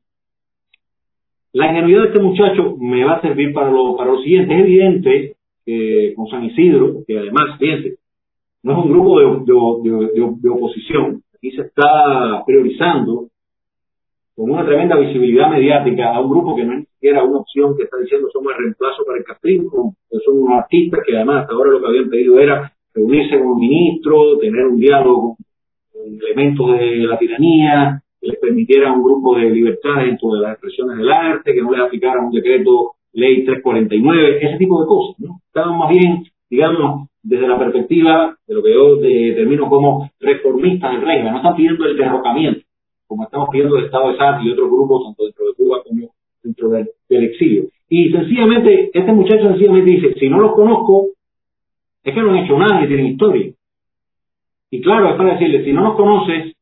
La 1.54 1.68
ingenuidad 1.68 2.02
de 2.02 2.08
este 2.08 2.20
muchacho 2.20 2.76
me 2.80 3.04
va 3.06 3.14
a 3.14 3.22
servir 3.22 3.54
para 3.54 3.72
lo, 3.72 3.96
para 3.96 4.12
lo 4.12 4.22
siguiente. 4.22 4.54
Es 4.54 4.62
evidente 4.62 5.36
que 5.66 6.14
con 6.16 6.28
San 6.28 6.44
Isidro, 6.44 7.04
que 7.08 7.18
además, 7.18 7.58
fíjense, 7.60 7.96
no 8.64 8.74
es 8.74 8.78
un 8.86 8.92
grupo 8.92 9.20
de, 9.20 9.26
de, 9.90 10.36
de 10.38 10.50
oposición. 10.50 11.22
Aquí 11.36 11.52
se 11.52 11.62
está 11.62 12.44
priorizando 12.46 13.28
con 14.36 14.52
una 14.52 14.66
tremenda 14.66 14.98
visibilidad 14.98 15.50
mediática 15.50 16.14
a 16.14 16.22
un 16.22 16.30
grupo 16.30 16.56
que 16.56 16.64
no 16.64 16.74
es 16.74 16.88
siquiera 17.02 17.24
una 17.24 17.40
opción 17.40 17.76
que 17.76 17.84
está 17.84 17.98
diciendo 17.98 18.30
somos 18.32 18.54
el 18.54 18.64
reemplazo 18.64 19.04
para 19.04 19.18
el 19.18 19.24
castrismo, 19.24 19.96
son 20.24 20.38
unos 20.38 20.60
artistas 20.60 21.00
que 21.06 21.16
además 21.16 21.42
hasta 21.42 21.54
ahora 21.54 21.72
lo 21.72 21.82
que 21.82 21.88
habían 21.88 22.10
pedido 22.10 22.40
era 22.40 22.72
reunirse 22.94 23.40
con 23.40 23.48
un 23.48 23.60
ministro, 23.60 24.38
tener 24.38 24.68
un 24.68 24.78
diálogo 24.78 25.36
con 25.92 26.02
elementos 26.04 26.78
de 26.78 26.98
la 26.98 27.18
tiranía, 27.18 28.04
que 28.20 28.28
les 28.28 28.40
permitiera 28.40 28.94
un 28.94 29.02
grupo 29.02 29.36
de 29.36 29.50
libertades 29.50 30.06
dentro 30.06 30.34
de 30.34 30.42
las 30.42 30.52
expresiones 30.52 30.98
del 30.98 31.12
arte, 31.12 31.56
que 31.56 31.62
no 31.64 31.72
les 31.72 31.82
aplicara 31.82 32.22
un 32.22 32.32
decreto 32.32 32.92
ley 33.14 33.46
349, 33.46 34.38
ese 34.46 34.58
tipo 34.58 34.82
de 34.82 34.88
cosas, 34.88 35.20
¿no? 35.20 35.40
Estaban 35.48 35.80
más 35.80 35.90
bien, 35.90 36.24
digamos, 36.52 37.10
desde 37.24 37.48
la 37.48 37.58
perspectiva 37.58 38.38
de 38.46 38.54
lo 38.54 38.62
que 38.62 38.74
yo 38.74 38.96
determino 38.98 39.68
como 39.70 40.08
reformistas 40.20 40.92
del 40.92 41.02
régimen, 41.02 41.32
no 41.32 41.38
están 41.38 41.56
pidiendo 41.56 41.86
el 41.86 41.98
derrocamiento, 41.98 42.62
como 43.08 43.24
estamos 43.24 43.50
pidiendo 43.52 43.78
el 43.78 43.86
Estado 43.86 44.12
de 44.12 44.18
SAT 44.18 44.44
y 44.44 44.52
otros 44.52 44.70
grupos, 44.70 45.04
tanto 45.06 45.24
dentro 45.24 45.46
de 45.48 45.54
Cuba 45.56 45.82
como 45.84 46.11
dentro 46.44 46.70
del, 46.70 46.90
exilio. 47.10 47.66
Y 47.90 48.12
sencillamente, 48.12 48.90
este 48.94 49.12
muchacho 49.12 49.50
sencillamente 49.50 49.92
dice, 49.92 50.14
si 50.20 50.30
no 50.30 50.40
los 50.40 50.54
conozco, 50.54 51.08
es 52.04 52.14
que 52.14 52.22
no 52.22 52.32
han 52.32 52.38
hecho 52.38 52.58
nada 52.58 52.82
ni 52.82 52.88
tienen 52.88 53.08
historia. 53.08 53.52
Y 54.70 54.82
claro, 54.82 55.10
es 55.10 55.16
para 55.16 55.34
decirle, 55.34 55.66
si 55.66 55.74
no 55.74 55.82
nos 55.82 55.96
conoces, 55.96 56.56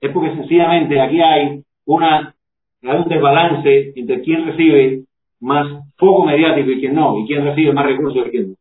es 0.00 0.10
porque 0.10 0.34
sencillamente 0.34 1.00
aquí 1.00 1.20
hay 1.20 1.62
una 1.86 2.34
hay 2.82 2.98
un 2.98 3.08
desbalance 3.08 3.92
entre 3.94 4.22
quién 4.22 4.44
recibe 4.44 5.04
más 5.40 5.84
foco 5.96 6.24
mediático 6.24 6.70
y 6.70 6.80
quién 6.80 6.94
no, 6.94 7.18
y 7.18 7.26
quién 7.26 7.44
recibe 7.44 7.72
más 7.72 7.86
recursos 7.86 8.26
y 8.26 8.30
quién 8.30 8.48
no. 8.50 8.56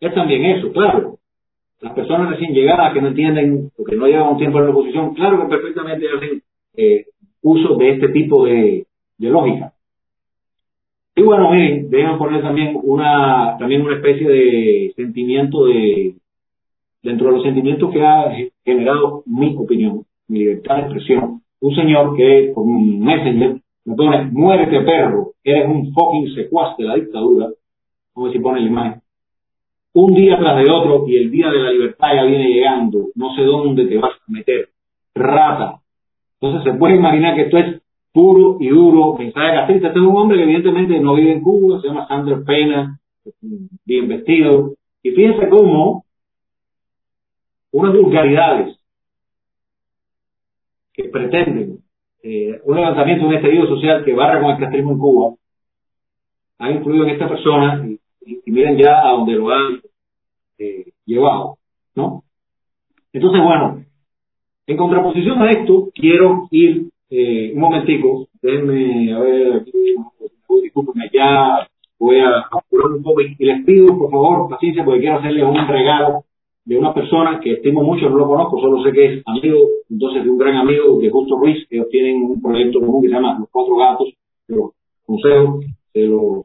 Es 0.00 0.14
también 0.14 0.44
eso, 0.44 0.70
claro. 0.72 1.18
Las 1.80 1.92
personas 1.94 2.30
recién 2.30 2.52
llegadas 2.52 2.92
que 2.92 3.00
no 3.00 3.08
entienden 3.08 3.70
o 3.76 3.84
que 3.84 3.96
no 3.96 4.06
llevan 4.06 4.32
un 4.32 4.38
tiempo 4.38 4.58
en 4.58 4.64
la 4.64 4.70
oposición, 4.70 5.14
claro 5.14 5.40
que 5.40 5.48
perfectamente 5.48 6.06
hacen 6.14 6.42
eh, 6.76 7.06
uso 7.42 7.76
de 7.76 7.90
este 7.90 8.08
tipo 8.08 8.44
de, 8.44 8.84
de 9.18 9.28
lógica. 9.28 9.72
Y 11.14 11.22
bueno, 11.22 11.50
miren, 11.50 11.90
déjenme 11.90 12.16
poner 12.16 12.42
también 12.42 12.78
una, 12.80 13.56
también 13.58 13.82
una 13.82 13.96
especie 13.96 14.28
de 14.28 14.92
sentimiento 14.94 15.66
de, 15.66 16.14
dentro 17.02 17.26
de 17.26 17.32
los 17.32 17.42
sentimientos 17.42 17.92
que 17.92 18.04
ha 18.04 18.32
generado 18.64 19.24
mi 19.26 19.56
opinión, 19.56 20.04
mi 20.28 20.40
libertad 20.40 20.76
de 20.76 20.82
expresión. 20.82 21.42
Un 21.60 21.74
señor 21.74 22.16
que 22.16 22.52
con 22.54 22.68
un 22.68 23.00
messenger 23.00 23.60
me 23.84 23.96
pone, 23.96 24.30
muérete 24.30 24.80
perro, 24.82 25.32
eres 25.42 25.66
un 25.66 25.92
fucking 25.92 26.34
secuaz 26.34 26.76
de 26.76 26.84
la 26.84 26.94
dictadura, 26.94 27.48
como 28.12 28.30
si 28.30 28.38
pone 28.38 28.60
la 28.60 28.66
imagen. 28.66 29.00
Un 29.94 30.14
día 30.14 30.38
tras 30.38 30.62
de 30.62 30.70
otro 30.70 31.08
y 31.08 31.16
el 31.16 31.30
día 31.30 31.50
de 31.50 31.58
la 31.58 31.72
libertad 31.72 32.14
ya 32.14 32.24
viene 32.24 32.48
llegando, 32.48 33.08
no 33.16 33.34
sé 33.34 33.42
dónde 33.42 33.86
te 33.86 33.98
vas 33.98 34.12
a 34.12 34.30
meter, 34.30 34.68
rata. 35.14 35.80
Entonces 36.40 36.70
se 36.72 36.78
puede 36.78 36.96
imaginar 36.96 37.34
que 37.34 37.42
esto 37.42 37.58
es 37.58 37.82
puro 38.18 38.56
y 38.58 38.68
duro 38.68 39.14
mensaje 39.16 39.54
castrista. 39.54 39.86
Este 39.88 40.00
es 40.00 40.04
un 40.04 40.16
hombre 40.16 40.38
que 40.38 40.42
evidentemente 40.42 40.98
no 40.98 41.14
vive 41.14 41.34
en 41.34 41.40
Cuba, 41.40 41.80
se 41.80 41.86
llama 41.86 42.08
Sandra 42.08 42.42
Pena, 42.44 42.98
bien 43.84 44.08
vestido. 44.08 44.74
Y 45.04 45.12
fíjense 45.12 45.48
cómo 45.48 46.04
unas 47.70 47.94
vulgaridades 47.94 48.76
que 50.92 51.04
pretenden 51.04 51.78
eh, 52.24 52.60
un 52.64 52.74
levantamiento 52.74 53.24
un 53.24 53.34
estallido 53.34 53.68
social 53.68 54.04
que 54.04 54.14
barra 54.14 54.40
con 54.40 54.50
el 54.50 54.58
castrismo 54.58 54.92
en 54.92 54.98
Cuba 54.98 55.34
ha 56.58 56.70
influido 56.72 57.04
en 57.04 57.10
esta 57.10 57.28
persona 57.28 57.86
y, 58.26 58.50
miren 58.50 58.78
ya 58.78 58.98
a 58.98 59.12
donde 59.12 59.34
lo 59.34 59.48
han 59.50 59.80
eh, 60.58 60.90
llevado, 61.06 61.58
¿no? 61.94 62.24
Entonces, 63.12 63.40
bueno, 63.40 63.84
en 64.66 64.76
contraposición 64.76 65.40
a 65.40 65.52
esto, 65.52 65.90
quiero 65.94 66.48
ir 66.50 66.88
eh, 67.10 67.52
un 67.54 67.60
momentico, 67.60 68.28
déjenme, 68.42 69.12
a 69.12 69.18
ver, 69.20 69.52
aquí, 69.54 69.94
discúlpenme, 70.62 71.10
ya 71.12 71.66
voy 71.98 72.18
a 72.18 72.38
apurar 72.50 72.92
un 72.92 73.02
poco 73.02 73.20
y 73.22 73.34
les 73.38 73.64
pido, 73.64 73.98
por 73.98 74.10
favor, 74.10 74.50
paciencia, 74.50 74.84
porque 74.84 75.00
quiero 75.00 75.18
hacerles 75.18 75.44
un 75.44 75.66
regalo 75.66 76.24
de 76.64 76.76
una 76.76 76.92
persona 76.92 77.40
que 77.40 77.52
estimo 77.52 77.82
mucho, 77.82 78.10
no 78.10 78.18
lo 78.18 78.26
conozco, 78.28 78.60
solo 78.60 78.82
sé 78.82 78.92
que 78.92 79.06
es 79.06 79.22
amigo, 79.26 79.58
entonces 79.88 80.24
de 80.24 80.30
un 80.30 80.38
gran 80.38 80.56
amigo 80.56 80.98
de 81.00 81.08
Justo 81.08 81.38
Ruiz, 81.38 81.66
ellos 81.70 81.88
tienen 81.90 82.22
un 82.22 82.42
proyecto 82.42 82.80
común 82.80 83.02
que 83.02 83.08
se 83.08 83.14
llama 83.14 83.38
Los 83.38 83.48
Cuatro 83.50 83.76
Gatos, 83.76 84.12
se 84.46 84.54
los 84.54 84.72
consejo, 85.06 85.60
se 85.94 86.04
los, 86.04 86.42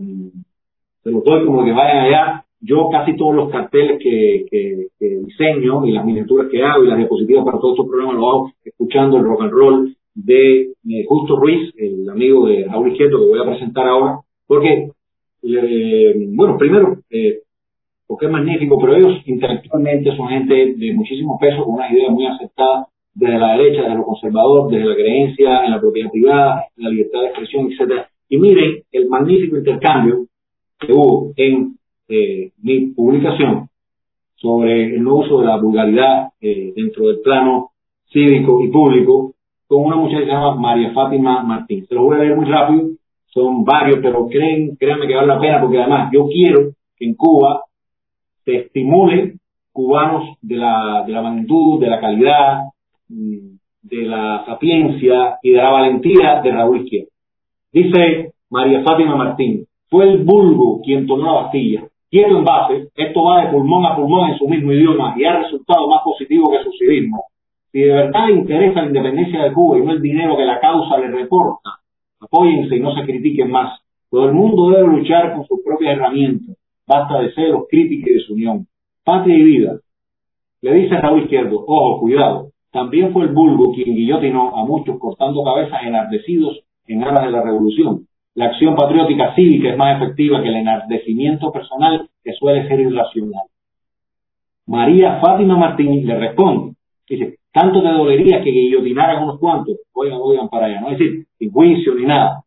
se 1.03 1.11
los 1.11 1.23
doy 1.25 1.45
como 1.45 1.65
que 1.65 1.73
vayan 1.73 2.05
allá. 2.05 2.45
Yo 2.61 2.87
casi 2.89 3.17
todos 3.17 3.35
los 3.35 3.49
carteles 3.49 3.99
que, 4.01 4.45
que, 4.49 4.87
que 4.97 5.05
diseño 5.25 5.85
y 5.85 5.91
las 5.91 6.05
miniaturas 6.05 6.47
que 6.49 6.63
hago 6.63 6.85
y 6.85 6.87
las 6.87 6.97
diapositivas 6.97 7.43
para 7.43 7.59
todos 7.59 7.73
estos 7.73 7.87
programas 7.87 8.15
lo 8.15 8.29
hago 8.29 8.51
escuchando 8.63 9.17
el 9.17 9.25
rock 9.25 9.41
and 9.41 9.51
roll 9.51 9.95
de 10.15 10.61
eh, 10.61 11.05
Justo 11.07 11.35
Ruiz, 11.37 11.73
el 11.77 12.07
amigo 12.09 12.47
de 12.47 12.65
Raúl 12.65 12.91
Izquierdo 12.91 13.19
que 13.19 13.31
voy 13.31 13.39
a 13.39 13.49
presentar 13.49 13.87
ahora, 13.87 14.19
porque, 14.45 14.91
eh, 15.43 16.13
bueno, 16.35 16.57
primero, 16.57 16.97
eh, 17.09 17.39
porque 18.05 18.27
es 18.27 18.31
magnífico, 18.31 18.77
pero 18.79 18.95
ellos 18.95 19.21
intelectualmente 19.25 20.15
son 20.15 20.27
gente 20.27 20.75
de 20.75 20.93
muchísimo 20.93 21.37
peso, 21.39 21.63
con 21.63 21.75
una 21.75 21.91
idea 21.91 22.09
muy 22.09 22.25
aceptada 22.27 22.87
desde 23.13 23.39
la 23.39 23.57
derecha, 23.57 23.83
desde 23.83 23.95
lo 23.95 24.05
conservador, 24.05 24.71
desde 24.71 24.85
la 24.85 24.95
creencia 24.95 25.65
en 25.65 25.71
la 25.71 25.79
propiedad 25.79 26.11
privada, 26.11 26.65
en 26.77 26.83
la 26.83 26.89
libertad 26.89 27.21
de 27.21 27.27
expresión, 27.27 27.71
etcétera. 27.71 28.09
Y 28.29 28.37
miren 28.37 28.83
el 28.91 29.07
magnífico 29.07 29.57
intercambio 29.57 30.25
que 30.79 30.91
hubo 30.91 31.31
en 31.35 31.77
mi 32.61 32.87
publicación 32.87 33.69
sobre 34.35 34.95
el 34.95 35.07
uso 35.07 35.39
de 35.39 35.47
la 35.47 35.57
vulgaridad 35.57 36.29
dentro 36.39 37.07
del 37.07 37.21
plano 37.21 37.71
cívico 38.11 38.63
y 38.63 38.67
público 38.69 39.33
con 39.73 39.85
una 39.85 39.95
muchacha 39.95 40.19
que 40.19 40.25
se 40.25 40.31
llama 40.31 40.55
María 40.55 40.91
Fátima 40.93 41.41
Martín. 41.41 41.87
Se 41.87 41.95
lo 41.95 42.03
voy 42.03 42.15
a 42.15 42.19
leer 42.19 42.35
muy 42.35 42.45
rápido, 42.45 42.89
son 43.25 43.63
varios, 43.63 43.99
pero 44.03 44.27
creen, 44.27 44.75
créanme 44.75 45.07
que 45.07 45.15
vale 45.15 45.27
la 45.27 45.39
pena 45.39 45.59
porque 45.61 45.79
además 45.79 46.11
yo 46.13 46.27
quiero 46.27 46.73
que 46.95 47.05
en 47.05 47.15
Cuba 47.15 47.63
se 48.45 48.55
estimule 48.57 49.37
cubanos 49.71 50.37
de 50.43 50.57
la, 50.57 51.03
de 51.07 51.11
la 51.11 51.23
magnitud, 51.23 51.81
de 51.81 51.89
la 51.89 51.99
calidad, 51.99 52.59
mm, 53.09 53.55
de 53.81 54.01
la 54.03 54.45
sapiencia 54.45 55.39
y 55.41 55.49
de 55.49 55.57
la 55.57 55.71
valentía 55.71 56.41
de 56.43 56.51
Raúl 56.51 56.83
Izquierdo. 56.83 57.09
Dice 57.71 58.33
María 58.51 58.83
Fátima 58.83 59.15
Martín, 59.15 59.65
fue 59.89 60.07
el 60.07 60.23
vulgo 60.23 60.81
quien 60.83 61.07
tomó 61.07 61.23
la 61.23 61.41
Bastilla. 61.41 61.87
Quieto 62.11 62.37
en 62.37 62.43
base, 62.43 62.89
esto 62.95 63.23
va 63.23 63.43
de 63.43 63.51
pulmón 63.51 63.87
a 63.87 63.95
pulmón 63.95 64.29
en 64.29 64.37
su 64.37 64.47
mismo 64.47 64.71
idioma 64.71 65.15
y 65.17 65.23
ha 65.23 65.39
resultado 65.39 65.87
más 65.87 66.03
positivo 66.03 66.51
que 66.51 66.63
su 66.63 66.71
civismo 66.73 67.25
si 67.73 67.79
de 67.79 67.91
verdad 67.91 68.29
interesa 68.29 68.81
la 68.81 68.87
independencia 68.87 69.43
de 69.43 69.51
Cuba 69.51 69.79
y 69.79 69.81
no 69.81 69.93
el 69.93 70.01
dinero 70.01 70.37
que 70.37 70.45
la 70.45 70.59
causa 70.59 70.95
le 70.99 71.07
reporta, 71.07 71.79
apóyense 72.19 72.75
y 72.75 72.79
no 72.79 72.93
se 72.93 73.03
critiquen 73.03 73.49
más. 73.49 73.81
Todo 74.11 74.27
el 74.27 74.33
mundo 74.33 74.69
debe 74.69 74.87
luchar 74.87 75.33
con 75.33 75.43
sus 75.47 75.59
propias 75.65 75.97
herramientas. 75.97 76.55
Basta 76.85 77.19
de 77.19 77.33
celos, 77.33 77.63
crítica 77.67 78.11
y 78.11 78.13
desunión. 78.13 78.67
Patria 79.03 79.35
y 79.35 79.43
vida. 79.43 79.79
Le 80.61 80.73
dice 80.75 80.97
Raúl 80.97 81.23
Izquierdo, 81.23 81.65
ojo, 81.65 81.99
cuidado. 81.99 82.51
También 82.71 83.11
fue 83.11 83.23
el 83.23 83.33
vulgo 83.33 83.73
quien 83.73 83.95
guillotinó 83.95 84.55
a 84.55 84.65
muchos 84.65 84.99
cortando 84.99 85.43
cabezas 85.43 85.81
enardecidos 85.81 86.59
en 86.85 87.03
aras 87.03 87.25
de 87.25 87.31
la 87.31 87.41
revolución. 87.41 88.05
La 88.35 88.45
acción 88.45 88.75
patriótica 88.75 89.33
cívica 89.33 89.71
es 89.71 89.77
más 89.77 89.99
efectiva 89.99 90.43
que 90.43 90.49
el 90.49 90.57
enardecimiento 90.57 91.51
personal 91.51 92.07
que 92.23 92.33
suele 92.33 92.67
ser 92.67 92.81
irracional. 92.81 93.45
María 94.67 95.19
Fátima 95.19 95.57
Martín 95.57 96.05
le 96.05 96.19
responde, 96.19 96.75
dice, 97.07 97.37
tanto 97.51 97.81
te 97.81 97.89
dolería 97.89 98.43
que 98.43 98.51
guillotinaran 98.51 99.23
unos 99.23 99.39
cuantos, 99.39 99.77
oigan, 99.93 100.19
oigan 100.21 100.49
para 100.49 100.67
allá, 100.67 100.81
no 100.81 100.91
es 100.91 100.97
decir, 100.97 101.25
sin 101.37 101.51
juicio 101.51 101.95
ni 101.95 102.05
nada, 102.05 102.43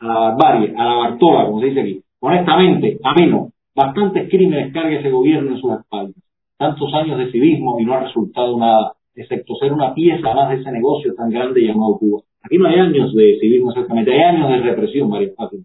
a 0.00 0.06
la 0.06 0.14
barbarie, 0.14 0.74
a 0.76 0.84
la 0.84 0.94
bartola, 0.94 1.46
como 1.46 1.60
se 1.60 1.66
dice 1.66 1.80
aquí. 1.80 2.02
Honestamente, 2.20 2.98
a 3.02 3.14
mí 3.14 3.26
no. 3.26 3.48
Bastantes 3.74 4.28
crímenes 4.28 4.72
carga 4.72 4.98
ese 4.98 5.10
gobierno 5.10 5.52
en 5.52 5.60
sus 5.60 5.72
espaldas. 5.72 6.16
Tantos 6.56 6.92
años 6.94 7.18
de 7.18 7.30
civismo 7.30 7.78
y 7.80 7.84
no 7.84 7.94
ha 7.94 8.00
resultado 8.00 8.58
nada, 8.58 8.92
excepto 9.14 9.54
ser 9.54 9.72
una 9.72 9.94
pieza 9.94 10.34
más 10.34 10.50
de 10.50 10.56
ese 10.56 10.72
negocio 10.72 11.14
tan 11.14 11.30
grande 11.30 11.62
llamado 11.62 11.98
Cuba. 11.98 12.22
Aquí 12.42 12.58
no 12.58 12.68
hay 12.68 12.78
años 12.78 13.14
de 13.14 13.38
civismo 13.40 13.70
exactamente, 13.70 14.12
hay 14.12 14.36
años 14.36 14.48
de 14.50 14.58
represión, 14.58 15.08
María 15.08 15.30
Fátima. 15.36 15.64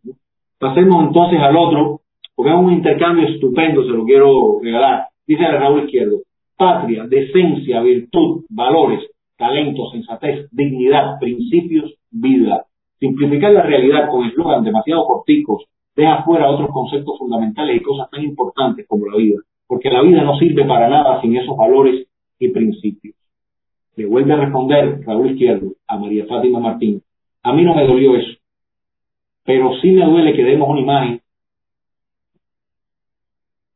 Pasemos 0.59 1.07
entonces 1.07 1.39
al 1.39 1.55
otro, 1.55 2.01
porque 2.35 2.51
es 2.51 2.57
un 2.57 2.73
intercambio 2.73 3.27
estupendo, 3.27 3.83
se 3.83 3.89
lo 3.89 4.05
quiero 4.05 4.59
regalar. 4.61 5.07
Dice 5.27 5.45
Raúl 5.47 5.85
Izquierdo, 5.85 6.19
patria, 6.57 7.05
decencia, 7.07 7.81
virtud, 7.81 8.45
valores, 8.49 9.01
talento, 9.37 9.89
sensatez, 9.91 10.47
dignidad, 10.51 11.19
principios, 11.19 11.93
vida. 12.11 12.65
Simplificar 12.99 13.51
la 13.51 13.63
realidad 13.63 14.09
con 14.09 14.25
eslogan 14.25 14.63
demasiado 14.63 15.05
corticos 15.05 15.65
deja 15.95 16.23
fuera 16.23 16.49
otros 16.49 16.69
conceptos 16.71 17.17
fundamentales 17.17 17.77
y 17.77 17.83
cosas 17.83 18.09
tan 18.09 18.23
importantes 18.23 18.85
como 18.87 19.05
la 19.07 19.17
vida, 19.17 19.39
porque 19.67 19.89
la 19.89 20.01
vida 20.01 20.23
no 20.23 20.37
sirve 20.37 20.65
para 20.65 20.89
nada 20.89 21.21
sin 21.21 21.35
esos 21.35 21.55
valores 21.55 22.07
y 22.39 22.49
principios. 22.49 23.15
Le 23.95 24.05
vuelve 24.05 24.33
a 24.33 24.37
responder 24.37 25.01
Raúl 25.05 25.31
Izquierdo 25.31 25.71
a 25.87 25.97
María 25.97 26.25
Fátima 26.25 26.59
Martín. 26.59 27.01
A 27.43 27.53
mí 27.53 27.63
no 27.63 27.73
me 27.73 27.85
dolió 27.85 28.15
eso, 28.15 28.37
pero 29.45 29.71
sí 29.81 29.91
me 29.91 30.05
duele 30.05 30.33
que 30.33 30.43
demos 30.43 30.67
una 30.69 30.81
imagen 30.81 31.21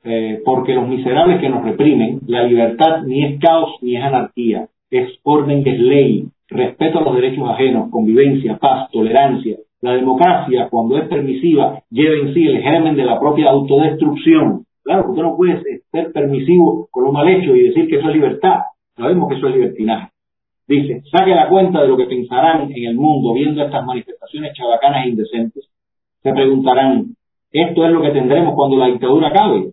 eh, 0.03 0.41
porque 0.45 0.73
los 0.73 0.87
miserables 0.87 1.41
que 1.41 1.49
nos 1.49 1.63
reprimen, 1.63 2.21
la 2.27 2.43
libertad 2.43 3.03
ni 3.05 3.23
es 3.23 3.39
caos 3.39 3.75
ni 3.81 3.95
es 3.95 4.03
anarquía, 4.03 4.67
es 4.89 5.19
orden, 5.23 5.63
es 5.65 5.79
ley, 5.79 6.27
respeto 6.47 6.99
a 6.99 7.03
los 7.03 7.15
derechos 7.15 7.49
ajenos, 7.49 7.89
convivencia, 7.91 8.57
paz, 8.57 8.89
tolerancia. 8.91 9.57
La 9.81 9.93
democracia, 9.93 10.67
cuando 10.69 10.97
es 10.97 11.07
permisiva, 11.07 11.81
lleva 11.89 12.15
en 12.15 12.33
sí 12.33 12.45
el 12.45 12.61
germen 12.61 12.95
de 12.95 13.05
la 13.05 13.19
propia 13.19 13.49
autodestrucción. 13.49 14.65
Claro, 14.83 15.09
usted 15.09 15.21
no 15.21 15.37
puede 15.37 15.61
ser 15.61 16.11
permisivo 16.11 16.87
con 16.91 17.05
lo 17.05 17.11
mal 17.11 17.27
hecho 17.29 17.55
y 17.55 17.63
decir 17.63 17.87
que 17.87 17.97
eso 17.97 18.09
es 18.09 18.15
libertad. 18.15 18.59
Sabemos 18.95 19.29
que 19.29 19.35
eso 19.35 19.47
es 19.47 19.55
libertinaje. 19.55 20.09
Dice, 20.67 21.01
saque 21.11 21.33
la 21.33 21.49
cuenta 21.49 21.81
de 21.81 21.87
lo 21.87 21.97
que 21.97 22.05
pensarán 22.05 22.71
en 22.71 22.87
el 22.89 22.95
mundo 22.95 23.33
viendo 23.33 23.63
estas 23.63 23.85
manifestaciones 23.85 24.53
chabacanas 24.53 25.05
e 25.05 25.09
indecentes. 25.09 25.69
Se 26.21 26.31
preguntarán, 26.31 27.15
¿esto 27.51 27.85
es 27.85 27.91
lo 27.91 28.01
que 28.01 28.11
tendremos 28.11 28.53
cuando 28.55 28.77
la 28.77 28.87
dictadura 28.87 29.29
acabe? 29.29 29.71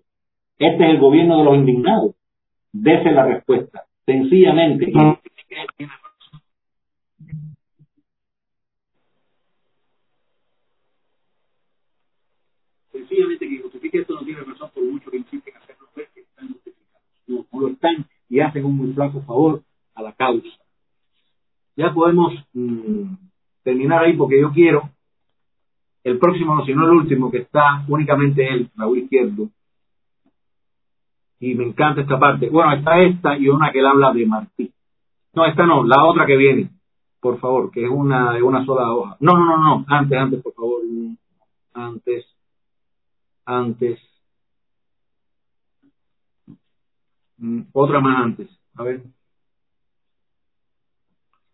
Este 0.59 0.84
es 0.84 0.90
el 0.90 0.98
gobierno 0.98 1.38
de 1.38 1.44
los 1.44 1.57
indignados. 1.57 2.14
Dese 2.72 3.11
la 3.12 3.26
respuesta. 3.26 3.84
Sencillamente. 4.07 4.86
Sencillamente 12.92 13.48
que 13.48 13.59
justifique 13.59 13.98
esto 13.98 14.14
no 14.14 14.24
tiene 14.24 14.40
razón 14.40 14.70
por 14.74 14.84
mucho 14.84 15.11
que 15.11 15.18
insisten 15.18 15.54
en 15.54 15.62
hacerlo 15.62 15.88
ver 15.94 16.09
que 16.14 16.20
están 16.20 16.48
justificados. 16.48 17.02
No, 17.26 17.46
no 17.52 17.61
lo 17.61 17.68
están 17.68 18.07
y 18.28 18.40
hacen 18.40 18.64
un 18.64 18.76
muy 18.76 18.92
flaco 18.92 19.22
favor 19.22 19.62
a 19.94 20.02
la 20.02 20.12
causa. 20.12 20.48
ya 21.76 21.92
podemos 21.92 22.32
mm, 22.54 23.14
terminar 23.62 24.04
ahí 24.04 24.16
porque 24.16 24.40
yo 24.40 24.50
quiero 24.52 24.90
el 26.04 26.18
próximo, 26.18 26.64
si 26.64 26.72
no 26.72 26.84
el 26.84 26.98
último, 26.98 27.30
que 27.32 27.38
está 27.38 27.84
únicamente 27.88 28.46
él, 28.46 28.70
Raúl 28.76 28.98
Izquierdo. 28.98 29.48
Y 31.39 31.55
me 31.55 31.64
encanta 31.64 32.01
esta 32.01 32.18
parte. 32.18 32.49
Bueno, 32.49 32.72
está 32.72 33.01
esta 33.01 33.37
y 33.37 33.49
una 33.49 33.70
que 33.72 33.80
él 33.80 33.87
habla 33.87 34.12
de 34.12 34.26
Martí. 34.26 34.72
No, 35.34 35.45
esta 35.45 35.66
no, 35.66 35.84
la 35.84 36.05
otra 36.05 36.24
que 36.24 36.37
viene, 36.37 36.70
por 37.20 37.39
favor, 37.39 37.70
que 37.70 37.84
es 37.84 37.91
una 37.91 38.32
de 38.32 38.43
una 38.43 38.64
sola 38.64 38.91
hoja. 38.93 39.16
No, 39.20 39.32
no, 39.37 39.45
no, 39.45 39.57
no, 39.59 39.84
antes, 39.89 40.18
antes, 40.18 40.43
por 40.43 40.55
favor. 40.55 40.82
Antes, 41.74 42.24
antes. 43.45 44.01
Mm, 47.39 47.62
otra 47.72 48.01
más 48.01 48.24
antes. 48.24 48.49
A 48.76 48.82
ver. 48.82 49.03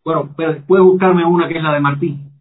Bueno, 0.05 0.33
pero 0.37 0.64
puedes 0.66 0.85
buscarme 0.85 1.24
una 1.24 1.49
que 1.49 1.57
es 1.57 1.62
la 1.62 1.74
de 1.74 1.80
Martí. 1.80 2.32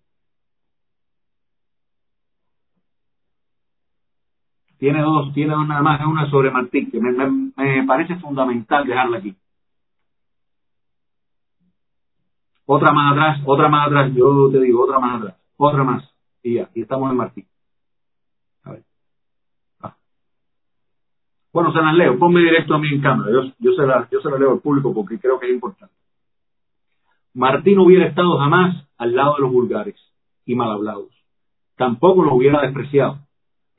Tiene 4.81 4.99
dos, 5.03 5.31
tiene 5.35 5.53
dos 5.53 5.67
nada 5.67 5.83
más, 5.83 6.03
una 6.07 6.27
sobre 6.31 6.49
Martí, 6.49 6.89
que 6.89 6.99
me, 6.99 7.83
parece 7.85 8.15
fundamental 8.15 8.83
dejarla 8.83 9.19
aquí. 9.19 9.35
Otra 12.65 12.91
más 12.91 13.11
atrás, 13.11 13.41
otra 13.45 13.69
más 13.69 13.85
atrás, 13.85 14.11
yo 14.15 14.49
te 14.51 14.59
digo, 14.59 14.83
otra 14.83 14.97
más 14.97 15.21
atrás, 15.21 15.37
otra 15.57 15.83
más, 15.83 16.11
y 16.41 16.55
ya, 16.55 16.71
y 16.73 16.81
estamos 16.81 17.11
en 17.11 17.17
Martí. 17.17 17.45
A 18.63 18.71
ver. 18.71 18.83
Ah. 19.81 19.95
Bueno, 21.53 21.71
se 21.73 21.79
las 21.79 21.93
leo, 21.93 22.17
ponme 22.17 22.39
directo 22.39 22.73
a 22.73 22.79
mí 22.79 22.87
en 22.87 23.01
cámara, 23.01 23.29
yo, 23.59 23.73
se 23.73 23.85
la, 23.85 24.09
yo 24.09 24.19
se 24.19 24.29
leo 24.31 24.53
al 24.53 24.61
público 24.61 24.95
porque 24.95 25.19
creo 25.19 25.39
que 25.39 25.45
es 25.45 25.53
importante. 25.53 25.93
Martín 27.35 27.77
hubiera 27.77 28.07
estado 28.07 28.39
jamás 28.39 28.83
al 28.97 29.13
lado 29.15 29.35
de 29.35 29.41
los 29.41 29.51
vulgares 29.51 29.95
y 30.43 30.55
mal 30.55 30.71
hablados. 30.71 31.11
Tampoco 31.75 32.23
los 32.23 32.33
hubiera 32.33 32.61
despreciado. 32.61 33.19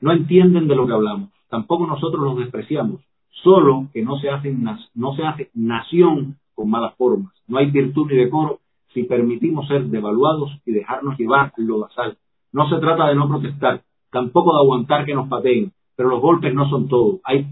No 0.03 0.11
entienden 0.11 0.67
de 0.67 0.75
lo 0.75 0.85
que 0.85 0.91
hablamos. 0.91 1.29
Tampoco 1.47 1.87
nosotros 1.87 2.21
los 2.21 2.37
despreciamos. 2.37 2.99
Solo 3.41 3.87
que 3.93 4.01
no 4.01 4.19
se 4.19 4.29
hace, 4.29 4.53
no 4.95 5.15
se 5.15 5.23
hace 5.23 5.49
nación 5.53 6.35
con 6.53 6.69
malas 6.69 6.93
formas. 6.97 7.31
No 7.47 7.57
hay 7.57 7.71
virtud 7.71 8.11
ni 8.11 8.17
decoro 8.17 8.59
si 8.93 9.03
permitimos 9.03 9.65
ser 9.69 9.85
devaluados 9.85 10.59
y 10.65 10.73
dejarnos 10.73 11.17
llevar 11.17 11.53
lo 11.55 11.79
basal. 11.79 12.17
No 12.51 12.67
se 12.67 12.79
trata 12.79 13.07
de 13.07 13.15
no 13.15 13.29
protestar, 13.29 13.81
tampoco 14.11 14.51
de 14.51 14.59
aguantar 14.59 15.05
que 15.05 15.15
nos 15.15 15.29
pateen, 15.29 15.71
pero 15.95 16.09
los 16.09 16.19
golpes 16.19 16.53
no 16.53 16.69
son 16.69 16.89
todo. 16.89 17.21
Hay 17.23 17.47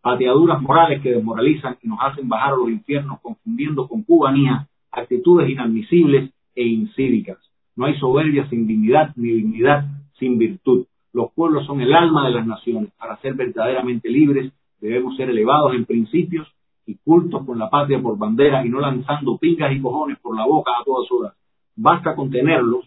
pateaduras 0.00 0.62
morales 0.62 1.02
que 1.02 1.10
desmoralizan 1.10 1.76
y 1.82 1.88
nos 1.88 1.98
hacen 2.00 2.28
bajar 2.28 2.52
a 2.52 2.56
los 2.56 2.70
infiernos 2.70 3.18
confundiendo 3.20 3.88
con 3.88 4.04
cubanía 4.04 4.68
actitudes 4.92 5.50
inadmisibles 5.50 6.30
e 6.54 6.68
incívicas. 6.68 7.38
No 7.74 7.86
hay 7.86 7.98
soberbia 7.98 8.48
sin 8.48 8.68
dignidad 8.68 9.12
ni 9.16 9.32
dignidad 9.32 9.86
sin 10.20 10.38
virtud. 10.38 10.86
Los 11.16 11.32
pueblos 11.32 11.64
son 11.64 11.80
el 11.80 11.94
alma 11.94 12.26
de 12.26 12.34
las 12.34 12.46
naciones. 12.46 12.92
Para 12.98 13.16
ser 13.22 13.32
verdaderamente 13.32 14.06
libres 14.10 14.52
debemos 14.78 15.16
ser 15.16 15.30
elevados 15.30 15.72
en 15.72 15.86
principios 15.86 16.46
y 16.84 16.94
cultos 16.96 17.42
con 17.46 17.58
la 17.58 17.70
patria 17.70 18.02
por 18.02 18.18
bandera 18.18 18.66
y 18.66 18.68
no 18.68 18.80
lanzando 18.80 19.38
pingas 19.38 19.72
y 19.72 19.80
cojones 19.80 20.18
por 20.18 20.36
la 20.36 20.44
boca 20.44 20.72
a 20.78 20.84
todas 20.84 21.10
horas. 21.10 21.32
Basta 21.74 22.14
con 22.14 22.30
tenerlos, 22.30 22.84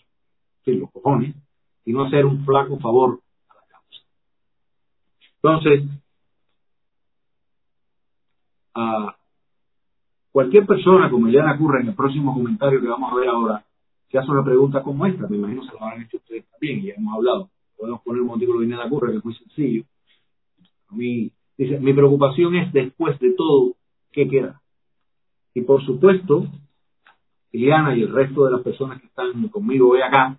sí, 0.63 0.75
los 0.75 0.91
cojones, 0.91 1.35
y 1.85 1.91
no 1.91 2.03
hacer 2.03 2.23
un 2.23 2.45
flaco 2.45 2.77
favor 2.77 3.19
a 3.49 3.55
la 3.55 3.61
causa. 3.67 4.03
Entonces, 5.37 5.89
a 8.75 9.15
Cualquier 10.31 10.67
persona, 10.67 11.09
como 11.09 11.29
ya 11.29 11.51
ocurre 11.51 11.81
en 11.81 11.87
el 11.87 11.95
próximo 11.95 12.35
comentario 12.35 12.79
que 12.79 12.87
vamos 12.87 13.11
a 13.11 13.15
ver 13.15 13.29
ahora, 13.29 13.65
se 14.11 14.19
hace 14.19 14.29
una 14.29 14.43
pregunta 14.43 14.83
como 14.83 15.07
esta, 15.07 15.27
me 15.27 15.37
imagino 15.37 15.63
que 15.63 15.69
se 15.69 15.73
lo 15.73 15.83
han 15.83 16.03
hecho 16.03 16.17
ustedes 16.17 16.45
también, 16.51 16.79
y 16.79 16.83
ya 16.83 16.93
hemos 16.93 17.15
hablado. 17.15 17.49
Podemos 17.79 18.01
poner 18.01 18.21
un 18.21 18.31
artículo 18.31 18.59
de 18.59 18.65
Inés 18.65 18.79
Curre, 18.89 19.11
que 19.11 19.17
es 19.19 19.25
muy 19.25 19.35
sencillo. 19.35 19.83
A 20.89 20.95
mí, 20.95 21.31
dice, 21.57 21.79
mi 21.79 21.93
preocupación 21.93 22.55
es 22.55 22.73
después 22.73 23.17
de 23.19 23.31
todo, 23.31 23.75
¿qué 24.11 24.27
queda? 24.27 24.61
Y 25.53 25.61
por 25.61 25.83
supuesto, 25.85 26.45
Liliana 27.53 27.95
y 27.95 28.01
el 28.01 28.11
resto 28.11 28.45
de 28.45 28.51
las 28.51 28.61
personas 28.61 28.99
que 28.99 29.07
están 29.07 29.47
conmigo 29.47 29.91
hoy 29.91 30.01
acá, 30.01 30.37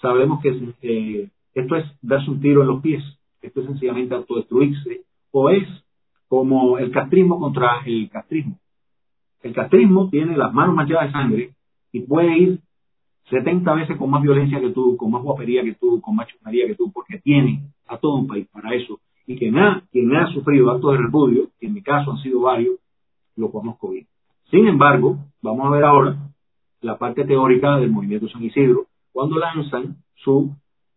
sabemos 0.00 0.40
que 0.40 0.74
eh, 0.82 1.30
esto 1.54 1.76
es 1.76 1.84
darse 2.00 2.30
un 2.30 2.40
tiro 2.40 2.62
en 2.62 2.68
los 2.68 2.80
pies, 2.80 3.02
esto 3.40 3.60
es 3.60 3.66
sencillamente 3.66 4.14
autodestruirse, 4.14 5.02
o 5.32 5.50
es 5.50 5.68
como 6.28 6.78
el 6.78 6.92
castrismo 6.92 7.40
contra 7.40 7.82
el 7.84 8.08
castrismo. 8.08 8.58
El 9.42 9.52
castrismo 9.52 10.08
tiene 10.10 10.36
las 10.36 10.54
manos 10.54 10.76
manchadas 10.76 11.06
de 11.06 11.12
sangre 11.12 11.54
y 11.90 12.00
puede 12.02 12.38
ir 12.38 12.60
70 13.30 13.74
veces 13.74 13.96
con 13.96 14.10
más 14.10 14.22
violencia 14.22 14.60
que 14.60 14.70
tú, 14.70 14.96
con 14.96 15.10
más 15.10 15.22
guapería 15.22 15.62
que 15.62 15.74
tú, 15.74 16.00
con 16.00 16.16
más 16.16 16.28
chumaría 16.28 16.66
que 16.66 16.74
tú, 16.74 16.90
porque 16.92 17.18
tiene 17.18 17.62
a 17.86 17.98
todo 17.98 18.16
un 18.16 18.26
país 18.26 18.46
para 18.52 18.74
eso. 18.74 19.00
Y 19.26 19.36
quien 19.36 19.58
ha, 19.58 19.84
quien 19.90 20.14
ha 20.16 20.32
sufrido 20.32 20.70
actos 20.70 20.92
de 20.92 20.98
repudio, 20.98 21.48
que 21.58 21.66
en 21.66 21.74
mi 21.74 21.82
caso 21.82 22.12
han 22.12 22.18
sido 22.18 22.40
varios, 22.40 22.76
lo 23.36 23.50
conozco 23.50 23.90
bien. 23.90 24.06
Sin 24.50 24.66
embargo, 24.66 25.18
vamos 25.40 25.66
a 25.66 25.70
ver 25.70 25.84
ahora 25.84 26.16
la 26.80 26.98
parte 26.98 27.24
teórica 27.24 27.76
del 27.78 27.90
movimiento 27.90 28.28
San 28.28 28.42
Isidro, 28.42 28.86
cuando 29.12 29.38
lanzan 29.38 29.96
su 30.16 30.54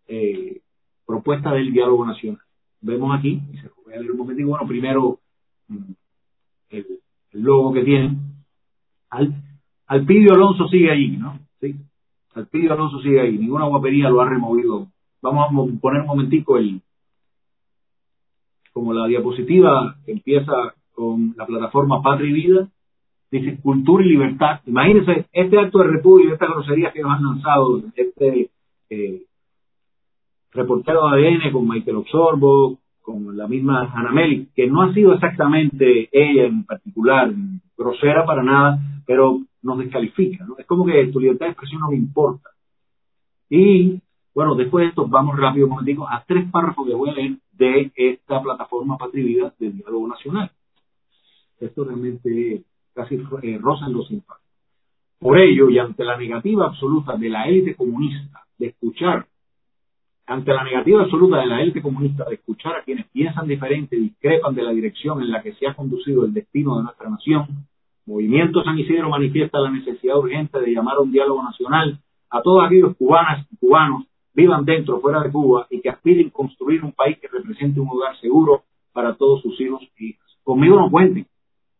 eh, 0.07 0.61
propuesta 1.05 1.51
del 1.51 1.71
diálogo 1.71 2.05
nacional. 2.05 2.41
Vemos 2.81 3.17
aquí, 3.17 3.41
y 3.53 3.57
se 3.57 3.67
lo 3.67 3.73
voy 3.85 3.93
a 3.93 3.99
leer 3.99 4.11
un 4.11 4.17
momentito, 4.17 4.49
bueno, 4.49 4.67
primero 4.67 5.19
mm, 5.67 5.91
el, 6.69 6.85
logo 7.33 7.73
que 7.73 7.83
tienen, 7.83 8.19
al, 9.09 9.33
Alpidio 9.87 10.33
Alonso 10.33 10.67
sigue 10.67 10.91
ahí, 10.91 11.17
¿no? 11.17 11.39
Sí. 11.59 11.75
Alpidio 12.35 12.73
Alonso 12.73 13.01
sigue 13.01 13.21
ahí. 13.21 13.37
Ninguna 13.37 13.65
guapería 13.65 14.09
lo 14.09 14.21
ha 14.21 14.29
removido. 14.29 14.87
Vamos 15.21 15.47
a 15.47 15.79
poner 15.81 16.01
un 16.01 16.07
momentico 16.07 16.57
el, 16.57 16.81
como 18.73 18.93
la 18.93 19.07
diapositiva 19.07 19.95
empieza 20.05 20.75
con 20.93 21.33
la 21.37 21.45
plataforma 21.45 22.01
Patria 22.01 22.29
y 22.29 22.33
Vida, 22.33 22.67
dice 23.31 23.59
cultura 23.61 24.03
y 24.03 24.09
libertad. 24.09 24.59
Imagínense 24.65 25.27
este 25.31 25.57
acto 25.57 25.79
de 25.79 25.87
repudio, 25.87 26.33
esta 26.33 26.47
grosería 26.47 26.91
que 26.91 27.01
nos 27.01 27.11
han 27.11 27.23
lanzado, 27.23 27.81
este 27.95 28.49
eh, 28.89 29.23
reportero 30.51 31.09
de 31.09 31.27
ADN 31.27 31.51
con 31.51 31.67
Michael 31.67 31.97
Oxorbo, 31.97 32.77
con 33.05 33.37
la 33.37 33.47
misma 33.47 33.91
Ana 33.93 34.11
Meli, 34.11 34.49
que 34.55 34.67
no 34.67 34.81
ha 34.81 34.93
sido 34.93 35.13
exactamente 35.13 36.09
ella 36.11 36.45
en 36.45 36.65
particular 36.65 37.31
grosera 37.77 38.25
para 38.25 38.41
nada, 38.41 38.79
pero 39.05 39.41
nos 39.61 39.77
descalifica, 39.77 40.43
¿no? 40.43 40.57
Es 40.57 40.65
como 40.65 40.85
que 40.85 41.05
tu 41.07 41.19
libertad 41.19 41.45
de 41.45 41.51
expresión 41.51 41.81
no 41.81 41.89
me 41.89 41.97
importa. 41.97 42.49
Y, 43.47 44.01
bueno, 44.33 44.55
después 44.55 44.83
de 44.83 44.89
esto 44.89 45.07
vamos 45.07 45.37
rápido, 45.37 45.69
como 45.69 45.83
digo, 45.83 46.09
a 46.09 46.23
tres 46.27 46.49
párrafos 46.49 46.87
que 46.87 46.95
voy 46.95 47.09
a 47.11 47.13
leer 47.13 47.37
de 47.53 47.91
esta 47.95 48.41
plataforma 48.41 48.97
Patrivida 48.97 49.53
del 49.59 49.77
Diálogo 49.77 50.07
Nacional. 50.07 50.51
Esto 51.59 51.83
realmente 51.83 52.63
casi 52.93 53.15
eh, 53.15 53.21
en 53.43 53.61
los 53.93 54.11
impactos. 54.11 54.45
Por 55.19 55.37
ello, 55.37 55.69
y 55.69 55.77
ante 55.77 56.03
la 56.03 56.17
negativa 56.17 56.65
absoluta 56.65 57.15
de 57.15 57.29
la 57.29 57.47
élite 57.47 57.75
comunista 57.75 58.41
de 58.57 58.67
escuchar, 58.67 59.27
ante 60.27 60.53
la 60.53 60.63
negativa 60.63 61.03
absoluta 61.03 61.39
de 61.39 61.47
la 61.47 61.61
élite 61.61 61.81
comunista 61.81 62.25
de 62.25 62.35
escuchar 62.35 62.75
a 62.77 62.83
quienes 62.83 63.05
piensan 63.07 63.47
diferente 63.47 63.95
y 63.95 64.01
discrepan 64.01 64.55
de 64.55 64.63
la 64.63 64.71
dirección 64.71 65.21
en 65.21 65.31
la 65.31 65.41
que 65.43 65.53
se 65.53 65.67
ha 65.67 65.75
conducido 65.75 66.25
el 66.25 66.33
destino 66.33 66.77
de 66.77 66.83
nuestra 66.83 67.09
nación, 67.09 67.47
Movimiento 68.07 68.63
San 68.63 68.77
Isidro 68.77 69.09
manifiesta 69.09 69.59
la 69.59 69.71
necesidad 69.71 70.17
urgente 70.17 70.59
de 70.59 70.71
llamar 70.71 70.97
a 70.97 71.01
un 71.01 71.11
diálogo 71.11 71.41
nacional 71.43 71.99
a 72.29 72.41
todos 72.41 72.63
aquellos 72.63 72.95
cubanas 72.97 73.47
y 73.51 73.57
cubanos 73.57 74.05
vivan 74.33 74.65
dentro 74.65 74.97
o 74.97 75.01
fuera 75.01 75.23
de 75.23 75.31
Cuba 75.31 75.65
y 75.71 75.81
que 75.81 75.89
aspiren 75.89 76.27
a 76.27 76.31
construir 76.31 76.83
un 76.83 76.91
país 76.91 77.17
que 77.19 77.27
represente 77.27 77.79
un 77.79 77.87
lugar 77.87 78.15
seguro 78.19 78.63
para 78.93 79.15
todos 79.15 79.41
sus 79.41 79.59
hijos 79.59 79.81
y 79.97 80.09
hijas. 80.09 80.27
Conmigo 80.43 80.75
no 80.79 80.91
cuenten. 80.91 81.25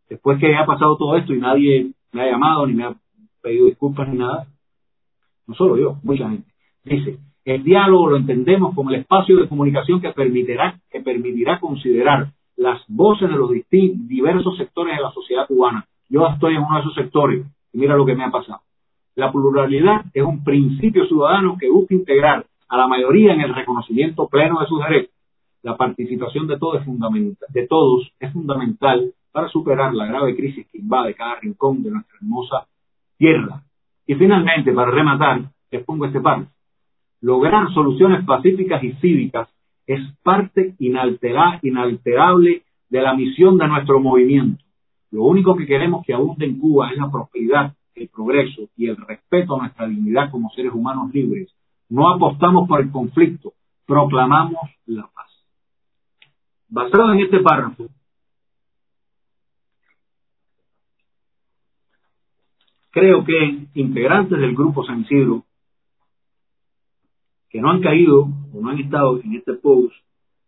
Después 0.10 0.40
que 0.40 0.56
ha 0.56 0.66
pasado 0.66 0.98
todo 0.98 1.16
esto 1.18 1.34
y 1.34 1.40
nadie 1.40 1.92
me 2.12 2.22
ha 2.22 2.32
llamado 2.32 2.66
ni 2.66 2.74
me 2.74 2.86
ha 2.86 2.96
pedido 3.42 3.66
disculpas 3.68 4.08
ni 4.08 4.18
nada, 4.18 4.48
no 5.48 5.54
solo 5.54 5.78
yo, 5.78 5.98
mucha 6.02 6.30
gente. 6.30 6.50
Dice, 6.84 7.20
el 7.46 7.64
diálogo 7.64 8.10
lo 8.10 8.18
entendemos 8.18 8.74
como 8.74 8.90
el 8.90 9.02
espacio 9.02 9.38
de 9.38 9.48
comunicación 9.48 10.02
que 10.02 10.12
permitirá, 10.12 11.60
considerar 11.60 12.30
las 12.58 12.82
voces 12.88 13.30
de 13.30 13.36
los 13.36 13.52
diversos 13.72 14.58
sectores 14.58 14.96
de 14.96 15.04
la 15.04 15.12
sociedad 15.12 15.48
cubana, 15.48 15.86
yo 16.10 16.28
estoy 16.28 16.56
en 16.56 16.64
uno 16.64 16.76
de 16.76 16.82
esos 16.82 16.96
sectores 16.96 17.46
y 17.72 17.78
mira 17.78 17.96
lo 17.96 18.06
que 18.06 18.16
me 18.16 18.24
ha 18.24 18.32
pasado. 18.32 18.62
La 19.16 19.32
pluralidad 19.32 20.06
es 20.14 20.24
un 20.24 20.44
principio 20.44 21.06
ciudadano 21.06 21.56
que 21.60 21.70
busca 21.70 21.94
integrar 21.94 22.46
a 22.68 22.78
la 22.78 22.88
mayoría 22.88 23.34
en 23.34 23.42
el 23.42 23.54
reconocimiento 23.54 24.28
pleno 24.28 24.60
de 24.60 24.68
sus 24.68 24.80
derechos. 24.80 25.14
La 25.62 25.78
participación 25.78 26.48
de 26.48 26.58
todos 26.58 26.80
es 26.80 26.86
fundamental, 26.86 27.48
de 27.50 27.68
todos 27.68 28.12
es 28.20 28.34
fundamental 28.34 29.14
para 29.32 29.50
superar 29.50 29.94
la 29.94 30.06
grave 30.06 30.36
crisis 30.36 30.68
que 30.72 30.80
invade 30.80 31.14
cada 31.14 31.40
rincón 31.40 31.84
de 31.84 31.92
nuestra 31.92 32.18
hermosa 32.18 32.68
tierra. 33.18 33.62
Y 34.08 34.16
finalmente, 34.16 34.72
para 34.74 34.92
rematar, 34.92 35.42
les 35.72 35.84
pongo 35.84 36.06
este 36.06 36.22
par. 36.22 36.46
Lograr 37.26 37.74
soluciones 37.74 38.24
pacíficas 38.24 38.84
y 38.84 38.92
cívicas 39.02 39.50
es 39.88 40.00
parte 40.22 40.76
inalterable 40.78 42.62
de 42.88 43.02
la 43.02 43.16
misión 43.16 43.58
de 43.58 43.68
nuestro 43.68 44.00
movimiento. 44.00 44.64
Lo 45.10 45.24
único 45.24 45.56
que 45.56 45.66
queremos 45.66 46.06
que 46.06 46.14
abunde 46.14 46.46
en 46.46 46.60
Cuba 46.60 46.92
es 46.92 46.98
la 46.98 47.10
prosperidad, 47.10 47.74
el 47.96 48.10
progreso 48.10 48.70
y 48.78 48.90
el 48.90 48.98
respeto 48.98 49.56
a 49.56 49.62
nuestra 49.62 49.88
dignidad 49.88 50.30
como 50.30 50.52
seres 50.52 50.72
humanos 50.72 51.12
libres, 51.16 51.52
no 51.90 52.14
apostamos 52.14 52.68
por 52.68 52.80
el 52.82 52.92
conflicto, 52.92 53.54
proclamamos 53.88 54.62
la 54.86 55.08
paz. 55.08 55.32
Basado 56.70 57.12
en 57.12 57.22
este 57.22 57.40
párrafo, 57.40 57.88
creo 62.92 63.26
que 63.26 63.66
integrantes 63.74 64.40
del 64.40 64.54
grupo 64.54 64.86
San 64.86 65.08
que 67.56 67.62
no 67.62 67.72
han 67.72 67.82
caído 67.82 68.28
o 68.54 68.60
no 68.60 68.70
han 68.70 68.80
estado 68.80 69.22
en 69.22 69.36
este 69.36 69.54
post 69.54 69.96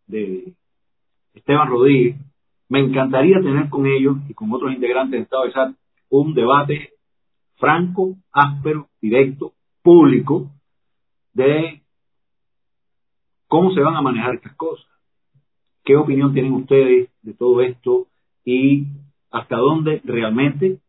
de 0.07 0.51
Esteban 1.33 1.69
Rodríguez, 1.69 2.17
me 2.67 2.81
encantaría 2.81 3.39
tener 3.39 3.69
con 3.69 3.87
ellos 3.87 4.17
y 4.27 4.33
con 4.33 4.51
otros 4.51 4.73
integrantes 4.73 5.11
del 5.11 5.21
Estado 5.21 5.45
de 5.45 5.51
SAT 5.53 5.75
un 6.09 6.33
debate 6.33 6.89
franco, 7.55 8.17
áspero, 8.33 8.89
directo, 9.01 9.53
público, 9.81 10.51
de 11.31 11.81
cómo 13.47 13.71
se 13.71 13.79
van 13.79 13.95
a 13.95 14.01
manejar 14.01 14.35
estas 14.35 14.57
cosas. 14.57 14.91
¿Qué 15.85 15.95
opinión 15.95 16.33
tienen 16.33 16.51
ustedes 16.51 17.09
de 17.21 17.33
todo 17.33 17.61
esto 17.61 18.07
y 18.43 18.87
hasta 19.31 19.55
dónde 19.55 20.01
realmente 20.03 20.81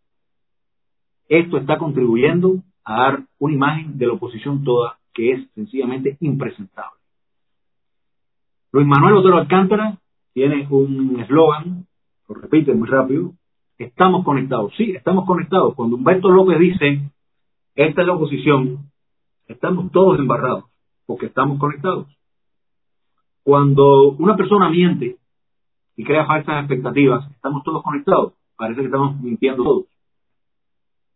esto 1.29 1.59
está 1.59 1.79
contribuyendo 1.79 2.57
a 2.83 3.03
dar 3.03 3.23
una 3.39 3.55
imagen 3.55 3.99
de 3.99 4.07
la 4.09 4.15
oposición 4.15 4.65
toda 4.65 4.98
que 5.19 5.33
es 5.33 5.51
sencillamente 5.55 6.17
impresentable? 6.21 7.01
Luis 8.71 8.87
Manuel 8.87 9.17
Otero 9.17 9.39
Alcántara 9.39 9.99
tiene 10.33 10.69
un 10.71 11.19
eslogan, 11.19 11.87
lo 12.29 12.35
repite 12.37 12.73
muy 12.73 12.87
rápido, 12.87 13.33
estamos 13.79 14.25
conectados. 14.25 14.73
Sí, 14.77 14.93
estamos 14.93 15.27
conectados. 15.27 15.75
Cuando 15.75 15.97
Humberto 15.97 16.29
López 16.29 16.61
dice, 16.61 17.11
esta 17.75 18.01
es 18.01 18.07
la 18.07 18.15
oposición, 18.15 18.91
estamos 19.49 19.91
todos 19.91 20.21
embarrados, 20.21 20.67
porque 21.05 21.27
estamos 21.27 21.59
conectados. 21.59 22.07
Cuando 23.43 24.13
una 24.13 24.37
persona 24.37 24.71
miente 24.71 25.17
y 25.97 26.05
crea 26.05 26.27
falsas 26.27 26.61
expectativas, 26.61 27.29
estamos 27.33 27.65
todos 27.65 27.83
conectados. 27.83 28.35
Parece 28.57 28.83
que 28.83 28.87
estamos 28.87 29.21
mintiendo 29.21 29.65
todos. 29.65 29.87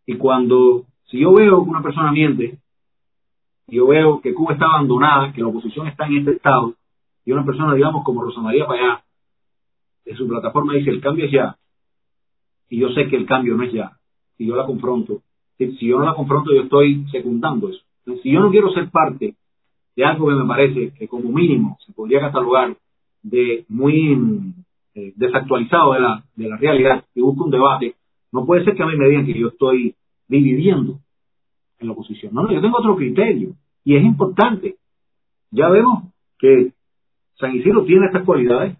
Y 0.05 0.17
cuando, 0.17 0.87
si 1.05 1.19
yo 1.19 1.31
veo 1.33 1.63
que 1.63 1.69
una 1.69 1.81
persona 1.81 2.11
miente, 2.11 2.59
yo 3.67 3.87
veo 3.87 4.21
que 4.21 4.33
Cuba 4.33 4.53
está 4.53 4.65
abandonada, 4.65 5.31
que 5.33 5.41
la 5.41 5.47
oposición 5.47 5.87
está 5.87 6.05
en 6.07 6.17
este 6.17 6.31
estado, 6.31 6.75
y 7.25 7.31
una 7.31 7.45
persona, 7.45 7.73
digamos, 7.73 8.03
como 8.03 8.23
Rosa 8.23 8.41
María 8.41 8.67
Payá, 8.67 9.03
de 10.05 10.15
su 10.15 10.27
plataforma 10.27 10.73
dice, 10.73 10.89
el 10.89 11.01
cambio 11.01 11.25
es 11.25 11.31
ya, 11.31 11.57
y 12.69 12.79
yo 12.79 12.89
sé 12.89 13.07
que 13.07 13.15
el 13.15 13.25
cambio 13.25 13.55
no 13.55 13.63
es 13.63 13.71
ya, 13.71 13.97
y 14.37 14.47
yo 14.47 14.55
la 14.55 14.65
confronto, 14.65 15.21
si 15.57 15.87
yo 15.87 15.99
no 15.99 16.05
la 16.05 16.15
confronto, 16.15 16.53
yo 16.53 16.63
estoy 16.63 17.05
secundando 17.11 17.69
eso. 17.69 17.81
si 18.21 18.31
yo 18.31 18.41
no 18.41 18.49
quiero 18.49 18.71
ser 18.73 18.89
parte 18.89 19.35
de 19.95 20.05
algo 20.05 20.27
que 20.27 20.35
me 20.35 20.45
parece 20.45 20.91
que 20.97 21.07
como 21.07 21.29
mínimo 21.29 21.77
se 21.85 21.93
podría 21.93 22.19
catalogar 22.19 22.75
de 23.21 23.65
muy 23.69 24.53
eh, 24.95 25.13
desactualizado 25.15 25.93
de 25.93 25.99
la, 25.99 26.23
de 26.35 26.49
la 26.49 26.57
realidad 26.57 27.05
y 27.15 27.21
busco 27.21 27.45
un 27.45 27.51
debate, 27.51 27.95
no 28.31 28.45
puede 28.45 28.65
ser 28.65 28.75
que 28.75 28.83
a 28.83 28.87
mí 28.87 28.97
me 28.97 29.07
digan 29.07 29.25
que 29.25 29.39
yo 29.39 29.49
estoy 29.49 29.95
dividiendo 30.27 30.99
en 31.83 31.87
la 31.87 31.93
oposición. 31.93 32.33
No, 32.33 32.43
no, 32.43 32.51
yo 32.51 32.61
tengo 32.61 32.77
otro 32.77 32.95
criterio 32.95 33.53
y 33.83 33.95
es 33.95 34.03
importante. 34.03 34.77
Ya 35.51 35.69
vemos 35.69 36.05
que 36.39 36.73
San 37.35 37.55
Isidro 37.55 37.85
tiene 37.85 38.07
estas 38.07 38.23
cualidades. 38.23 38.77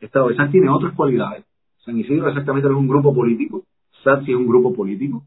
Estado 0.00 0.28
de 0.28 0.36
San 0.36 0.50
tiene 0.50 0.68
otras 0.68 0.94
cualidades. 0.94 1.44
San 1.84 1.98
Isidro 1.98 2.28
exactamente 2.28 2.68
es 2.68 2.74
un 2.74 2.88
grupo 2.88 3.14
político. 3.14 3.64
SATSI 4.02 4.32
es 4.32 4.36
un 4.36 4.46
grupo 4.46 4.74
político, 4.74 5.24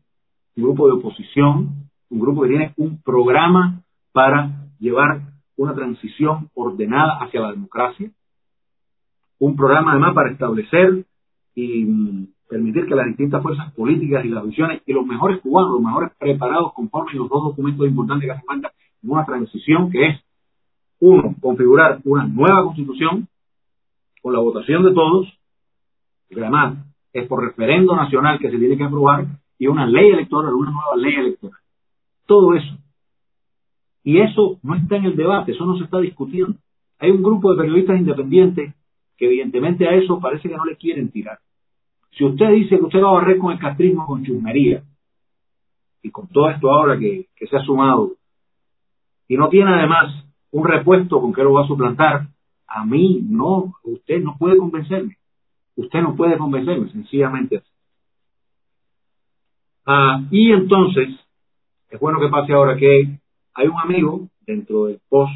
un 0.56 0.64
grupo 0.64 0.88
de 0.88 0.94
oposición, 0.94 1.90
un 2.10 2.20
grupo 2.20 2.44
que 2.44 2.50
tiene 2.50 2.74
un 2.78 3.02
programa 3.02 3.82
para 4.12 4.68
llevar 4.80 5.22
una 5.56 5.74
transición 5.74 6.50
ordenada 6.54 7.18
hacia 7.22 7.42
la 7.42 7.52
democracia, 7.52 8.12
un 9.40 9.56
programa 9.56 9.92
además 9.92 10.14
para 10.14 10.32
establecer 10.32 11.06
y 11.56 11.86
mm, 11.86 12.28
permitir 12.48 12.86
que 12.86 12.96
las 12.96 13.08
distintas 13.08 13.42
fuerzas 13.42 13.74
políticas 13.74 14.24
y 14.26 14.30
las 14.30 14.46
visiones 14.46 14.82
y 14.86 14.94
los 14.94 15.06
mejores 15.06 15.42
cubanos, 15.42 15.72
los 15.72 15.82
mejores 15.82 16.12
preparados 16.18 16.74
conformen 16.74 17.18
los 17.18 17.30
dos 17.30 17.44
documentos 17.44 17.88
importantes 17.88 18.28
que 18.28 18.32
hace 18.32 18.46
falta 18.46 18.72
en 19.04 19.10
una 19.12 19.26
transición 19.26 19.92
que 19.92 20.08
es 20.08 20.22
uno, 21.00 21.36
configurar 21.40 22.00
una 22.06 22.26
nueva 22.26 22.64
constitución 22.64 23.28
con 24.22 24.34
la 24.34 24.40
votación 24.40 24.84
de 24.84 24.94
todos, 24.94 25.28
que 26.30 26.40
además 26.42 26.78
es 27.14 27.28
por 27.28 27.44
referendo 27.44 27.96
nacional 27.96 28.40
que 28.40 28.50
se 28.50 28.58
tiene 28.58 28.78
que 28.78 28.84
aprobar, 28.84 29.26
y 29.60 29.68
una 29.68 29.88
ley 29.88 30.10
electoral, 30.10 30.54
una 30.54 30.72
nueva 30.72 30.96
ley 30.98 31.16
electoral. 31.16 31.60
Todo 32.26 32.54
eso. 32.56 32.78
Y 34.04 34.20
eso 34.20 34.60
no 34.64 34.76
está 34.76 34.98
en 34.98 35.06
el 35.06 35.16
debate, 35.16 35.52
eso 35.52 35.66
no 35.66 35.78
se 35.78 35.84
está 35.84 36.00
discutiendo. 36.00 36.56
Hay 37.00 37.12
un 37.12 37.22
grupo 37.22 37.52
de 37.52 37.62
periodistas 37.62 38.00
independientes 38.00 38.74
que 39.18 39.26
evidentemente 39.26 39.88
a 39.88 39.96
eso 39.96 40.20
parece 40.20 40.48
que 40.48 40.56
no 40.56 40.66
le 40.66 40.78
quieren 40.78 41.10
tirar. 41.10 41.40
Si 42.18 42.26
usted 42.26 42.50
dice 42.50 42.78
que 42.78 42.84
usted 42.84 43.02
va 43.02 43.10
a 43.10 43.22
barrer 43.22 43.38
con 43.38 43.52
el 43.52 43.60
castrismo, 43.60 44.08
con 44.08 44.24
chusmería, 44.24 44.82
y 46.02 46.10
con 46.10 46.28
todo 46.28 46.50
esto 46.50 46.72
ahora 46.72 46.98
que, 46.98 47.28
se 47.38 47.56
ha 47.56 47.64
sumado, 47.64 48.14
y 49.28 49.38
no 49.38 49.50
tiene 49.50 49.72
además 49.72 50.26
un 50.52 50.66
repuesto 50.66 51.22
con 51.22 51.32
que 51.34 51.44
lo 51.44 51.54
va 51.54 51.66
a 51.66 51.68
suplantar. 51.68 52.28
A 52.68 52.86
mí 52.86 53.22
no, 53.30 53.76
usted 53.84 54.22
no 54.22 54.36
puede 54.38 54.58
convencerme. 54.58 55.18
Usted 55.76 56.02
no 56.02 56.16
puede 56.16 56.38
convencerme, 56.38 56.90
sencillamente 56.92 57.58
así. 57.58 57.70
Ah, 59.86 60.24
y 60.32 60.52
entonces, 60.52 61.10
es 61.90 62.00
bueno 62.00 62.20
que 62.20 62.30
pase 62.30 62.52
ahora 62.54 62.76
que 62.78 63.20
hay 63.54 63.68
un 63.68 63.80
amigo 63.80 64.28
dentro 64.42 64.86
del 64.86 65.00
post 65.08 65.34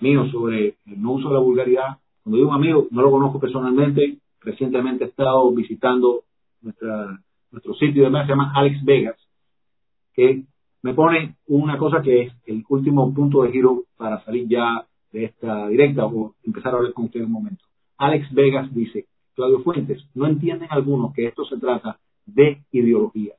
mío 0.00 0.26
sobre 0.30 0.76
el 0.86 1.00
no 1.00 1.12
uso 1.12 1.28
de 1.28 1.34
la 1.34 1.40
vulgaridad. 1.40 1.98
Cuando 2.22 2.36
digo 2.38 2.48
un 2.50 2.56
amigo, 2.56 2.88
no 2.90 3.02
lo 3.02 3.10
conozco 3.10 3.38
personalmente. 3.38 4.18
Recientemente 4.44 5.04
he 5.04 5.08
estado 5.08 5.50
visitando 5.52 6.24
nuestra, 6.60 7.20
nuestro 7.50 7.74
sitio 7.74 8.02
de 8.02 8.08
demás, 8.08 8.26
se 8.26 8.32
llama 8.32 8.52
Alex 8.54 8.84
Vegas, 8.84 9.16
que 10.14 10.42
me 10.82 10.94
pone 10.94 11.36
una 11.46 11.78
cosa 11.78 12.02
que 12.02 12.22
es 12.22 12.32
el 12.46 12.64
último 12.68 13.12
punto 13.14 13.42
de 13.42 13.52
giro 13.52 13.84
para 13.96 14.24
salir 14.24 14.48
ya 14.48 14.84
de 15.12 15.24
esta 15.24 15.68
directa 15.68 16.06
o 16.06 16.34
empezar 16.42 16.74
a 16.74 16.78
hablar 16.78 16.92
con 16.92 17.04
ustedes 17.04 17.26
un 17.26 17.32
momento. 17.32 17.64
Alex 17.98 18.32
Vegas 18.32 18.74
dice, 18.74 19.06
Claudio 19.34 19.60
Fuentes, 19.60 20.04
no 20.14 20.26
entienden 20.26 20.68
algunos 20.70 21.14
que 21.14 21.26
esto 21.26 21.44
se 21.44 21.58
trata 21.58 21.98
de 22.26 22.62
ideologías. 22.72 23.36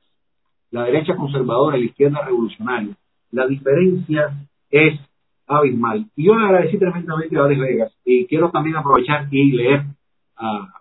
La 0.70 0.84
derecha 0.84 1.16
conservadora 1.16 1.76
y 1.76 1.82
la 1.82 1.86
izquierda 1.86 2.24
revolucionaria. 2.24 2.96
La 3.30 3.46
diferencia 3.46 4.34
es 4.70 4.98
abismal. 5.46 6.06
Y 6.16 6.24
yo 6.24 6.36
le 6.36 6.46
agradecí 6.46 6.78
tremendamente 6.78 7.36
a 7.36 7.44
Alex 7.44 7.60
Vegas 7.60 7.92
y 8.04 8.26
quiero 8.26 8.50
también 8.50 8.76
aprovechar 8.76 9.28
y 9.30 9.52
leer 9.52 9.84
ah, 10.36 10.80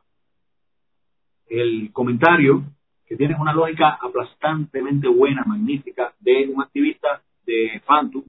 el 1.54 1.92
comentario 1.94 2.64
que 3.06 3.16
tienen 3.16 3.40
una 3.40 3.54
lógica 3.54 4.00
aplastantemente 4.02 5.08
buena, 5.08 5.44
magnífica, 5.46 6.14
de 6.20 6.50
un 6.52 6.64
activista 6.64 7.22
de 7.46 7.80
Fantu, 7.86 8.26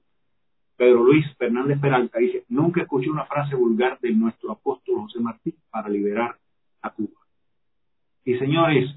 Pedro 0.77 1.03
Luis 1.03 1.25
Fernández 1.37 1.79
Peralta, 1.79 2.19
dice, 2.19 2.43
nunca 2.49 2.81
escuché 2.81 3.09
una 3.09 3.25
frase 3.25 3.55
vulgar 3.55 3.99
de 3.99 4.11
nuestro 4.11 4.51
apóstol 4.51 5.01
José 5.01 5.19
Martí 5.19 5.55
para 5.71 5.89
liberar 5.89 6.35
a 6.83 6.91
Cuba. 6.91 7.21
Y 8.25 8.37
señores, 8.37 8.93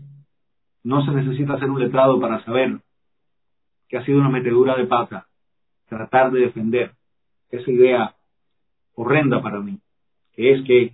no 0.85 1.05
se 1.07 1.13
necesita 1.13 1.59
ser 1.59 1.71
un 1.71 1.81
letrado 1.81 2.21
para 2.21 2.45
saber 2.45 2.81
que 3.89 3.97
ha 3.97 4.05
sido 4.05 4.19
una 4.19 4.29
metedura 4.29 4.77
de 4.77 4.87
pata 4.87 5.27
tratar 5.89 6.31
de 6.33 6.41
defender 6.41 6.93
esa 7.51 7.71
idea 7.71 8.15
horrenda 8.95 9.41
para 9.41 9.61
mí, 9.61 9.79
que 10.33 10.53
es 10.53 10.67
que 10.67 10.93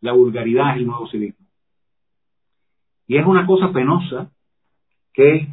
la 0.00 0.12
vulgaridad 0.12 0.74
es 0.74 0.76
el 0.76 0.86
nuevo 0.86 1.08
civismo. 1.08 1.47
Y 3.08 3.16
es 3.16 3.26
una 3.26 3.46
cosa 3.46 3.72
penosa 3.72 4.30
que 5.14 5.48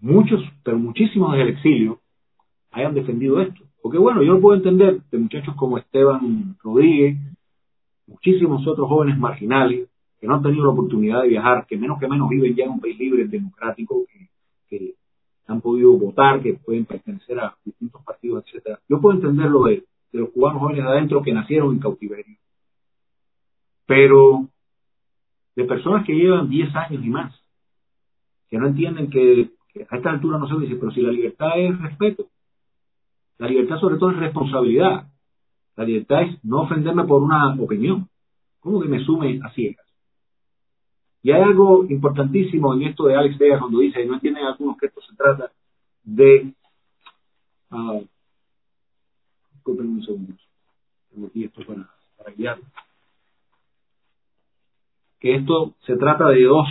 muchos, 0.00 0.40
pero 0.62 0.78
muchísimos 0.78 1.32
del 1.36 1.48
exilio 1.48 2.00
hayan 2.70 2.94
defendido 2.94 3.40
esto. 3.40 3.64
Porque 3.82 3.98
bueno, 3.98 4.22
yo 4.22 4.34
lo 4.34 4.40
puedo 4.40 4.56
entender 4.56 5.02
de 5.10 5.18
muchachos 5.18 5.56
como 5.56 5.78
Esteban 5.78 6.56
Rodríguez, 6.62 7.18
muchísimos 8.06 8.66
otros 8.66 8.88
jóvenes 8.88 9.18
marginales 9.18 9.88
que 10.20 10.28
no 10.28 10.36
han 10.36 10.42
tenido 10.42 10.64
la 10.64 10.70
oportunidad 10.70 11.22
de 11.22 11.28
viajar, 11.28 11.66
que 11.66 11.76
menos 11.76 11.98
que 11.98 12.06
menos 12.06 12.28
viven 12.28 12.54
ya 12.54 12.64
en 12.64 12.70
un 12.70 12.80
país 12.80 12.96
libre, 12.96 13.26
democrático, 13.26 14.04
que, 14.68 14.94
han 15.48 15.60
podido 15.60 15.92
votar, 15.98 16.40
que 16.40 16.54
pueden 16.54 16.86
pertenecer 16.86 17.38
a 17.40 17.54
distintos 17.64 18.02
partidos, 18.04 18.44
etcétera. 18.46 18.78
Yo 18.88 19.00
puedo 19.00 19.16
entenderlo 19.16 19.64
de, 19.64 19.84
de 20.12 20.18
los 20.20 20.30
cubanos 20.30 20.62
jóvenes 20.62 20.84
de 20.84 20.90
adentro 20.90 21.20
que 21.20 21.34
nacieron 21.34 21.72
en 21.72 21.80
cautiverio. 21.80 22.36
Pero 23.84 24.48
de 25.54 25.64
personas 25.64 26.04
que 26.06 26.14
llevan 26.14 26.48
10 26.48 26.74
años 26.74 27.04
y 27.04 27.08
más, 27.08 27.34
que 28.48 28.58
no 28.58 28.68
entienden 28.68 29.10
que, 29.10 29.50
a 29.88 29.96
esta 29.96 30.10
altura 30.10 30.38
no 30.38 30.48
se 30.48 30.58
dice, 30.60 30.76
pero 30.76 30.92
si 30.92 31.00
la 31.00 31.10
libertad 31.10 31.58
es 31.58 31.80
respeto, 31.80 32.26
la 33.38 33.48
libertad 33.48 33.78
sobre 33.78 33.96
todo 33.96 34.10
es 34.10 34.18
responsabilidad, 34.18 35.08
la 35.76 35.84
libertad 35.84 36.22
es 36.22 36.44
no 36.44 36.62
ofenderme 36.62 37.04
por 37.04 37.22
una 37.22 37.54
opinión, 37.54 38.08
¿cómo 38.60 38.80
que 38.80 38.88
me 38.88 39.04
sume 39.04 39.40
a 39.42 39.50
ciegas? 39.50 39.86
Y 41.22 41.30
hay 41.30 41.42
algo 41.42 41.84
importantísimo 41.88 42.74
en 42.74 42.82
esto 42.82 43.04
de 43.04 43.16
Alex 43.16 43.38
Vega 43.38 43.60
cuando 43.60 43.78
dice, 43.78 44.04
no 44.04 44.14
entienden 44.14 44.44
algunos 44.44 44.76
que 44.76 44.86
esto 44.86 45.00
se 45.00 45.16
trata 45.16 45.52
de... 46.02 46.52
Uh, 47.70 48.04
un 49.64 50.04
segundo. 50.04 50.34
Tengo 51.10 51.28
aquí 51.28 51.44
esto 51.44 51.64
para, 51.64 51.88
para 52.18 52.34
guiar. 52.34 52.58
Que 55.22 55.36
esto 55.36 55.74
se 55.86 55.96
trata 55.96 56.28
de 56.28 56.42
dos, 56.42 56.66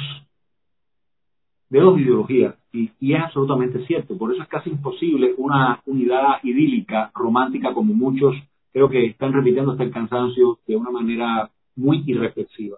de 1.70 1.80
dos 1.80 1.98
ideologías. 2.00 2.56
Y, 2.74 2.92
y, 3.00 3.14
es 3.14 3.22
absolutamente 3.22 3.86
cierto. 3.86 4.18
Por 4.18 4.34
eso 4.34 4.44
es 4.44 4.50
casi 4.50 4.70
imposible 4.70 5.34
una 5.38 5.82
unidad 5.86 6.40
idílica, 6.44 7.12
romántica, 7.16 7.74
como 7.74 7.94
muchos 7.94 8.36
creo 8.74 8.90
que 8.90 9.06
están 9.08 9.34
repitiendo 9.34 9.72
hasta 9.72 9.84
el 9.84 9.92
cansancio 9.92 10.60
de 10.68 10.76
una 10.76 10.92
manera 10.92 11.50
muy 11.76 12.04
irreflexiva. 12.06 12.78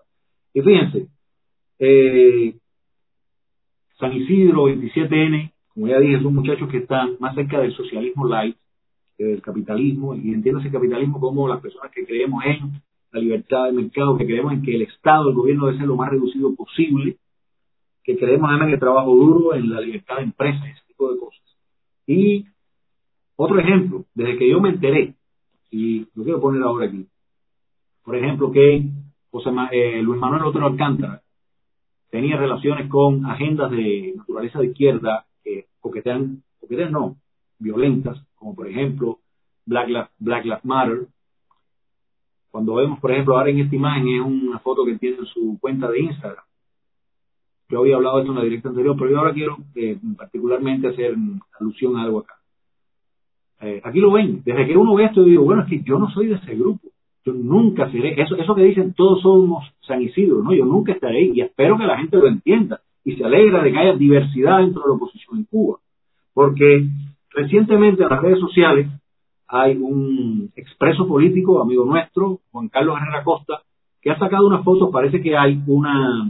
Y 0.53 0.61
fíjense, 0.61 1.07
eh, 1.79 2.55
San 3.99 4.13
Isidro, 4.13 4.67
27N, 4.67 5.51
como 5.73 5.87
ya 5.87 5.99
dije, 5.99 6.21
son 6.21 6.35
muchachos 6.35 6.69
que 6.69 6.77
están 6.77 7.15
más 7.19 7.35
cerca 7.35 7.59
del 7.59 7.75
socialismo 7.75 8.27
light 8.27 8.55
que 9.17 9.25
del 9.25 9.41
capitalismo, 9.41 10.15
y 10.15 10.33
entiendo 10.33 10.59
ese 10.59 10.71
capitalismo 10.71 11.19
como 11.19 11.47
las 11.47 11.61
personas 11.61 11.91
que 11.91 12.05
creemos 12.05 12.43
en 12.45 12.81
la 13.13 13.19
libertad 13.19 13.65
de 13.65 13.73
mercado, 13.73 14.17
que 14.17 14.25
creemos 14.25 14.53
en 14.53 14.63
que 14.63 14.75
el 14.75 14.81
Estado, 14.81 15.29
el 15.29 15.35
gobierno 15.35 15.67
debe 15.67 15.77
ser 15.77 15.87
lo 15.87 15.95
más 15.95 16.09
reducido 16.09 16.53
posible, 16.55 17.17
que 18.03 18.17
creemos 18.17 18.49
además 18.49 18.67
en 18.67 18.73
el 18.73 18.79
trabajo 18.79 19.15
duro, 19.15 19.55
en 19.55 19.69
la 19.69 19.79
libertad 19.79 20.17
de 20.17 20.23
empresas, 20.23 20.65
ese 20.65 20.87
tipo 20.87 21.13
de 21.13 21.19
cosas. 21.19 21.41
Y 22.07 22.47
otro 23.35 23.59
ejemplo, 23.59 24.05
desde 24.15 24.37
que 24.37 24.49
yo 24.49 24.59
me 24.59 24.69
enteré, 24.69 25.13
y 25.69 26.07
lo 26.15 26.23
quiero 26.23 26.41
poner 26.41 26.63
ahora 26.63 26.87
aquí, 26.87 27.05
por 28.03 28.15
ejemplo, 28.15 28.51
que 28.51 28.89
José, 29.31 29.49
eh, 29.71 30.01
Luis 30.01 30.19
Manuel 30.19 30.43
Otero 30.43 30.67
Alcántara 30.67 31.21
tenía 32.09 32.35
relaciones 32.35 32.89
con 32.89 33.25
agendas 33.25 33.71
de 33.71 34.13
naturaleza 34.17 34.59
de 34.59 34.67
izquierda 34.67 35.25
que 35.43 35.67
coquetean, 35.79 36.43
coquetean 36.59 36.91
no, 36.91 37.15
violentas, 37.59 38.23
como 38.35 38.55
por 38.55 38.67
ejemplo 38.67 39.19
Black 39.65 39.89
Black 40.19 40.45
Lives 40.45 40.65
Matter. 40.65 41.07
Cuando 42.53 42.75
vemos, 42.75 42.99
por 42.99 43.11
ejemplo, 43.11 43.35
ahora 43.35 43.49
en 43.49 43.61
esta 43.61 43.75
imagen 43.75 44.07
es 44.09 44.21
una 44.21 44.59
foto 44.59 44.85
que 44.85 44.95
tiene 44.99 45.17
en 45.17 45.25
su 45.25 45.57
cuenta 45.59 45.89
de 45.89 46.01
Instagram. 46.01 46.43
Yo 47.67 47.79
había 47.79 47.95
hablado 47.95 48.17
de 48.17 48.21
esto 48.21 48.31
en 48.31 48.37
la 48.37 48.43
directa 48.43 48.69
anterior, 48.69 48.95
pero 48.95 49.09
yo 49.09 49.17
ahora 49.17 49.33
quiero 49.33 49.57
eh, 49.73 49.97
particularmente 50.15 50.87
hacer 50.89 51.15
alusión 51.59 51.97
a 51.97 52.03
algo 52.03 52.19
acá. 52.19 52.35
Eh, 53.61 53.81
aquí 53.83 53.99
lo 53.99 54.11
ven, 54.11 54.43
desde 54.45 54.67
que 54.67 54.77
uno 54.77 54.93
ve 54.93 55.05
esto, 55.05 55.21
yo 55.21 55.29
digo, 55.29 55.45
bueno, 55.45 55.63
es 55.63 55.67
que 55.67 55.81
yo 55.81 55.97
no 55.97 56.11
soy 56.11 56.27
de 56.27 56.35
ese 56.35 56.53
grupo. 56.53 56.89
Yo 57.25 57.33
nunca 57.33 57.89
seré, 57.89 58.21
eso, 58.21 58.53
que 58.53 58.61
dicen 58.61 58.93
todos 58.93 59.23
somos 59.23 59.65
San 59.87 60.03
Isidro, 60.03 60.43
¿no? 60.43 60.53
Yo 60.53 60.65
nunca 60.65 60.91
estaré 60.91 61.17
ahí 61.17 61.31
y 61.33 61.41
espero 61.41 61.75
que 61.79 61.87
la 61.87 61.97
gente 61.97 62.17
lo 62.17 62.27
entienda 62.27 62.81
y 63.03 63.15
se 63.15 63.25
alegra 63.25 63.63
de 63.63 63.71
que 63.71 63.79
haya 63.79 63.93
diversidad 63.93 64.59
dentro 64.59 64.83
de 64.83 64.89
la 64.89 64.93
oposición 64.93 65.39
en 65.39 65.45
Cuba. 65.45 65.79
Porque 66.35 66.85
recientemente 67.31 68.03
en 68.03 68.09
las 68.09 68.21
redes 68.21 68.39
sociales 68.39 68.91
hay 69.47 69.77
un 69.77 70.51
expreso 70.55 71.07
político, 71.07 71.61
amigo 71.61 71.85
nuestro, 71.85 72.39
Juan 72.51 72.69
Carlos 72.69 72.97
Herrera 72.99 73.23
Costa, 73.23 73.61
que 74.01 74.11
ha 74.11 74.19
sacado 74.19 74.47
una 74.47 74.63
foto, 74.63 74.91
parece 74.91 75.21
que 75.21 75.37
hay 75.37 75.61
una, 75.67 76.25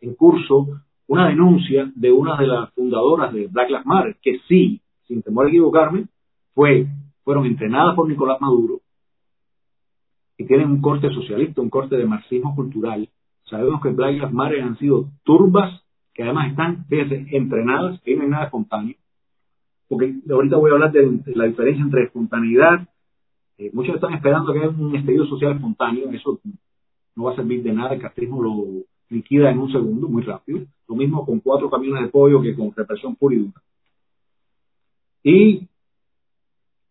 en 0.00 0.14
curso, 0.14 0.80
una 1.06 1.28
denuncia 1.28 1.90
de 1.94 2.12
una 2.12 2.36
de 2.36 2.46
las 2.46 2.72
fundadoras 2.72 3.32
de 3.32 3.48
Black 3.48 3.68
Lives 3.68 3.86
Matter, 3.86 4.16
que 4.22 4.38
sí, 4.48 4.80
sin 5.06 5.22
temor 5.22 5.46
a 5.46 5.48
equivocarme, 5.48 6.06
fue, 6.54 6.86
fueron 7.24 7.46
entrenadas 7.46 7.94
por 7.94 8.08
Nicolás 8.08 8.40
Maduro 8.40 8.80
y 10.38 10.46
tienen 10.46 10.70
un 10.70 10.80
corte 10.80 11.12
socialista, 11.12 11.60
un 11.60 11.68
corte 11.68 11.96
de 11.96 12.06
marxismo 12.06 12.54
cultural. 12.54 13.08
Sabemos 13.44 13.82
que 13.82 13.90
Black 13.90 14.12
Lives 14.12 14.32
Matter 14.32 14.62
han 14.62 14.78
sido 14.78 15.08
turbas 15.22 15.82
que 16.14 16.22
además 16.22 16.50
están 16.50 16.86
entrenadas, 16.90 18.00
que 18.02 18.16
no 18.16 18.22
hay 18.22 18.28
nada 18.28 18.44
espontáneo. 18.44 18.96
Porque 19.90 20.14
ahorita 20.30 20.56
voy 20.56 20.70
a 20.70 20.74
hablar 20.74 20.92
de, 20.92 21.20
la 21.34 21.44
diferencia 21.44 21.82
entre 21.84 22.04
espontaneidad. 22.04 22.88
Eh, 23.58 23.70
muchos 23.74 23.96
están 23.96 24.14
esperando 24.14 24.50
que 24.52 24.60
haya 24.60 24.70
un 24.70 24.96
estallido 24.96 25.26
social 25.26 25.56
espontáneo. 25.56 26.10
Eso 26.10 26.40
no 27.16 27.24
va 27.24 27.32
a 27.32 27.36
servir 27.36 27.62
de 27.62 27.74
nada. 27.74 27.92
El 27.92 28.00
castrismo 28.00 28.42
lo 28.42 28.64
liquida 29.10 29.50
en 29.50 29.58
un 29.58 29.70
segundo, 29.70 30.08
muy 30.08 30.22
rápido. 30.22 30.60
Lo 30.88 30.94
mismo 30.94 31.26
con 31.26 31.40
cuatro 31.40 31.68
camiones 31.68 32.04
de 32.04 32.08
pollo 32.08 32.40
que 32.40 32.54
con 32.54 32.72
represión 32.74 33.16
pura 33.16 33.34
y 33.34 33.38
dura. 33.40 33.62
Y 35.22 35.68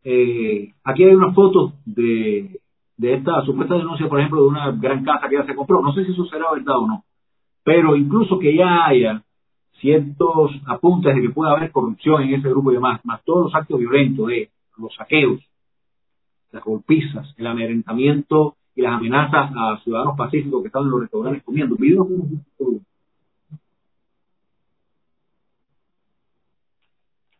eh, 0.04 0.74
aquí 0.84 1.04
hay 1.06 1.16
unas 1.16 1.34
fotos 1.34 1.74
de 1.86 2.60
de 3.00 3.14
esta 3.14 3.42
supuesta 3.46 3.76
denuncia, 3.76 4.10
por 4.10 4.20
ejemplo, 4.20 4.42
de 4.42 4.50
una 4.50 4.72
gran 4.74 5.06
casa 5.06 5.30
que 5.30 5.38
ya 5.38 5.46
se 5.46 5.56
compró. 5.56 5.82
No 5.82 5.94
sé 5.94 6.04
si 6.04 6.12
eso 6.12 6.26
será 6.26 6.52
verdad 6.52 6.80
o 6.80 6.86
no, 6.86 7.06
pero 7.64 7.96
incluso 7.96 8.38
que 8.38 8.54
ya 8.54 8.86
haya 8.86 9.24
ciertos 9.80 10.52
apuntes 10.66 11.16
de 11.16 11.22
que 11.22 11.30
pueda 11.30 11.52
haber 11.52 11.72
corrupción 11.72 12.24
en 12.24 12.36
ese 12.36 12.50
grupo 12.50 12.72
y 12.72 12.76
demás, 12.76 13.02
más 13.04 13.24
todos 13.24 13.46
los 13.46 13.56
actos 13.56 13.80
violentos 13.80 14.28
de 14.28 14.50
los 14.78 14.94
saqueos, 14.96 15.42
las 16.52 16.64
golpizas, 16.64 17.34
el 17.38 17.48
amedrentamiento 17.48 18.56
y 18.76 18.82
las 18.82 18.94
amenazas 18.94 19.52
a 19.56 19.80
ciudadanos 19.84 20.18
pacíficos 20.18 20.62
que 20.62 20.68
estaban 20.68 20.88
en 20.88 20.92
los 20.92 21.02
restaurantes 21.02 21.44
comiendo. 21.44 21.76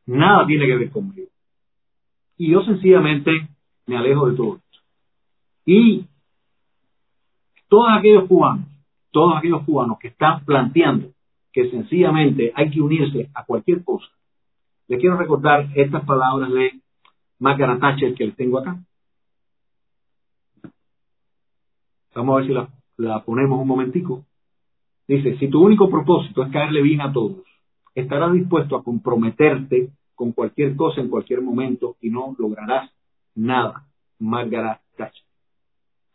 Nada 0.06 0.46
tiene 0.48 0.66
que 0.66 0.76
ver 0.76 0.92
conmigo. 0.92 1.28
Y 2.38 2.52
yo 2.52 2.64
sencillamente 2.64 3.32
me 3.86 3.98
alejo 3.98 4.30
de 4.30 4.36
todo. 4.36 4.60
Y 5.66 6.06
todos 7.68 7.88
aquellos 7.92 8.28
cubanos, 8.28 8.66
todos 9.12 9.38
aquellos 9.38 9.64
cubanos 9.64 10.00
que 10.00 10.08
están 10.08 10.44
planteando 10.46 11.12
que 11.52 11.70
sencillamente 11.70 12.52
hay 12.56 12.70
que 12.70 12.82
unirse 12.82 13.30
a 13.34 13.46
cualquier 13.46 13.84
cosa, 13.84 14.08
les 14.88 15.00
quiero 15.00 15.18
recordar 15.18 15.70
estas 15.76 16.04
palabras 16.06 16.52
de 16.52 16.82
Margaret 17.40 17.80
Thatcher 17.80 18.16
que 18.16 18.26
les 18.26 18.36
tengo 18.36 18.60
acá. 18.60 18.80
Vamos 22.16 22.34
a 22.34 22.38
ver 22.40 22.48
si 22.48 22.54
la, 22.54 22.70
la 22.98 23.24
ponemos 23.24 23.60
un 23.60 23.68
momentico. 23.68 24.26
Dice, 25.08 25.38
si 25.38 25.48
tu 25.48 25.64
único 25.64 25.90
propósito 25.90 26.44
es 26.44 26.52
caerle 26.52 26.82
bien 26.82 27.02
a 27.02 27.14
todos, 27.14 27.44
estarás 27.96 28.34
dispuesto 28.34 28.76
a 28.76 28.84
comprometerte 28.84 29.90
con 30.16 30.34
cualquier 30.34 30.76
cosa 30.76 31.02
en 31.02 31.10
cualquier 31.10 31.42
momento 31.42 31.96
y 32.02 32.10
no 32.10 32.36
lograrás 32.38 32.92
nada. 33.36 33.86
Margaret 34.20 34.80
Thatcher. 34.98 35.24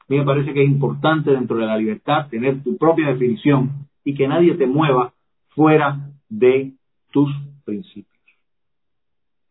A 0.00 0.04
mí 0.08 0.18
me 0.18 0.24
parece 0.24 0.52
que 0.52 0.62
es 0.62 0.68
importante 0.68 1.30
dentro 1.30 1.56
de 1.56 1.64
la 1.64 1.78
libertad 1.78 2.28
tener 2.28 2.62
tu 2.62 2.76
propia 2.76 3.08
definición 3.08 3.88
y 4.04 4.14
que 4.14 4.28
nadie 4.28 4.54
te 4.56 4.66
mueva 4.66 5.13
fuera 5.54 6.10
de 6.28 6.72
tus 7.12 7.30
principios. 7.64 8.14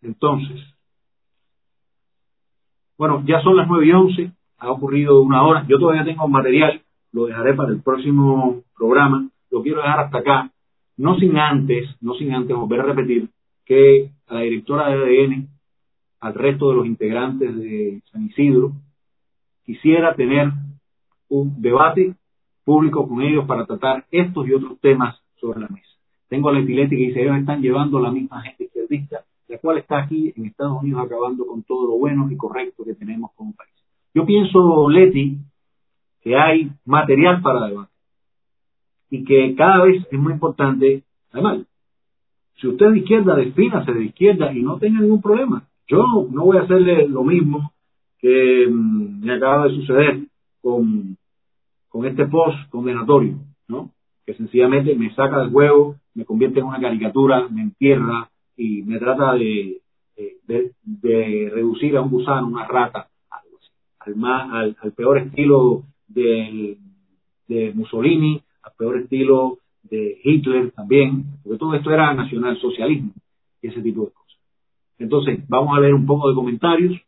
Entonces, 0.02 0.62
bueno, 2.98 3.24
ya 3.26 3.42
son 3.42 3.58
las 3.58 3.68
nueve 3.68 3.88
y 3.88 3.92
once, 3.92 4.32
ha 4.58 4.72
ocurrido 4.72 5.22
una 5.22 5.44
hora, 5.44 5.66
yo 5.68 5.80
todavía 5.80 6.06
tengo 6.06 6.28
material, 6.28 6.82
lo 7.12 7.26
dejaré 7.26 7.54
para 7.54 7.72
el 7.72 7.82
próximo 7.82 8.64
programa, 8.78 9.30
lo 9.50 9.62
quiero 9.62 9.82
dejar 9.82 10.00
hasta 10.02 10.20
acá, 10.20 10.52
no 10.98 11.18
sin 11.18 11.38
antes, 11.38 11.90
no 12.02 12.14
sin 12.16 12.34
antes 12.34 12.56
volver 12.56 12.82
a 12.82 12.86
repetir 12.86 13.30
que 13.66 14.10
a 14.28 14.36
la 14.36 14.42
directora 14.42 14.90
de 14.90 14.96
ADN, 14.96 15.48
al 16.20 16.34
resto 16.34 16.70
de 16.70 16.76
los 16.76 16.86
integrantes 16.86 17.56
de 17.56 18.02
San 18.12 18.26
Isidro, 18.26 18.74
quisiera 19.66 20.16
tener 20.16 20.52
un 21.30 21.62
debate 21.62 22.16
público 22.64 23.08
con 23.08 23.22
ellos 23.22 23.46
para 23.46 23.66
tratar 23.66 24.06
estos 24.12 24.48
y 24.48 24.54
otros 24.54 24.80
temas 24.80 25.18
sobre 25.40 25.60
la 25.60 25.68
mesa. 25.68 25.93
Tengo 26.34 26.50
a 26.50 26.54
Leti 26.54 26.74
Leti 26.74 26.98
que 26.98 27.04
dice, 27.10 27.22
ellos 27.22 27.38
están 27.38 27.62
llevando 27.62 28.00
la 28.00 28.10
misma 28.10 28.42
gente 28.42 28.64
izquierdista, 28.64 29.24
la 29.48 29.60
cual 29.60 29.78
está 29.78 30.00
aquí 30.00 30.34
en 30.36 30.48
Estados 30.48 30.82
Unidos 30.82 31.06
acabando 31.06 31.46
con 31.46 31.62
todo 31.62 31.86
lo 31.86 32.00
bueno 32.00 32.28
y 32.32 32.36
correcto 32.36 32.84
que 32.84 32.96
tenemos 32.96 33.30
como 33.36 33.54
país. 33.54 33.70
Yo 34.16 34.26
pienso, 34.26 34.90
Leti, 34.90 35.38
que 36.24 36.36
hay 36.36 36.72
material 36.86 37.40
para 37.44 37.68
debate 37.68 37.92
y 39.12 39.24
que 39.24 39.54
cada 39.54 39.84
vez 39.84 40.08
es 40.10 40.20
muy 40.20 40.34
importante, 40.34 41.04
además, 41.32 41.68
si 42.56 42.68
usted 42.68 42.88
es 42.88 42.94
de 42.94 43.00
izquierda, 43.02 43.36
defínase 43.36 43.94
de 43.94 44.06
izquierda 44.06 44.52
y 44.54 44.64
no 44.64 44.80
tenga 44.80 45.02
ningún 45.02 45.22
problema. 45.22 45.68
Yo 45.88 46.28
no 46.32 46.46
voy 46.46 46.58
a 46.58 46.62
hacerle 46.62 47.08
lo 47.10 47.24
mismo 47.24 47.74
que 48.18 48.68
mm, 48.68 49.24
me 49.24 49.36
acaba 49.36 49.68
de 49.68 49.76
suceder 49.76 50.20
con, 50.64 51.16
con 51.90 52.08
este 52.08 52.26
post 52.26 52.58
condenatorio, 52.72 53.36
¿no? 53.68 53.92
Que 54.26 54.34
sencillamente 54.34 54.96
me 54.96 55.14
saca 55.14 55.38
del 55.38 55.52
juego, 55.52 55.98
me 56.16 56.26
convierte 56.26 56.60
en 56.60 56.66
una 56.66 56.80
caricatura, 56.80 57.48
me 57.50 57.62
entierra 57.62 58.30
y 58.56 58.84
me 58.84 59.00
trata 59.00 59.34
de, 59.34 59.82
de, 60.46 61.52
reducir 61.54 61.98
a 61.98 62.02
un 62.02 62.12
gusano, 62.12 62.48
una 62.48 62.68
rata, 62.68 63.10
al, 64.00 64.76
al, 64.82 64.92
peor 64.94 65.18
estilo 65.18 65.84
de, 66.08 66.78
Mussolini, 67.74 68.42
al 68.64 68.72
peor 68.78 68.98
estilo 68.98 69.60
de 69.84 70.20
Hitler 70.24 70.72
también, 70.72 71.26
porque 71.44 71.60
todo 71.60 71.74
esto 71.76 71.92
era 71.92 72.14
nacionalsocialismo 72.14 73.12
y 73.62 73.68
ese 73.68 73.82
tipo 73.82 74.06
de 74.06 74.12
cosas. 74.12 74.40
Entonces, 75.00 75.48
vamos 75.48 75.76
a 75.76 75.82
leer 75.82 75.94
un 75.94 76.06
poco 76.06 76.30
de 76.30 76.36
comentarios 76.36 77.02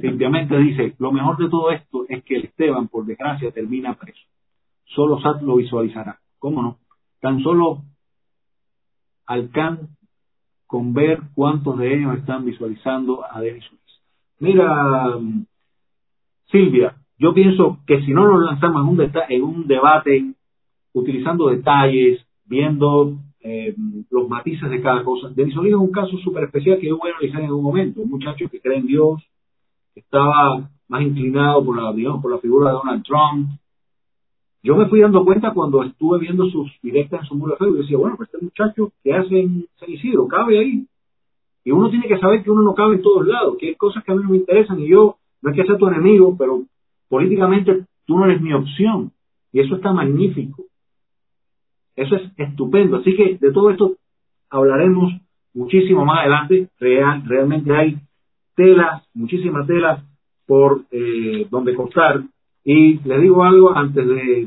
Simplemente 0.00 0.58
dice, 0.58 0.94
lo 0.98 1.12
mejor 1.12 1.36
de 1.38 1.48
todo 1.48 1.70
esto 1.70 2.04
es 2.08 2.24
que 2.24 2.36
el 2.36 2.44
Esteban, 2.46 2.88
por 2.88 3.06
desgracia, 3.06 3.52
termina 3.52 3.94
preso. 3.94 4.20
Solo 4.86 5.20
SAT 5.20 5.42
lo 5.42 5.56
visualizará. 5.56 6.18
¿Cómo 6.38 6.62
no? 6.62 6.78
Tan 7.20 7.40
solo 7.42 7.82
alcan 9.26 9.88
con 10.66 10.92
ver 10.92 11.20
cuántos 11.34 11.78
de 11.78 11.94
ellos 11.94 12.16
están 12.18 12.44
visualizando 12.44 13.24
a 13.30 13.40
Denis 13.40 13.64
Suárez. 13.64 13.84
Mira, 14.40 15.18
Silvia, 16.50 16.96
yo 17.18 17.32
pienso 17.32 17.78
que 17.86 18.00
si 18.02 18.12
no 18.12 18.26
nos 18.26 18.44
lanzamos 18.44 18.82
en 19.28 19.42
un, 19.42 19.66
debate 19.66 20.34
utilizando 20.92 21.48
detalles, 21.48 22.26
viendo 22.44 23.14
eh, 23.40 23.74
los 24.10 24.28
matices 24.28 24.68
de 24.70 24.82
cada 24.82 25.04
cosa, 25.04 25.30
Denis 25.34 25.54
Solís 25.54 25.72
es 25.72 25.78
un 25.78 25.92
caso 25.92 26.16
súper 26.18 26.44
especial 26.44 26.78
que 26.78 26.88
yo 26.88 26.98
voy 26.98 27.10
a 27.10 27.14
analizar 27.14 27.42
en 27.42 27.52
un 27.52 27.62
momento. 27.62 28.00
Un 28.00 28.10
muchacho 28.10 28.48
que 28.50 28.60
cree 28.60 28.78
en 28.78 28.86
Dios, 28.86 29.22
que 29.94 30.00
estaba 30.00 30.70
más 30.88 31.02
inclinado 31.02 31.64
por 31.64 31.80
la, 31.80 32.20
por 32.20 32.30
la 32.30 32.38
figura 32.38 32.70
de 32.70 32.76
Donald 32.76 33.04
Trump, 33.04 33.50
yo 34.64 34.76
me 34.76 34.86
fui 34.88 35.00
dando 35.00 35.26
cuenta 35.26 35.52
cuando 35.52 35.82
estuve 35.82 36.18
viendo 36.20 36.46
sus 36.46 36.72
directas 36.82 37.20
en 37.20 37.26
su 37.26 37.34
muro 37.34 37.52
de 37.52 37.58
Facebook 37.58 37.76
y 37.76 37.82
decía, 37.82 37.98
bueno, 37.98 38.16
pues 38.16 38.30
este 38.32 38.42
muchacho 38.42 38.92
que 39.04 39.12
hace 39.12 39.40
en 39.40 39.66
San 39.78 40.28
cabe 40.28 40.58
ahí. 40.58 40.86
Y 41.64 41.70
uno 41.70 41.90
tiene 41.90 42.08
que 42.08 42.18
saber 42.18 42.42
que 42.42 42.50
uno 42.50 42.62
no 42.62 42.74
cabe 42.74 42.94
en 42.94 43.02
todos 43.02 43.26
lados, 43.26 43.56
que 43.58 43.68
hay 43.68 43.74
cosas 43.74 44.02
que 44.02 44.12
a 44.12 44.14
mí 44.14 44.22
no 44.22 44.30
me 44.30 44.38
interesan 44.38 44.80
y 44.80 44.88
yo 44.88 45.18
no 45.42 45.50
es 45.50 45.56
que 45.56 45.66
sea 45.66 45.76
tu 45.76 45.86
enemigo, 45.86 46.34
pero 46.38 46.62
políticamente 47.10 47.84
tú 48.06 48.18
no 48.18 48.24
eres 48.24 48.40
mi 48.40 48.54
opción. 48.54 49.12
Y 49.52 49.60
eso 49.60 49.76
está 49.76 49.92
magnífico. 49.92 50.64
Eso 51.94 52.16
es 52.16 52.22
estupendo. 52.38 52.96
Así 52.96 53.14
que 53.14 53.36
de 53.36 53.52
todo 53.52 53.70
esto 53.70 53.96
hablaremos 54.48 55.12
muchísimo 55.52 56.06
más 56.06 56.20
adelante. 56.20 56.68
Real, 56.80 57.22
realmente 57.26 57.70
hay 57.76 57.98
telas, 58.56 59.06
muchísimas 59.12 59.66
telas 59.66 60.02
por 60.46 60.86
eh, 60.90 61.46
donde 61.50 61.74
cortar 61.74 62.24
y 62.64 62.98
le 63.00 63.20
digo 63.20 63.44
algo 63.44 63.76
antes 63.76 64.06
de 64.06 64.46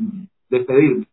despedirme. 0.49 1.05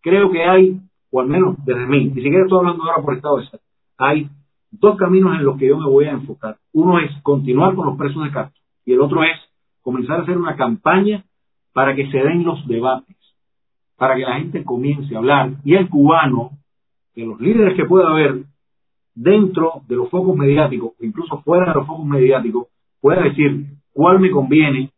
Creo 0.00 0.30
que 0.30 0.44
hay, 0.44 0.80
o 1.10 1.20
al 1.20 1.26
menos 1.26 1.56
desde 1.64 1.86
mí, 1.86 2.06
ni 2.06 2.22
siquiera 2.22 2.44
estoy 2.44 2.60
hablando 2.60 2.84
ahora 2.84 3.02
por 3.02 3.14
Estado 3.14 3.36
de 3.38 3.44
Estado, 3.44 3.62
hay 3.98 4.28
dos 4.70 4.96
caminos 4.96 5.36
en 5.36 5.44
los 5.44 5.58
que 5.58 5.68
yo 5.68 5.78
me 5.78 5.86
voy 5.86 6.06
a 6.06 6.12
enfocar. 6.12 6.56
Uno 6.72 6.98
es 6.98 7.10
continuar 7.22 7.74
con 7.74 7.86
los 7.86 7.98
presos 7.98 8.22
de 8.24 8.30
Castro 8.30 8.60
y 8.86 8.92
el 8.92 9.00
otro 9.00 9.22
es 9.24 9.38
comenzar 9.82 10.20
a 10.20 10.22
hacer 10.22 10.38
una 10.38 10.56
campaña 10.56 11.24
para 11.72 11.94
que 11.94 12.10
se 12.10 12.18
den 12.18 12.44
los 12.44 12.66
debates, 12.66 13.16
para 13.96 14.14
que 14.14 14.22
la 14.22 14.38
gente 14.38 14.64
comience 14.64 15.14
a 15.14 15.18
hablar 15.18 15.50
y 15.64 15.74
el 15.74 15.88
cubano, 15.88 16.50
que 17.14 17.24
los 17.26 17.40
líderes 17.40 17.76
que 17.76 17.84
pueda 17.84 18.08
haber 18.10 18.44
dentro 19.14 19.82
de 19.88 19.96
los 19.96 20.08
focos 20.08 20.36
mediáticos, 20.36 20.92
incluso 21.00 21.42
fuera 21.42 21.72
de 21.72 21.74
los 21.74 21.86
focos 21.86 22.06
mediáticos, 22.06 22.68
pueda 23.00 23.22
decir 23.22 23.66
cuál 23.92 24.20
me 24.20 24.30
conviene 24.30 24.91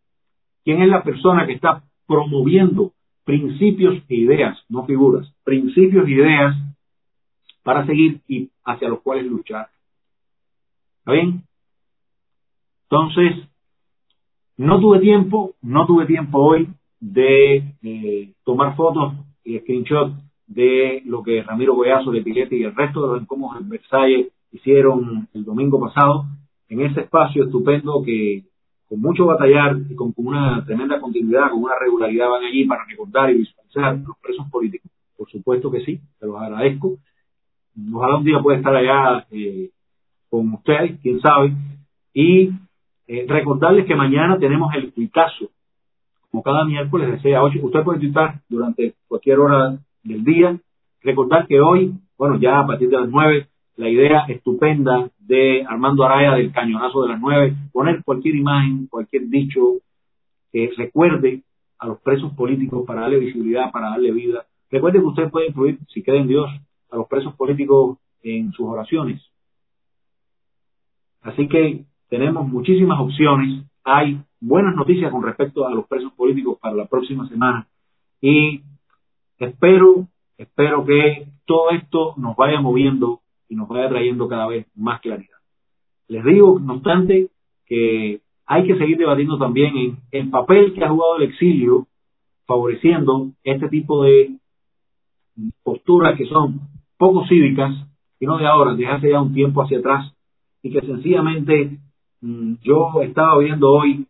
¿Quién 0.64 0.82
es 0.82 0.88
la 0.88 1.02
persona 1.02 1.46
que 1.46 1.52
está 1.52 1.82
promoviendo 2.06 2.92
principios 3.24 4.02
e 4.08 4.16
ideas, 4.16 4.58
no 4.68 4.84
figuras, 4.86 5.32
principios 5.44 6.06
e 6.06 6.12
ideas 6.12 6.56
para 7.62 7.86
seguir 7.86 8.20
y 8.28 8.50
hacia 8.64 8.88
los 8.88 9.00
cuales 9.00 9.26
luchar? 9.26 9.68
¿Está 11.00 11.12
bien? 11.12 11.42
Entonces, 12.84 13.48
no 14.56 14.80
tuve 14.80 15.00
tiempo, 15.00 15.54
no 15.62 15.86
tuve 15.86 16.06
tiempo 16.06 16.38
hoy 16.38 16.68
de 17.00 17.56
eh, 17.82 18.32
tomar 18.44 18.76
fotos 18.76 19.14
y 19.44 19.58
screenshots 19.58 20.14
de 20.46 21.02
lo 21.04 21.22
que 21.22 21.42
Ramiro 21.42 21.74
Goyazo 21.74 22.10
de 22.10 22.22
Piletti 22.22 22.56
y 22.56 22.64
el 22.64 22.74
resto 22.74 23.02
de 23.02 23.12
los 23.14 23.22
incómodos 23.22 23.60
en 23.60 23.68
Versalles 23.68 24.28
hicieron 24.52 25.28
el 25.34 25.44
domingo 25.44 25.80
pasado 25.80 26.26
en 26.68 26.80
ese 26.82 27.00
espacio 27.00 27.44
estupendo 27.44 28.02
que 28.04 28.44
con 28.88 29.00
mucho 29.00 29.26
batallar 29.26 29.76
y 29.88 29.94
con, 29.94 30.12
una 30.16 30.64
tremenda 30.64 31.00
continuidad, 31.00 31.50
con 31.50 31.62
una 31.62 31.78
regularidad 31.78 32.28
van 32.28 32.44
allí 32.44 32.64
para 32.64 32.84
recordar 32.84 33.30
y 33.30 33.38
visualizar 33.38 33.98
los 33.98 34.16
presos 34.18 34.48
políticos. 34.50 34.90
Por 35.16 35.30
supuesto 35.30 35.70
que 35.70 35.84
sí, 35.84 36.00
se 36.18 36.26
los 36.26 36.40
agradezco. 36.40 36.98
Ojalá 37.92 38.16
un 38.16 38.24
día 38.24 38.40
pueda 38.40 38.58
estar 38.58 38.74
allá 38.74 39.26
eh, 39.30 39.70
con 40.28 40.52
ustedes, 40.52 41.00
quién 41.00 41.20
sabe. 41.20 41.52
Y 42.12 42.50
eh, 43.06 43.26
recordarles 43.28 43.86
que 43.86 43.94
mañana 43.94 44.38
tenemos 44.38 44.74
el 44.74 44.92
tuitazo, 44.92 45.50
como 46.30 46.42
cada 46.42 46.64
miércoles 46.64 47.10
de 47.10 47.20
6 47.20 47.34
a 47.36 47.42
8. 47.42 47.58
Usted 47.62 47.82
puede 47.82 48.00
tuitar 48.00 48.40
durante 48.48 48.94
cualquier 49.08 49.38
hora 49.40 49.78
del 50.02 50.24
día. 50.24 50.58
Recordar 51.02 51.46
que 51.46 51.60
hoy, 51.60 51.94
bueno, 52.16 52.38
ya 52.38 52.60
a 52.60 52.66
partir 52.66 52.88
de 52.88 52.98
las 52.98 53.08
9, 53.08 53.48
la 53.76 53.88
idea 53.88 54.24
estupenda 54.28 55.10
de 55.18 55.64
Armando 55.68 56.04
Araya 56.04 56.34
del 56.34 56.52
cañonazo 56.52 57.02
de 57.02 57.08
las 57.08 57.20
nueve, 57.20 57.54
poner 57.72 58.04
cualquier 58.04 58.36
imagen, 58.36 58.86
cualquier 58.86 59.28
dicho 59.28 59.78
que 60.52 60.70
recuerde 60.76 61.42
a 61.78 61.86
los 61.88 62.00
presos 62.00 62.32
políticos 62.34 62.84
para 62.86 63.02
darle 63.02 63.18
visibilidad, 63.18 63.72
para 63.72 63.90
darle 63.90 64.12
vida. 64.12 64.46
Recuerde 64.70 65.00
que 65.00 65.04
usted 65.04 65.30
puede 65.30 65.48
incluir, 65.48 65.78
si 65.88 66.02
cree 66.02 66.20
en 66.20 66.28
Dios, 66.28 66.48
a 66.90 66.96
los 66.96 67.08
presos 67.08 67.34
políticos 67.34 67.98
en 68.22 68.52
sus 68.52 68.66
oraciones. 68.66 69.20
Así 71.22 71.48
que 71.48 71.84
tenemos 72.08 72.46
muchísimas 72.46 73.00
opciones. 73.00 73.64
Hay 73.82 74.20
buenas 74.40 74.76
noticias 74.76 75.10
con 75.10 75.22
respecto 75.22 75.66
a 75.66 75.74
los 75.74 75.86
presos 75.86 76.12
políticos 76.12 76.58
para 76.60 76.74
la 76.74 76.86
próxima 76.86 77.28
semana. 77.28 77.66
Y 78.20 78.62
espero, 79.38 80.06
espero 80.38 80.84
que 80.84 81.26
todo 81.44 81.70
esto 81.70 82.14
nos 82.16 82.36
vaya 82.36 82.60
moviendo 82.60 83.20
y 83.48 83.56
nos 83.56 83.68
vaya 83.68 83.88
trayendo 83.88 84.28
cada 84.28 84.46
vez 84.46 84.66
más 84.74 85.00
claridad. 85.00 85.36
Les 86.08 86.24
digo, 86.24 86.58
no 86.58 86.74
obstante, 86.74 87.28
que 87.66 88.20
hay 88.46 88.66
que 88.66 88.76
seguir 88.76 88.98
debatiendo 88.98 89.38
también 89.38 89.76
en 89.76 89.98
el 90.10 90.30
papel 90.30 90.74
que 90.74 90.84
ha 90.84 90.90
jugado 90.90 91.16
el 91.16 91.24
exilio 91.24 91.86
favoreciendo 92.46 93.30
este 93.42 93.68
tipo 93.68 94.04
de 94.04 94.36
posturas 95.62 96.16
que 96.16 96.26
son 96.26 96.60
poco 96.96 97.26
cívicas, 97.26 97.74
y 98.20 98.26
no 98.26 98.38
de 98.38 98.46
ahora, 98.46 98.74
desde 98.74 98.86
hace 98.86 99.10
ya 99.10 99.20
un 99.20 99.34
tiempo 99.34 99.62
hacia 99.62 99.78
atrás, 99.78 100.12
y 100.62 100.70
que 100.70 100.80
sencillamente 100.80 101.78
mm, 102.20 102.54
yo 102.62 103.02
estaba 103.02 103.38
viendo 103.38 103.72
hoy 103.72 104.06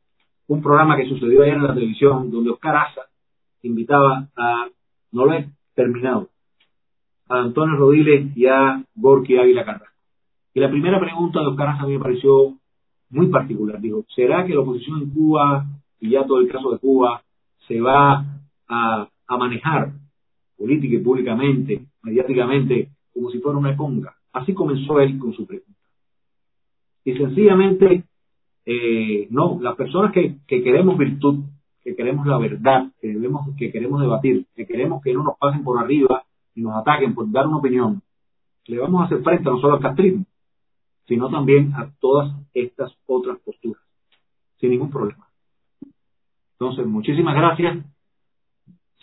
un 0.46 0.62
programa 0.62 0.96
que 0.96 1.08
sucedió 1.08 1.42
ayer 1.42 1.54
en 1.54 1.62
la 1.62 1.74
televisión, 1.74 2.30
donde 2.30 2.50
Oscar 2.50 2.76
Asa 2.76 3.02
invitaba 3.62 4.28
a, 4.36 4.68
no 5.12 5.24
lo 5.24 5.32
he 5.32 5.48
terminado, 5.74 6.28
a 7.28 7.40
Antonio 7.40 7.76
Rodiles 7.76 8.36
y 8.36 8.46
a 8.46 8.84
Gorky 8.94 9.36
Águila 9.36 9.64
Carrasco. 9.64 9.94
Y 10.52 10.60
la 10.60 10.70
primera 10.70 11.00
pregunta 11.00 11.40
de 11.40 11.46
Oscar 11.46 11.68
a 11.68 11.86
me 11.86 11.98
pareció 11.98 12.54
muy 13.10 13.26
particular. 13.28 13.80
Dijo, 13.80 14.04
¿será 14.14 14.44
que 14.46 14.54
la 14.54 14.60
oposición 14.60 15.02
en 15.02 15.10
Cuba, 15.10 15.66
y 16.00 16.10
ya 16.10 16.24
todo 16.26 16.40
el 16.40 16.48
caso 16.48 16.70
de 16.70 16.78
Cuba, 16.78 17.22
se 17.66 17.80
va 17.80 18.24
a, 18.68 19.08
manejar 19.36 19.92
política 20.56 20.94
y 20.94 20.98
públicamente, 20.98 21.86
mediáticamente, 22.02 22.90
como 23.12 23.30
si 23.30 23.40
fuera 23.40 23.58
una 23.58 23.76
conga? 23.76 24.14
Así 24.32 24.54
comenzó 24.54 25.00
él 25.00 25.18
con 25.18 25.32
su 25.32 25.46
pregunta. 25.46 25.72
Y 27.04 27.14
sencillamente, 27.14 28.04
eh, 28.64 29.26
no, 29.30 29.58
las 29.60 29.74
personas 29.76 30.12
que, 30.12 30.36
que 30.46 30.62
queremos 30.62 30.96
virtud, 30.96 31.40
que 31.82 31.96
queremos 31.96 32.26
la 32.26 32.38
verdad, 32.38 32.92
que, 33.00 33.08
debemos, 33.08 33.48
que 33.58 33.72
queremos 33.72 34.00
debatir, 34.00 34.46
que 34.54 34.66
queremos 34.66 35.02
que 35.02 35.12
no 35.12 35.24
nos 35.24 35.36
pasen 35.36 35.64
por 35.64 35.78
arriba 35.78 36.24
y 36.54 36.62
nos 36.62 36.76
ataquen 36.76 37.14
por 37.14 37.30
dar 37.30 37.46
una 37.46 37.58
opinión, 37.58 38.02
le 38.66 38.78
vamos 38.78 39.02
a 39.02 39.04
hacer 39.06 39.22
frente 39.22 39.44
no 39.44 39.60
solo 39.60 39.74
al 39.74 39.80
castrismo, 39.80 40.24
sino 41.06 41.28
también 41.30 41.74
a 41.74 41.90
todas 42.00 42.34
estas 42.54 42.92
otras 43.06 43.38
posturas, 43.40 43.82
sin 44.58 44.70
ningún 44.70 44.90
problema. 44.90 45.28
Entonces, 46.52 46.86
muchísimas 46.86 47.34
gracias. 47.34 47.84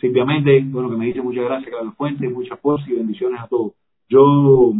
Simplemente, 0.00 0.64
bueno, 0.64 0.90
que 0.90 0.96
me 0.96 1.06
dice 1.06 1.22
muchas 1.22 1.44
gracias, 1.44 1.70
Carlos 1.70 1.94
Fuente, 1.96 2.28
mucha 2.28 2.56
fuerza 2.56 2.90
y 2.90 2.94
bendiciones 2.94 3.40
a 3.40 3.46
todos. 3.46 3.72
Yo 4.08 4.72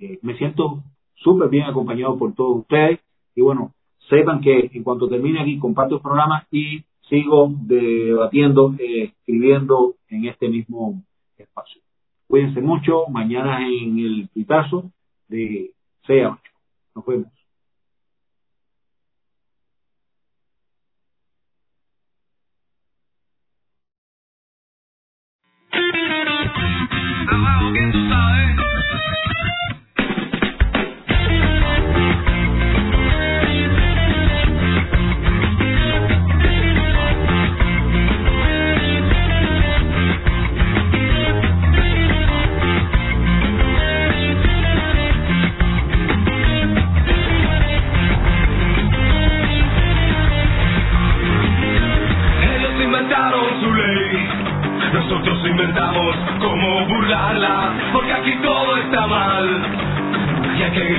eh, 0.00 0.18
me 0.22 0.36
siento 0.38 0.82
súper 1.16 1.50
bien 1.50 1.64
acompañado 1.64 2.16
por 2.18 2.34
todos 2.34 2.60
ustedes 2.60 3.00
y 3.34 3.42
bueno, 3.42 3.74
sepan 4.08 4.40
que 4.40 4.70
en 4.72 4.82
cuanto 4.82 5.08
termine 5.08 5.40
aquí 5.40 5.58
comparto 5.58 5.96
el 5.96 6.00
programa 6.00 6.46
y 6.50 6.82
sigo 7.08 7.52
debatiendo, 7.62 8.74
eh, 8.78 9.12
escribiendo 9.18 9.96
en 10.08 10.24
este 10.24 10.48
mismo 10.48 11.02
espacio. 11.42 11.82
Cuídense 12.26 12.60
mucho, 12.60 13.06
mañana 13.08 13.66
en 13.66 13.98
el 13.98 14.28
tuitazo 14.32 14.90
de 15.28 15.72
6 16.06 16.24
a 16.24 16.28
8. 16.30 16.42
Nos 16.94 17.06
vemos. 17.06 17.32
Nosotros 27.30 28.81
está 58.92 59.06
mal. 59.06 59.62
Y 60.58 60.62
hay 60.62 60.70
que 60.70 60.92